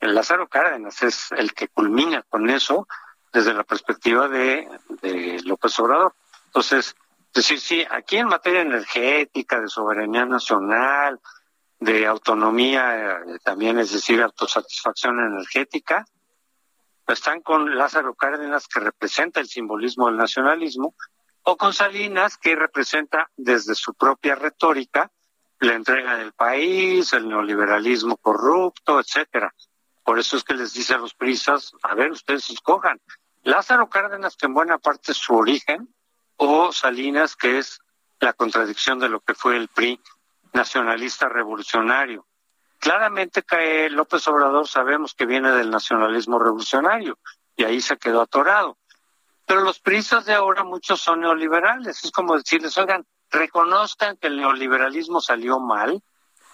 El 0.00 0.14
Lázaro 0.14 0.48
Cárdenas 0.48 1.02
es 1.02 1.30
el 1.32 1.52
que 1.52 1.68
culmina 1.68 2.22
con 2.22 2.48
eso 2.48 2.88
desde 3.32 3.52
la 3.52 3.64
perspectiva 3.64 4.28
de, 4.28 4.66
de 5.02 5.40
López 5.44 5.78
Obrador. 5.78 6.14
Entonces, 6.46 6.96
decir, 7.34 7.60
sí, 7.60 7.84
aquí 7.90 8.16
en 8.16 8.28
materia 8.28 8.62
energética, 8.62 9.60
de 9.60 9.68
soberanía 9.68 10.24
nacional, 10.24 11.20
de 11.78 12.06
autonomía, 12.06 13.20
eh, 13.20 13.38
también 13.42 13.78
es 13.78 13.92
decir, 13.92 14.22
autosatisfacción 14.22 15.20
energética, 15.20 16.06
están 17.06 17.40
con 17.40 17.76
Lázaro 17.76 18.14
Cárdenas, 18.14 18.68
que 18.68 18.80
representa 18.80 19.40
el 19.40 19.48
simbolismo 19.48 20.06
del 20.06 20.16
nacionalismo, 20.16 20.94
o 21.42 21.56
con 21.56 21.72
Salinas, 21.72 22.36
que 22.38 22.54
representa 22.54 23.30
desde 23.36 23.74
su 23.74 23.94
propia 23.94 24.34
retórica 24.34 25.10
la 25.60 25.74
entrega 25.74 26.16
del 26.16 26.32
país, 26.32 27.12
el 27.12 27.28
neoliberalismo 27.28 28.16
corrupto, 28.16 28.98
etcétera. 28.98 29.54
Por 30.02 30.18
eso 30.18 30.36
es 30.36 30.44
que 30.44 30.54
les 30.54 30.72
dice 30.72 30.94
a 30.94 30.98
los 30.98 31.14
prisas, 31.14 31.72
a 31.82 31.94
ver, 31.94 32.10
ustedes 32.10 32.50
escojan. 32.50 33.00
Lázaro 33.42 33.88
Cárdenas, 33.88 34.36
que 34.36 34.46
en 34.46 34.54
buena 34.54 34.78
parte 34.78 35.12
es 35.12 35.18
su 35.18 35.34
origen, 35.34 35.94
o 36.36 36.72
Salinas, 36.72 37.36
que 37.36 37.58
es 37.58 37.80
la 38.18 38.32
contradicción 38.32 38.98
de 38.98 39.08
lo 39.08 39.20
que 39.20 39.34
fue 39.34 39.56
el 39.56 39.68
PRI 39.68 40.00
nacionalista 40.52 41.28
revolucionario. 41.28 42.26
Claramente 42.78 43.42
que 43.42 43.90
López 43.90 44.26
Obrador 44.28 44.66
sabemos 44.66 45.14
que 45.14 45.26
viene 45.26 45.52
del 45.52 45.70
nacionalismo 45.70 46.38
revolucionario 46.38 47.18
y 47.56 47.64
ahí 47.64 47.80
se 47.80 47.98
quedó 47.98 48.22
atorado. 48.22 48.78
Pero 49.50 49.62
los 49.62 49.80
priistas 49.80 50.26
de 50.26 50.32
ahora 50.32 50.62
muchos 50.62 51.00
son 51.00 51.22
neoliberales. 51.22 52.04
Es 52.04 52.12
como 52.12 52.36
decirles, 52.36 52.78
oigan, 52.78 53.04
reconozcan 53.32 54.16
que 54.16 54.28
el 54.28 54.36
neoliberalismo 54.36 55.20
salió 55.20 55.58
mal 55.58 56.00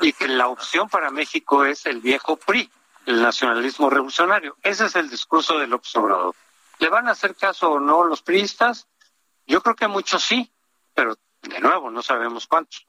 y 0.01 0.15
que 0.15 0.27
la 0.29 0.49
opción 0.49 0.89
para 0.89 1.11
México 1.11 1.67
es 1.67 1.85
el 1.85 2.01
viejo 2.01 2.39
PRI, 2.39 2.71
el 3.05 3.21
nacionalismo 3.21 3.91
revolucionario. 3.91 4.57
Ese 4.63 4.87
es 4.87 4.97
el 4.97 5.11
discurso 5.11 5.59
de 5.59 5.67
López 5.67 5.95
Obrador. 5.97 6.35
¿Le 6.79 6.89
van 6.89 7.07
a 7.07 7.11
hacer 7.11 7.37
caso 7.37 7.73
o 7.73 7.81
no 7.81 8.03
los 8.03 8.23
priistas? 8.23 8.89
Yo 9.47 9.61
creo 9.61 9.77
que 9.77 9.89
muchos 9.89 10.23
sí, 10.23 10.51
pero 10.95 11.19
de 11.43 11.61
nuevo 11.61 11.91
no 11.91 12.03
sabemos 12.03 12.47
cuántos. 12.47 12.87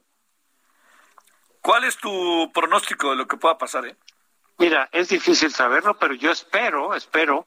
¿Cuál 1.60 1.84
es 1.84 1.98
tu 1.98 2.50
pronóstico 2.54 3.10
de 3.10 3.18
lo 3.18 3.28
que 3.28 3.36
pueda 3.36 3.58
pasar, 3.58 3.86
eh? 3.86 3.98
Mira, 4.58 4.88
es 4.94 5.10
difícil 5.10 5.52
saberlo, 5.52 6.00
pero 6.00 6.14
yo 6.14 6.32
espero, 6.32 6.96
espero 6.96 7.46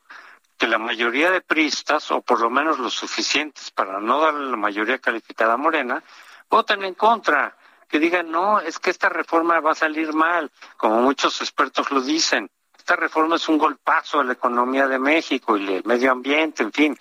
que 0.61 0.69
la 0.69 0.77
mayoría 0.77 1.31
de 1.31 1.41
priistas, 1.41 2.11
o 2.11 2.21
por 2.21 2.39
lo 2.39 2.51
menos 2.51 2.79
los 2.79 2.93
suficientes 2.93 3.71
para 3.71 3.99
no 3.99 4.21
darle 4.21 4.51
la 4.51 4.59
mayoría 4.59 4.99
calificada 4.99 5.57
Morena, 5.57 6.05
voten 6.51 6.85
en 6.85 6.93
contra, 6.93 7.57
que 7.89 7.99
digan, 7.99 8.31
no, 8.31 8.61
es 8.61 8.79
que 8.79 8.91
esta 8.91 9.09
reforma 9.09 9.59
va 9.61 9.73
a 9.73 9.75
salir 9.75 10.13
mal, 10.13 10.53
como 10.77 11.01
muchos 11.01 11.41
expertos 11.41 11.91
lo 11.91 12.03
dicen. 12.03 12.51
Esta 12.77 12.95
reforma 12.95 13.37
es 13.37 13.49
un 13.49 13.57
golpazo 13.57 14.21
a 14.21 14.25
la 14.25 14.35
economía 14.35 14.87
de 14.87 14.99
México 14.99 15.57
y 15.57 15.77
el 15.77 15.85
medio 15.85 16.13
ambiente, 16.13 16.63
en 16.63 16.73
fin. 16.73 16.99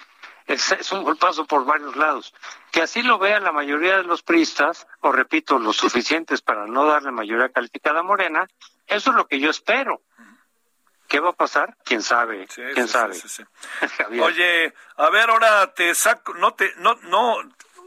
Es, 0.48 0.92
un 0.94 1.04
golpazo 1.04 1.46
por 1.46 1.66
varios 1.66 1.98
lados. 1.98 2.34
Que 2.72 2.82
así 2.82 3.02
lo 3.02 3.20
vean 3.20 3.44
la 3.44 3.52
mayoría 3.52 3.98
de 3.98 4.04
los 4.04 4.24
priistas, 4.24 4.88
o 5.02 5.12
repito, 5.12 5.60
los 5.60 5.76
suficientes 5.76 6.42
para 6.42 6.66
no 6.66 6.86
darle 6.86 7.12
mayoría 7.12 7.50
calificada 7.50 8.04
Morena, 8.04 8.48
eso 8.88 9.10
es 9.10 9.16
lo 9.18 9.28
que 9.28 9.42
yo 9.42 9.50
espero. 9.50 10.02
¿Qué 11.10 11.20
va 11.20 11.32
a 11.32 11.34
pasar? 11.34 11.76
¿Quién 11.84 12.04
sabe? 12.04 12.48
Sí, 12.50 12.62
¿Quién 12.76 12.88
sí, 12.88 12.94
sabe? 12.94 13.16
sí. 13.16 13.44
Oye, 14.22 14.74
a 14.96 15.10
ver, 15.10 15.30
ahora 15.30 15.74
te 15.74 15.94
saco, 15.96 16.36
no 16.36 16.54
te, 16.54 16.72
no, 16.78 16.96
no, 17.02 17.36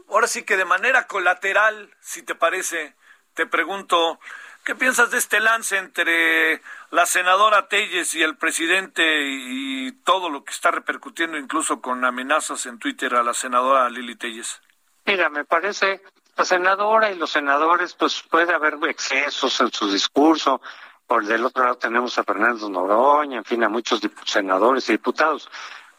ahora 0.09 0.27
sí 0.27 0.43
que 0.43 0.57
de 0.57 0.65
manera 0.65 1.07
colateral, 1.07 1.89
si 2.01 2.21
te 2.21 2.35
parece, 2.35 2.95
te 3.33 3.45
pregunto, 3.47 4.19
¿qué 4.65 4.75
piensas 4.75 5.09
de 5.09 5.19
este 5.19 5.39
lance 5.39 5.77
entre 5.77 6.61
la 6.91 7.05
senadora 7.05 7.69
Telles 7.69 8.13
y 8.13 8.21
el 8.21 8.35
presidente 8.35 9.01
y, 9.23 9.87
y 9.87 9.91
todo 10.03 10.29
lo 10.29 10.43
que 10.43 10.51
está 10.51 10.71
repercutiendo 10.71 11.37
incluso 11.37 11.81
con 11.81 12.03
amenazas 12.03 12.65
en 12.65 12.77
Twitter 12.77 13.15
a 13.15 13.23
la 13.23 13.33
senadora 13.33 13.89
Lili 13.89 14.15
Telles? 14.15 14.61
Mira, 15.05 15.29
me 15.29 15.45
parece, 15.45 16.01
la 16.35 16.43
senadora 16.43 17.09
y 17.09 17.15
los 17.15 17.31
senadores, 17.31 17.93
pues 17.93 18.21
puede 18.29 18.53
haber 18.53 18.77
excesos 18.89 19.61
en 19.61 19.71
su 19.71 19.89
discurso. 19.89 20.61
Por 21.07 21.25
del 21.25 21.45
otro 21.45 21.63
lado 21.63 21.77
tenemos 21.77 22.17
a 22.17 22.23
Fernando 22.23 22.69
Noroña, 22.69 23.37
en 23.37 23.45
fin, 23.45 23.63
a 23.63 23.69
muchos 23.69 24.01
senadores 24.25 24.87
y 24.89 24.93
diputados. 24.93 25.49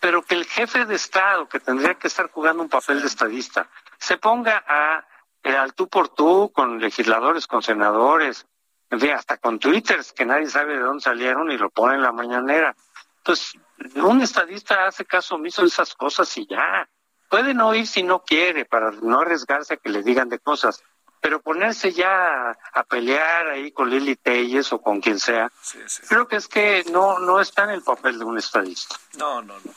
Pero 0.01 0.23
que 0.23 0.35
el 0.35 0.45
jefe 0.45 0.87
de 0.87 0.95
Estado, 0.95 1.49
que 1.49 1.61
tendría 1.61 1.95
que 1.95 2.09
estar 2.09 2.31
jugando 2.31 2.63
un 2.63 2.69
papel 2.69 3.01
de 3.01 3.07
estadista, 3.07 3.69
se 3.99 4.19
ponga 4.19 4.65
a, 4.67 5.07
eh, 5.43 5.57
al 5.57 5.75
tú 5.75 5.89
por 5.89 6.09
tú 6.09 6.51
con 6.53 6.79
legisladores, 6.79 7.47
con 7.47 7.63
senadores, 7.63 8.47
en 8.91 9.01
fin, 9.01 9.11
hasta 9.11 9.39
con 9.39 9.59
twitters 9.59 10.13
que 10.13 10.25
nadie 10.25 10.47
sabe 10.47 10.75
de 10.75 10.81
dónde 10.81 11.03
salieron 11.03 11.51
y 11.51 11.59
lo 11.59 11.71
pone 11.71 11.97
en 11.97 12.03
la 12.03 12.13
mañanera. 12.13 12.77
Pues 13.25 13.55
un 13.97 14.21
estadista 14.21 14.87
hace 14.87 15.05
caso 15.05 15.37
omiso 15.37 15.63
de 15.63 15.69
esas 15.69 15.95
cosas 15.95 16.37
y 16.37 16.47
ya. 16.47 16.89
Puede 17.29 17.55
no 17.55 17.75
ir 17.75 17.87
si 17.87 18.03
no 18.03 18.23
quiere, 18.23 18.65
para 18.65 18.91
no 18.91 19.21
arriesgarse 19.21 19.75
a 19.75 19.77
que 19.79 19.89
le 19.89 20.03
digan 20.03 20.29
de 20.29 20.39
cosas, 20.39 20.83
pero 21.25 21.41
ponerse 21.41 21.91
ya 21.91 22.51
a, 22.51 22.59
a 22.75 22.83
pelear 22.85 23.49
ahí 23.49 23.73
con 23.73 23.89
Lili 23.89 24.15
Telles 24.15 24.71
o 24.75 24.83
con 24.83 25.01
quien 25.01 25.19
sea, 25.19 25.51
Sí, 25.63 25.79
sí. 25.87 26.03
creo 26.07 26.29
que 26.29 26.37
es 26.37 26.47
que 26.49 26.85
no, 26.93 27.19
no 27.19 27.41
está 27.41 27.65
en 27.65 27.71
el 27.71 27.81
papel 27.81 28.19
de 28.19 28.27
un 28.27 28.37
estadista. 28.37 28.97
No, 29.17 29.41
no, 29.41 29.55
no. 29.55 29.73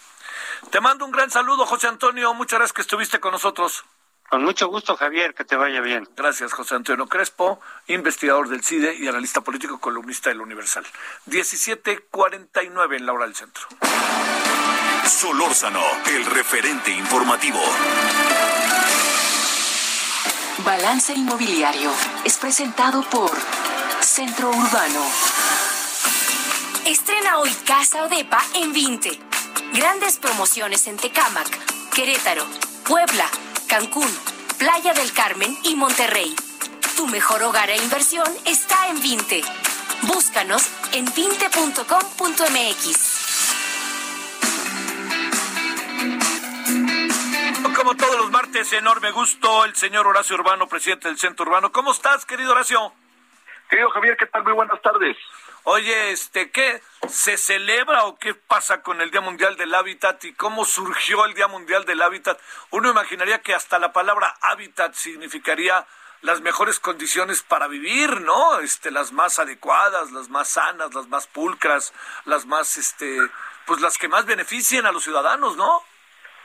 Te 0.72 0.82
mando 0.82 1.06
un 1.06 1.12
gran 1.14 1.32
saludo, 1.32 1.66
José 1.66 1.88
Antonio. 1.88 2.34
Muchas 2.34 2.60
gracias 2.60 2.74
que 2.74 2.82
estuviste 2.82 3.22
con 3.22 3.32
nosotros. 3.32 3.86
Con 4.30 4.44
mucho 4.44 4.68
gusto, 4.68 4.98
Javier, 4.98 5.34
que 5.34 5.46
te 5.46 5.56
vaya 5.56 5.80
bien. 5.80 6.06
Gracias, 6.18 6.52
José 6.52 6.76
Antonio 6.76 7.08
Crespo, 7.08 7.62
investigador 7.88 8.50
del 8.50 8.62
CIDE 8.62 8.96
y 8.96 9.08
analista 9.08 9.40
político, 9.40 9.80
columnista 9.80 10.30
del 10.30 10.42
Universal. 10.42 10.86
17:49 11.28 12.98
en 12.98 13.06
la 13.06 13.14
hora 13.14 13.24
del 13.24 13.36
centro. 13.36 13.64
Solórzano, 15.08 15.82
el 16.08 16.26
referente 16.26 16.92
informativo. 16.92 17.62
Balance 20.66 21.14
Inmobiliario 21.14 21.92
es 22.26 22.38
presentado 22.38 23.04
por 23.10 23.32
Centro 24.02 24.50
Urbano. 24.50 25.06
Estrena 26.86 27.38
hoy 27.38 27.52
Casa 27.66 28.04
Odepa 28.04 28.44
en 28.56 28.74
20. 28.74 29.20
Grandes 29.74 30.18
promociones 30.18 30.88
en 30.88 30.98
Tecámac, 30.98 31.48
Querétaro, 31.94 32.44
Puebla, 32.86 33.30
Cancún, 33.68 34.10
Playa 34.58 34.94
del 34.94 35.14
Carmen 35.14 35.56
y 35.64 35.76
Monterrey. 35.76 36.36
Tu 36.96 37.06
mejor 37.08 37.44
hogar 37.44 37.70
e 37.70 37.78
inversión 37.78 38.28
está 38.46 38.88
en 38.88 39.00
20. 39.00 39.44
Búscanos 40.04 40.64
en 40.94 41.06
20.com.mx. 41.06 43.07
Como 47.88 47.96
todos 47.96 48.18
los 48.18 48.32
martes, 48.32 48.74
enorme 48.74 49.12
gusto, 49.12 49.64
el 49.64 49.74
señor 49.74 50.08
Horacio 50.08 50.36
Urbano, 50.36 50.68
presidente 50.68 51.08
del 51.08 51.18
Centro 51.18 51.46
Urbano. 51.46 51.72
¿Cómo 51.72 51.94
estás, 51.94 52.26
querido 52.26 52.52
Horacio? 52.52 52.92
Querido 53.70 53.90
Javier, 53.92 54.18
¿qué 54.18 54.26
tal? 54.26 54.44
Muy 54.44 54.52
buenas 54.52 54.82
tardes. 54.82 55.16
Oye, 55.64 56.12
este, 56.12 56.52
¿qué 56.52 56.82
se 57.08 57.38
celebra 57.38 58.04
o 58.04 58.20
qué 58.20 58.34
pasa 58.34 58.82
con 58.82 59.00
el 59.00 59.10
Día 59.10 59.22
Mundial 59.22 59.56
del 59.56 59.74
Hábitat 59.74 60.22
y 60.26 60.34
cómo 60.34 60.66
surgió 60.66 61.24
el 61.24 61.34
Día 61.34 61.48
Mundial 61.48 61.86
del 61.86 62.02
Hábitat? 62.02 62.38
Uno 62.72 62.90
imaginaría 62.90 63.42
que 63.42 63.56
hasta 63.56 63.80
la 63.80 63.94
palabra 63.94 64.36
hábitat 64.42 64.94
significaría 64.94 65.88
las 66.20 66.42
mejores 66.42 66.82
condiciones 66.82 67.42
para 67.42 67.70
vivir, 67.70 68.20
¿no? 68.20 68.60
Este, 68.60 68.92
las 68.92 69.14
más 69.14 69.40
adecuadas, 69.40 70.12
las 70.12 70.28
más 70.28 70.50
sanas, 70.50 70.94
las 70.94 71.08
más 71.08 71.28
pulcras, 71.28 71.94
las 72.26 72.46
más, 72.48 72.76
este, 72.76 73.18
pues 73.66 73.80
las 73.80 73.98
que 73.98 74.10
más 74.10 74.26
beneficien 74.26 74.86
a 74.86 74.92
los 74.92 75.06
ciudadanos, 75.06 75.56
¿no? 75.56 75.82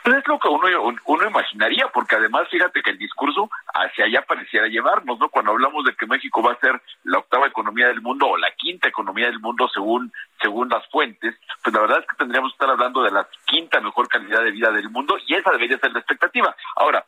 Pues 0.02 0.16
es 0.16 0.26
lo 0.26 0.38
que 0.38 0.48
uno, 0.48 0.96
uno 1.06 1.28
imaginaría, 1.28 1.86
porque 1.88 2.16
además 2.16 2.48
fíjate 2.50 2.82
que 2.82 2.90
el 2.90 2.98
discurso 2.98 3.48
hacia 3.72 4.06
allá 4.06 4.22
pareciera 4.22 4.66
llevarnos, 4.66 5.18
¿no? 5.20 5.28
Cuando 5.28 5.52
hablamos 5.52 5.84
de 5.84 5.94
que 5.94 6.06
México 6.06 6.42
va 6.42 6.52
a 6.52 6.58
ser 6.58 6.80
la 7.04 7.18
octava 7.18 7.46
economía 7.46 7.86
del 7.86 8.00
mundo 8.00 8.26
o 8.26 8.36
la 8.36 8.50
quinta 8.56 8.88
economía 8.88 9.26
del 9.26 9.38
mundo 9.38 9.68
según, 9.72 10.12
según 10.40 10.68
las 10.68 10.84
fuentes, 10.88 11.36
pues 11.62 11.72
la 11.72 11.82
verdad 11.82 12.00
es 12.00 12.06
que 12.06 12.16
tendríamos 12.16 12.50
que 12.50 12.54
estar 12.56 12.70
hablando 12.70 13.02
de 13.02 13.12
la 13.12 13.28
quinta 13.46 13.80
mejor 13.80 14.08
calidad 14.08 14.42
de 14.42 14.50
vida 14.50 14.72
del 14.72 14.90
mundo 14.90 15.16
y 15.26 15.34
esa 15.34 15.52
debería 15.52 15.78
ser 15.78 15.92
la 15.92 16.00
expectativa. 16.00 16.54
Ahora, 16.76 17.04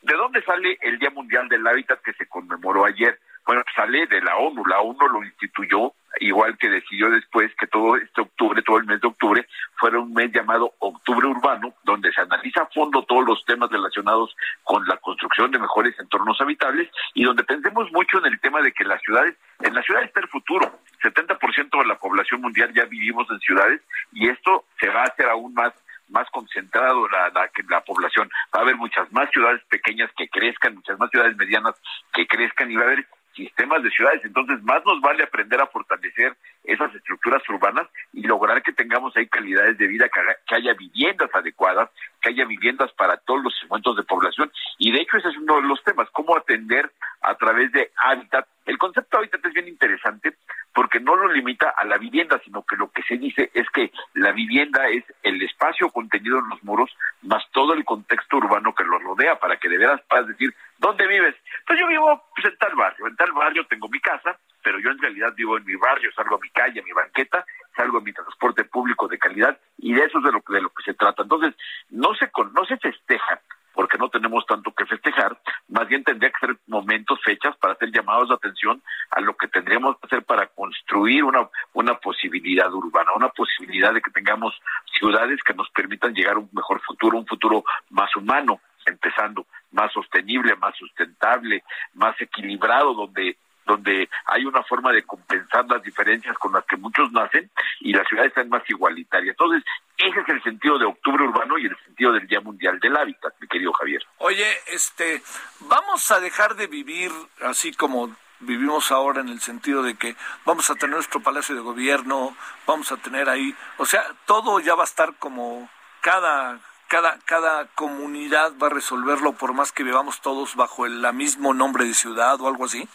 ¿de 0.00 0.14
dónde 0.14 0.42
sale 0.44 0.78
el 0.80 0.98
Día 0.98 1.10
Mundial 1.10 1.48
del 1.48 1.66
Hábitat 1.66 2.00
que 2.00 2.14
se 2.14 2.26
conmemoró 2.26 2.86
ayer? 2.86 3.18
Bueno, 3.46 3.62
sale 3.74 4.06
de 4.06 4.20
la 4.22 4.36
ONU, 4.36 4.64
la 4.64 4.80
ONU 4.80 5.08
lo 5.08 5.24
instituyó 5.24 5.92
igual 6.20 6.56
que 6.58 6.68
decidió 6.68 7.10
después 7.10 7.52
que 7.58 7.66
todo 7.66 7.96
este 7.96 8.20
octubre, 8.20 8.62
todo 8.62 8.78
el 8.78 8.84
mes 8.84 9.00
de 9.00 9.08
octubre, 9.08 9.46
fuera 9.76 9.98
un 9.98 10.12
mes 10.12 10.30
llamado 10.32 10.72
Octubre 10.78 11.26
Urbano, 11.26 11.74
donde 11.82 12.12
se 12.12 12.20
analiza 12.20 12.62
a 12.62 12.66
fondo 12.66 13.02
todos 13.02 13.24
los 13.26 13.44
temas 13.44 13.70
relacionados 13.70 14.34
con 14.62 14.86
la 14.86 14.96
construcción 14.98 15.50
de 15.50 15.58
mejores 15.58 15.98
entornos 15.98 16.40
habitables 16.40 16.88
y 17.14 17.24
donde 17.24 17.44
pensemos 17.44 17.90
mucho 17.92 18.18
en 18.18 18.26
el 18.26 18.40
tema 18.40 18.60
de 18.62 18.72
que 18.72 18.84
las 18.84 19.00
ciudades, 19.02 19.36
en 19.60 19.74
las 19.74 19.84
ciudades 19.84 20.08
está 20.08 20.20
el 20.20 20.28
futuro. 20.28 20.78
70% 21.02 21.78
de 21.78 21.86
la 21.86 21.98
población 21.98 22.40
mundial 22.40 22.72
ya 22.74 22.84
vivimos 22.84 23.26
en 23.30 23.40
ciudades 23.40 23.80
y 24.12 24.28
esto 24.28 24.64
se 24.80 24.88
va 24.88 25.00
a 25.02 25.04
hacer 25.04 25.28
aún 25.28 25.52
más 25.54 25.72
más 26.08 26.28
concentrado 26.30 27.08
la, 27.08 27.30
la, 27.30 27.50
la 27.68 27.80
población. 27.80 28.30
Va 28.54 28.60
a 28.60 28.62
haber 28.62 28.76
muchas 28.76 29.10
más 29.12 29.30
ciudades 29.30 29.62
pequeñas 29.70 30.10
que 30.16 30.28
crezcan, 30.28 30.74
muchas 30.74 30.98
más 30.98 31.10
ciudades 31.10 31.34
medianas 31.36 31.74
que 32.12 32.26
crezcan 32.26 32.70
y 32.70 32.76
va 32.76 32.82
a 32.82 32.86
haber 32.86 33.06
sistemas 33.34 33.82
de 33.82 33.90
ciudades. 33.90 34.24
Entonces, 34.24 34.62
más 34.62 34.84
nos 34.86 35.00
vale 35.00 35.22
aprender 35.22 35.60
a 35.60 35.66
fortalecer 35.66 36.36
esas 36.64 36.94
estructuras 36.94 37.42
urbanas 37.48 37.86
y 38.12 38.22
lograr 38.22 38.62
que 38.62 38.72
tengamos 38.72 39.16
ahí 39.16 39.26
calidades 39.26 39.76
de 39.78 39.86
vida, 39.86 40.08
que, 40.08 40.54
haya 40.54 40.74
viviendas 40.74 41.30
adecuadas, 41.34 41.90
que 42.22 42.30
haya 42.30 42.44
viviendas 42.44 42.92
para 42.92 43.16
todos 43.18 43.42
los 43.42 43.58
segmentos 43.58 43.96
de 43.96 44.02
población. 44.04 44.50
Y 44.78 44.92
de 44.92 45.00
hecho, 45.00 45.18
ese 45.18 45.28
es 45.28 45.36
uno 45.36 45.56
de 45.56 45.68
los 45.68 45.82
temas, 45.84 46.08
cómo 46.10 46.36
atender 46.36 46.90
a 47.20 47.34
través 47.34 47.72
de 47.72 47.90
hábitat. 47.96 48.46
El 48.66 48.78
concepto 48.78 49.16
de 49.16 49.24
hábitat 49.24 49.44
es 49.46 49.52
bien 49.52 49.68
interesante 49.68 50.34
porque 50.74 50.98
no 50.98 51.14
lo 51.14 51.32
limita 51.32 51.72
a 51.76 51.84
la 51.84 51.98
vivienda, 51.98 52.40
sino 52.44 52.62
que 52.62 52.76
lo 52.76 52.90
que 52.90 53.02
se 53.02 53.16
dice 53.16 53.50
es 53.54 53.68
que 53.70 53.92
la 54.14 54.32
vivienda 54.32 54.88
es 54.88 55.04
el 55.22 55.40
espacio 55.42 55.88
contenido 55.90 56.38
en 56.38 56.48
los 56.48 56.62
muros 56.64 56.90
más 57.22 57.42
todo 57.52 57.74
el 57.74 57.84
contexto 57.84 58.38
urbano 58.38 58.74
que 58.74 58.84
los 58.84 59.02
rodea 59.02 59.38
para 59.38 59.56
que 59.56 59.68
de 59.68 59.78
veras 59.78 60.00
puedas 60.08 60.26
decir, 60.26 60.54
¿dónde 60.78 61.06
vives? 61.06 61.34
Yo 61.78 61.88
vivo 61.88 62.24
pues, 62.34 62.52
en 62.52 62.58
tal 62.58 62.74
barrio, 62.74 63.06
en 63.06 63.16
tal 63.16 63.32
barrio 63.32 63.66
tengo 63.66 63.88
mi 63.88 64.00
casa, 64.00 64.38
pero 64.62 64.78
yo 64.78 64.90
en 64.90 64.98
realidad 64.98 65.32
vivo 65.34 65.56
en 65.56 65.64
mi 65.64 65.76
barrio, 65.76 66.10
salgo 66.12 66.36
a 66.36 66.40
mi 66.40 66.50
calle, 66.50 66.80
a 66.80 66.84
mi 66.84 66.92
banqueta, 66.92 67.44
salgo 67.76 67.98
a 67.98 68.00
mi 68.00 68.12
transporte 68.12 68.64
público 68.64 69.08
de 69.08 69.18
calidad 69.18 69.58
y 69.78 69.92
de 69.92 70.04
eso 70.04 70.18
es 70.18 70.24
de 70.24 70.32
lo, 70.32 70.42
de 70.48 70.62
lo 70.62 70.70
que 70.70 70.82
se 70.84 70.94
trata. 70.94 71.22
Entonces, 71.22 71.54
no 71.90 72.14
se, 72.14 72.30
no 72.52 72.64
se 72.64 72.76
festeja 72.78 73.40
porque 73.74 73.98
no 73.98 74.08
tenemos 74.08 74.46
tanto 74.46 74.72
que 74.72 74.86
festejar, 74.86 75.36
más 75.68 75.88
bien 75.88 76.04
tendría 76.04 76.30
que 76.30 76.46
ser 76.46 76.56
momentos, 76.68 77.20
fechas 77.24 77.56
para 77.56 77.74
hacer 77.74 77.90
llamados 77.90 78.28
de 78.28 78.36
atención 78.36 78.80
a 79.10 79.20
lo 79.20 79.36
que 79.36 79.48
tendríamos 79.48 79.98
que 79.98 80.06
hacer 80.06 80.22
para 80.22 80.46
construir 80.46 81.24
una, 81.24 81.48
una 81.72 81.98
posibilidad 81.98 82.72
urbana, 82.72 83.10
una 83.16 83.30
posibilidad 83.30 83.92
de 83.92 84.00
que 84.00 84.12
tengamos 84.12 84.54
ciudades 84.96 85.42
que 85.42 85.54
nos 85.54 85.68
permitan 85.70 86.14
llegar 86.14 86.36
a 86.36 86.38
un 86.38 86.48
mejor 86.52 86.80
futuro, 86.82 87.18
un 87.18 87.26
futuro 87.26 87.64
más 87.90 88.14
humano, 88.14 88.60
empezando, 88.86 89.44
más 89.74 89.92
sostenible, 89.92 90.56
más 90.56 90.74
sustentable, 90.76 91.62
más 91.94 92.18
equilibrado, 92.20 92.94
donde 92.94 93.36
donde 93.66 94.08
hay 94.26 94.44
una 94.44 94.62
forma 94.62 94.92
de 94.92 95.04
compensar 95.04 95.64
las 95.66 95.82
diferencias 95.82 96.36
con 96.38 96.52
las 96.52 96.64
que 96.64 96.76
muchos 96.76 97.10
nacen 97.12 97.50
y 97.80 97.92
las 97.92 98.06
ciudades 98.08 98.28
están 98.28 98.48
más 98.48 98.62
igualitarias. 98.68 99.36
Entonces, 99.38 99.64
ese 99.96 100.20
es 100.20 100.28
el 100.28 100.42
sentido 100.42 100.78
de 100.78 100.84
Octubre 100.84 101.24
Urbano 101.24 101.56
y 101.58 101.66
el 101.66 101.76
sentido 101.84 102.12
del 102.12 102.26
Día 102.26 102.40
Mundial 102.40 102.78
del 102.78 102.96
Hábitat, 102.96 103.32
mi 103.40 103.48
querido 103.48 103.72
Javier. 103.72 104.02
Oye, 104.18 104.46
este, 104.66 105.22
vamos 105.60 106.10
a 106.10 106.20
dejar 106.20 106.56
de 106.56 106.66
vivir 106.66 107.10
así 107.40 107.72
como 107.72 108.14
vivimos 108.40 108.92
ahora 108.92 109.22
en 109.22 109.28
el 109.28 109.40
sentido 109.40 109.82
de 109.82 109.94
que 109.94 110.16
vamos 110.44 110.68
a 110.68 110.74
tener 110.74 110.96
nuestro 110.96 111.20
palacio 111.20 111.54
de 111.54 111.62
gobierno, 111.62 112.36
vamos 112.66 112.92
a 112.92 112.98
tener 112.98 113.28
ahí, 113.28 113.54
o 113.78 113.86
sea, 113.86 114.04
todo 114.26 114.60
ya 114.60 114.74
va 114.74 114.82
a 114.82 114.86
estar 114.86 115.14
como 115.18 115.70
cada 116.00 116.60
cada, 116.94 117.18
cada 117.24 117.66
comunidad 117.74 118.52
va 118.62 118.68
a 118.68 118.70
resolverlo 118.70 119.32
por 119.32 119.52
más 119.52 119.72
que 119.72 119.82
vivamos 119.82 120.20
todos 120.20 120.54
bajo 120.54 120.86
el 120.86 121.02
mismo 121.12 121.52
nombre 121.52 121.86
de 121.86 121.92
ciudad 121.92 122.40
o 122.40 122.46
algo 122.46 122.66
así? 122.66 122.88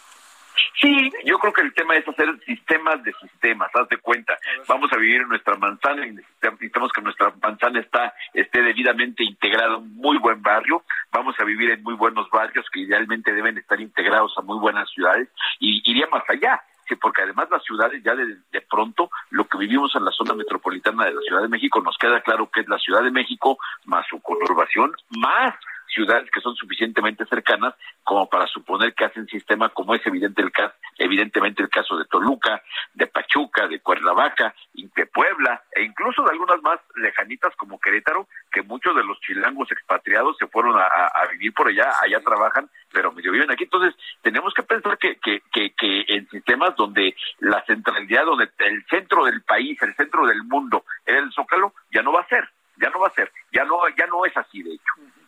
Sí, 0.80 1.12
yo 1.26 1.38
creo 1.38 1.52
que 1.52 1.64
el 1.64 1.74
tema 1.74 1.98
es 1.98 2.08
hacer 2.08 2.30
sistemas 2.46 3.04
de 3.04 3.12
sistemas, 3.16 3.70
haz 3.74 3.90
de 3.90 3.98
cuenta. 3.98 4.38
Vamos 4.70 4.90
a 4.94 4.98
vivir 4.98 5.20
en 5.20 5.28
nuestra 5.28 5.58
manzana 5.58 6.08
y 6.08 6.14
necesitamos 6.14 6.94
que 6.94 7.02
nuestra 7.02 7.34
manzana 7.42 7.82
está, 7.82 8.14
esté 8.34 8.62
debidamente 8.62 9.22
integrada 9.26 9.74
a 9.74 9.78
un 9.80 9.94
muy 9.96 10.18
buen 10.18 10.42
barrio. 10.42 10.82
Vamos 11.12 11.36
a 11.38 11.44
vivir 11.44 11.70
en 11.72 11.84
muy 11.84 11.96
buenos 11.96 12.30
barrios 12.30 12.66
que 12.72 12.80
idealmente 12.80 13.34
deben 13.34 13.58
estar 13.58 13.82
integrados 13.82 14.34
a 14.38 14.42
muy 14.42 14.60
buenas 14.60 14.90
ciudades 14.92 15.28
y 15.60 15.82
iría 15.84 16.08
más 16.08 16.24
allá 16.30 16.62
porque 16.96 17.24
además 17.24 17.48
las 17.52 17.64
ciudades 17.64 18.02
ya 18.04 18.16
de, 18.16 18.38
de, 18.52 18.62
pronto 18.62 19.10
lo 19.32 19.46
que 19.46 19.58
vivimos 19.58 19.96
en 19.96 20.06
la 20.06 20.12
zona 20.12 20.34
metropolitana 20.34 21.06
de 21.06 21.14
la 21.14 21.22
Ciudad 21.22 21.42
de 21.42 21.48
México 21.48 21.82
nos 21.82 21.98
queda 21.98 22.22
claro 22.22 22.50
que 22.52 22.62
es 22.62 22.68
la 22.68 22.78
Ciudad 22.78 23.04
de 23.04 23.12
México 23.12 23.58
más 23.86 24.06
su 24.10 24.20
conurbación 24.22 24.94
más 25.10 25.56
ciudades 25.90 26.30
que 26.32 26.42
son 26.42 26.56
suficientemente 26.56 27.26
cercanas 27.26 27.74
como 28.04 28.28
para 28.30 28.48
suponer 28.48 28.94
que 28.94 29.06
hacen 29.06 29.28
sistema 29.28 29.70
como 29.70 29.94
es 29.96 30.06
evidente 30.06 30.42
el 30.42 30.52
caso, 30.52 30.74
evidentemente 30.98 31.62
el 31.62 31.70
caso 31.70 31.98
de 31.98 32.06
Toluca, 32.06 32.62
de 32.94 33.08
Pachuca, 33.08 33.68
de 33.68 33.80
Cuernavaca, 33.80 34.54
de 34.74 35.06
Puebla 35.08 35.64
e 35.72 35.84
incluso 35.84 36.24
de 36.24 36.32
algunas 36.32 36.62
más 36.62 36.80
lejanitas 36.96 37.56
como 37.56 37.80
Querétaro, 37.80 38.28
que 38.52 38.62
muchos 38.64 38.96
de 38.96 39.04
los 39.04 39.20
chilangos 39.22 39.72
expatriados 39.72 40.38
se 40.38 40.48
fueron 40.48 40.76
a, 40.78 40.90
vivir 41.32 41.54
por 41.54 41.68
allá, 41.68 41.92
allá 42.02 42.20
trabajan, 42.22 42.70
pero 42.92 43.12
medio 43.12 43.32
viven 43.32 43.52
aquí. 43.52 43.66
Entonces, 43.66 43.96
tenemos 44.22 44.54
que 44.54 44.64
pensar 44.64 44.98
que, 44.98 45.18
que, 45.18 45.42
que, 45.52 45.74
que 45.76 46.06
en 46.08 46.28
sistemas 46.30 46.76
donde 46.76 47.16
la 47.40 47.64
centralidad, 47.66 48.26
donde 48.26 48.50
el 48.60 48.86
centro 48.86 49.26
del 49.26 49.42
país, 49.44 49.82
el 49.82 49.96
centro 49.96 50.26
del 50.26 50.44
mundo 50.44 50.84
era 51.06 51.20
el 51.20 51.32
Zócalo, 51.32 51.74
ya 51.92 52.02
no 52.02 52.14
va 52.14 52.22
a 52.22 52.28
ser, 52.28 52.50
ya 52.78 52.90
no 52.90 53.00
va 53.00 53.08
a 53.08 53.14
ser, 53.14 53.32
ya 53.52 53.64
no, 53.66 53.80
ya 53.98 54.08
no 54.08 54.26
es 54.26 54.36
así 54.36 54.64
de 54.64 54.74
hecho 54.74 55.19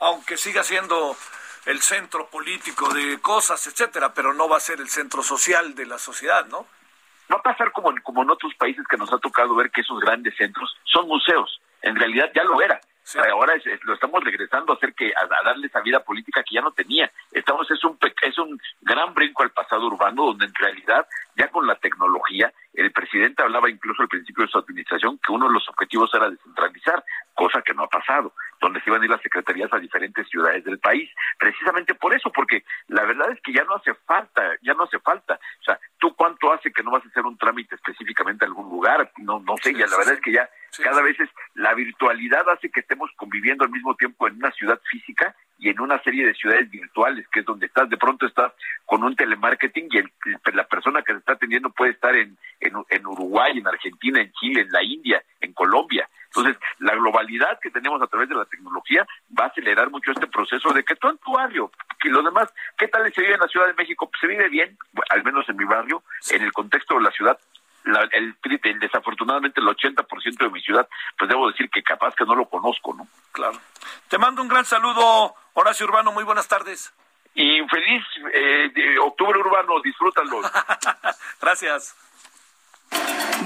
aunque 0.00 0.36
siga 0.36 0.62
siendo 0.62 1.16
el 1.66 1.82
centro 1.82 2.28
político 2.28 2.92
de 2.92 3.20
cosas, 3.20 3.66
etcétera, 3.66 4.14
pero 4.14 4.32
no 4.32 4.48
va 4.48 4.56
a 4.56 4.60
ser 4.60 4.80
el 4.80 4.88
centro 4.88 5.22
social 5.22 5.74
de 5.74 5.86
la 5.86 5.98
sociedad, 5.98 6.46
¿no? 6.46 6.66
Va 7.30 7.36
a 7.36 7.42
pasar 7.42 7.72
como 7.72 7.90
en, 7.90 7.98
como 7.98 8.22
en 8.22 8.30
otros 8.30 8.54
países 8.54 8.86
que 8.88 8.96
nos 8.96 9.12
ha 9.12 9.18
tocado 9.18 9.54
ver 9.54 9.70
que 9.70 9.82
esos 9.82 10.00
grandes 10.00 10.34
centros 10.36 10.74
son 10.84 11.06
museos. 11.06 11.60
En 11.82 11.94
realidad 11.94 12.30
ya 12.34 12.42
lo 12.44 12.62
era. 12.62 12.80
Ahora 13.16 13.54
lo 13.84 13.94
estamos 13.94 14.22
regresando 14.22 14.72
a 14.72 14.76
hacer 14.76 14.92
que 14.94 15.12
a, 15.16 15.26
darle 15.44 15.66
esa 15.66 15.80
vida 15.80 16.00
política 16.00 16.42
que 16.42 16.56
ya 16.56 16.60
no 16.60 16.72
tenía. 16.72 17.10
Estamos 17.32 17.70
es 17.70 17.82
un 17.84 17.98
es 18.22 18.38
un 18.38 18.60
gran 18.82 19.14
brinco 19.14 19.42
al 19.42 19.50
pasado 19.50 19.86
urbano 19.86 20.26
donde 20.26 20.46
en 20.46 20.54
realidad 20.54 21.06
ya 21.36 21.48
con 21.48 21.66
la 21.66 21.76
tecnología 21.76 22.52
el 22.74 22.92
presidente 22.92 23.42
hablaba 23.42 23.68
incluso 23.68 24.02
al 24.02 24.08
principio 24.08 24.44
de 24.44 24.50
su 24.50 24.58
administración 24.58 25.18
que 25.24 25.32
uno 25.32 25.48
de 25.48 25.54
los 25.54 25.68
objetivos 25.68 26.10
era 26.14 26.30
descentralizar, 26.30 27.02
cosa 27.34 27.60
que 27.62 27.74
no 27.74 27.82
ha 27.84 27.88
pasado, 27.88 28.32
donde 28.60 28.80
se 28.80 28.90
iban 28.90 29.02
a 29.02 29.04
ir 29.04 29.10
las 29.10 29.22
secretarías 29.22 29.72
a 29.72 29.78
diferentes 29.78 30.28
ciudades 30.28 30.64
del 30.64 30.78
país, 30.78 31.10
precisamente 31.38 31.94
por 31.94 32.14
eso, 32.14 32.30
porque 32.30 32.62
la 32.86 33.04
verdad 33.04 33.32
es 33.32 33.40
que 33.42 33.52
ya 33.52 33.64
no 33.64 33.74
hace 33.74 33.94
falta, 34.06 34.42
ya 34.62 34.74
no 34.74 34.84
hace 34.84 35.00
falta. 35.00 35.34
O 35.60 35.64
sea, 35.64 35.78
¿tú 35.98 36.14
cuánto 36.14 36.37
que 36.78 36.84
no 36.84 36.92
vas 36.92 37.04
a 37.04 37.08
hacer 37.08 37.26
un 37.26 37.36
trámite 37.36 37.74
específicamente 37.74 38.44
a 38.44 38.48
algún 38.48 38.68
lugar? 38.70 39.10
No, 39.18 39.40
no 39.40 39.56
sé, 39.60 39.74
ya 39.74 39.88
la 39.88 39.98
verdad 39.98 40.14
es 40.14 40.20
que 40.20 40.30
ya 40.30 40.48
Cada 40.80 41.02
vez 41.02 41.18
es 41.18 41.28
la 41.54 41.74
virtualidad 41.74 42.48
hace 42.50 42.70
que 42.70 42.80
estemos 42.80 43.10
conviviendo 43.16 43.64
al 43.64 43.70
mismo 43.70 43.96
tiempo 43.96 44.28
en 44.28 44.36
una 44.36 44.52
ciudad 44.52 44.80
física 44.88 45.34
y 45.58 45.70
en 45.70 45.80
una 45.80 46.00
serie 46.04 46.24
de 46.24 46.34
ciudades 46.34 46.70
virtuales, 46.70 47.26
que 47.32 47.40
es 47.40 47.46
donde 47.46 47.66
estás, 47.66 47.90
de 47.90 47.96
pronto 47.96 48.26
estás 48.26 48.52
con 48.86 49.02
un 49.02 49.16
telemarketing 49.16 49.88
y 49.90 49.98
el, 49.98 50.12
la 50.54 50.68
persona 50.68 51.02
que 51.02 51.14
se 51.14 51.18
está 51.18 51.32
atendiendo 51.32 51.70
puede 51.70 51.90
estar 51.90 52.14
en, 52.14 52.38
en, 52.60 52.74
en 52.90 53.06
Uruguay, 53.06 53.58
en 53.58 53.66
Argentina, 53.66 54.20
en 54.20 54.30
Chile, 54.34 54.60
en 54.60 54.70
la 54.70 54.84
India, 54.84 55.20
en 55.40 55.52
Colombia. 55.54 56.07
La 56.88 56.94
globalidad 56.94 57.60
que 57.60 57.70
tenemos 57.70 58.00
a 58.00 58.06
través 58.06 58.30
de 58.30 58.34
la 58.34 58.46
tecnología 58.46 59.06
va 59.38 59.44
a 59.44 59.48
acelerar 59.48 59.90
mucho 59.90 60.10
este 60.10 60.26
proceso 60.26 60.72
de 60.72 60.82
que 60.82 60.96
todo 60.96 61.12
en 61.12 61.18
tu 61.18 61.32
barrio, 61.32 61.70
que 62.00 62.08
los 62.08 62.24
demás, 62.24 62.48
¿qué 62.78 62.88
tal 62.88 63.12
se 63.12 63.20
vive 63.20 63.34
en 63.34 63.40
la 63.40 63.46
Ciudad 63.46 63.66
de 63.66 63.74
México? 63.74 64.08
Pues 64.08 64.18
se 64.18 64.26
vive 64.26 64.48
bien, 64.48 64.78
al 65.10 65.22
menos 65.22 65.46
en 65.50 65.58
mi 65.58 65.64
barrio, 65.64 66.02
en 66.30 66.42
el 66.42 66.50
contexto 66.50 66.94
de 66.94 67.02
la 67.02 67.10
ciudad, 67.10 67.38
la, 67.84 68.08
el, 68.12 68.34
el, 68.62 68.78
desafortunadamente 68.80 69.60
el 69.60 69.66
80% 69.66 70.38
de 70.38 70.48
mi 70.48 70.62
ciudad, 70.62 70.88
pues 71.18 71.28
debo 71.28 71.50
decir 71.50 71.68
que 71.68 71.82
capaz 71.82 72.14
que 72.14 72.24
no 72.24 72.34
lo 72.34 72.48
conozco, 72.48 72.94
¿no? 72.94 73.06
Claro. 73.32 73.60
Te 74.08 74.16
mando 74.16 74.40
un 74.40 74.48
gran 74.48 74.64
saludo, 74.64 75.34
Horacio 75.52 75.84
Urbano, 75.84 76.10
muy 76.12 76.24
buenas 76.24 76.48
tardes. 76.48 76.94
Y 77.34 77.60
feliz 77.68 78.02
eh, 78.32 78.98
octubre 78.98 79.38
urbano, 79.38 79.80
disfrútalo. 79.82 80.40
Gracias. 81.42 81.94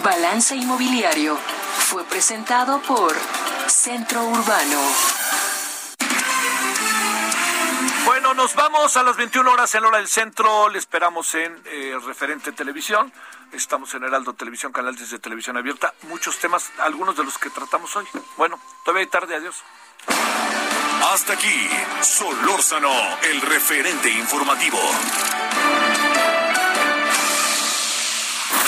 Balance 0.05 0.57
Inmobiliario 0.57 1.36
fue 1.78 2.05
presentado 2.05 2.80
por 2.82 3.14
Centro 3.66 4.24
Urbano. 4.24 4.80
Bueno, 8.05 8.34
nos 8.34 8.55
vamos 8.55 8.97
a 8.97 9.03
las 9.03 9.16
21 9.16 9.51
horas 9.51 9.74
en 9.74 9.84
hora 9.84 9.99
del 9.99 10.09
centro. 10.09 10.68
Le 10.68 10.78
esperamos 10.78 11.34
en 11.34 11.62
eh, 11.66 11.97
Referente 12.05 12.53
Televisión. 12.53 13.12
Estamos 13.53 13.95
en 13.95 14.05
Heraldo 14.05 14.32
Televisión, 14.34 14.72
canal 14.72 14.97
de 14.97 15.18
televisión 15.18 15.57
abierta. 15.57 15.95
Muchos 16.09 16.38
temas, 16.38 16.70
algunos 16.78 17.16
de 17.16 17.24
los 17.24 17.38
que 17.38 17.51
tratamos 17.51 17.95
hoy. 17.97 18.07
Bueno, 18.36 18.59
todavía 18.84 19.03
hay 19.03 19.11
tarde. 19.11 19.36
Adiós. 19.36 19.62
Hasta 21.12 21.34
aquí, 21.34 21.68
Solórzano, 22.01 22.93
el 23.22 23.40
referente 23.43 24.09
informativo. 24.11 24.78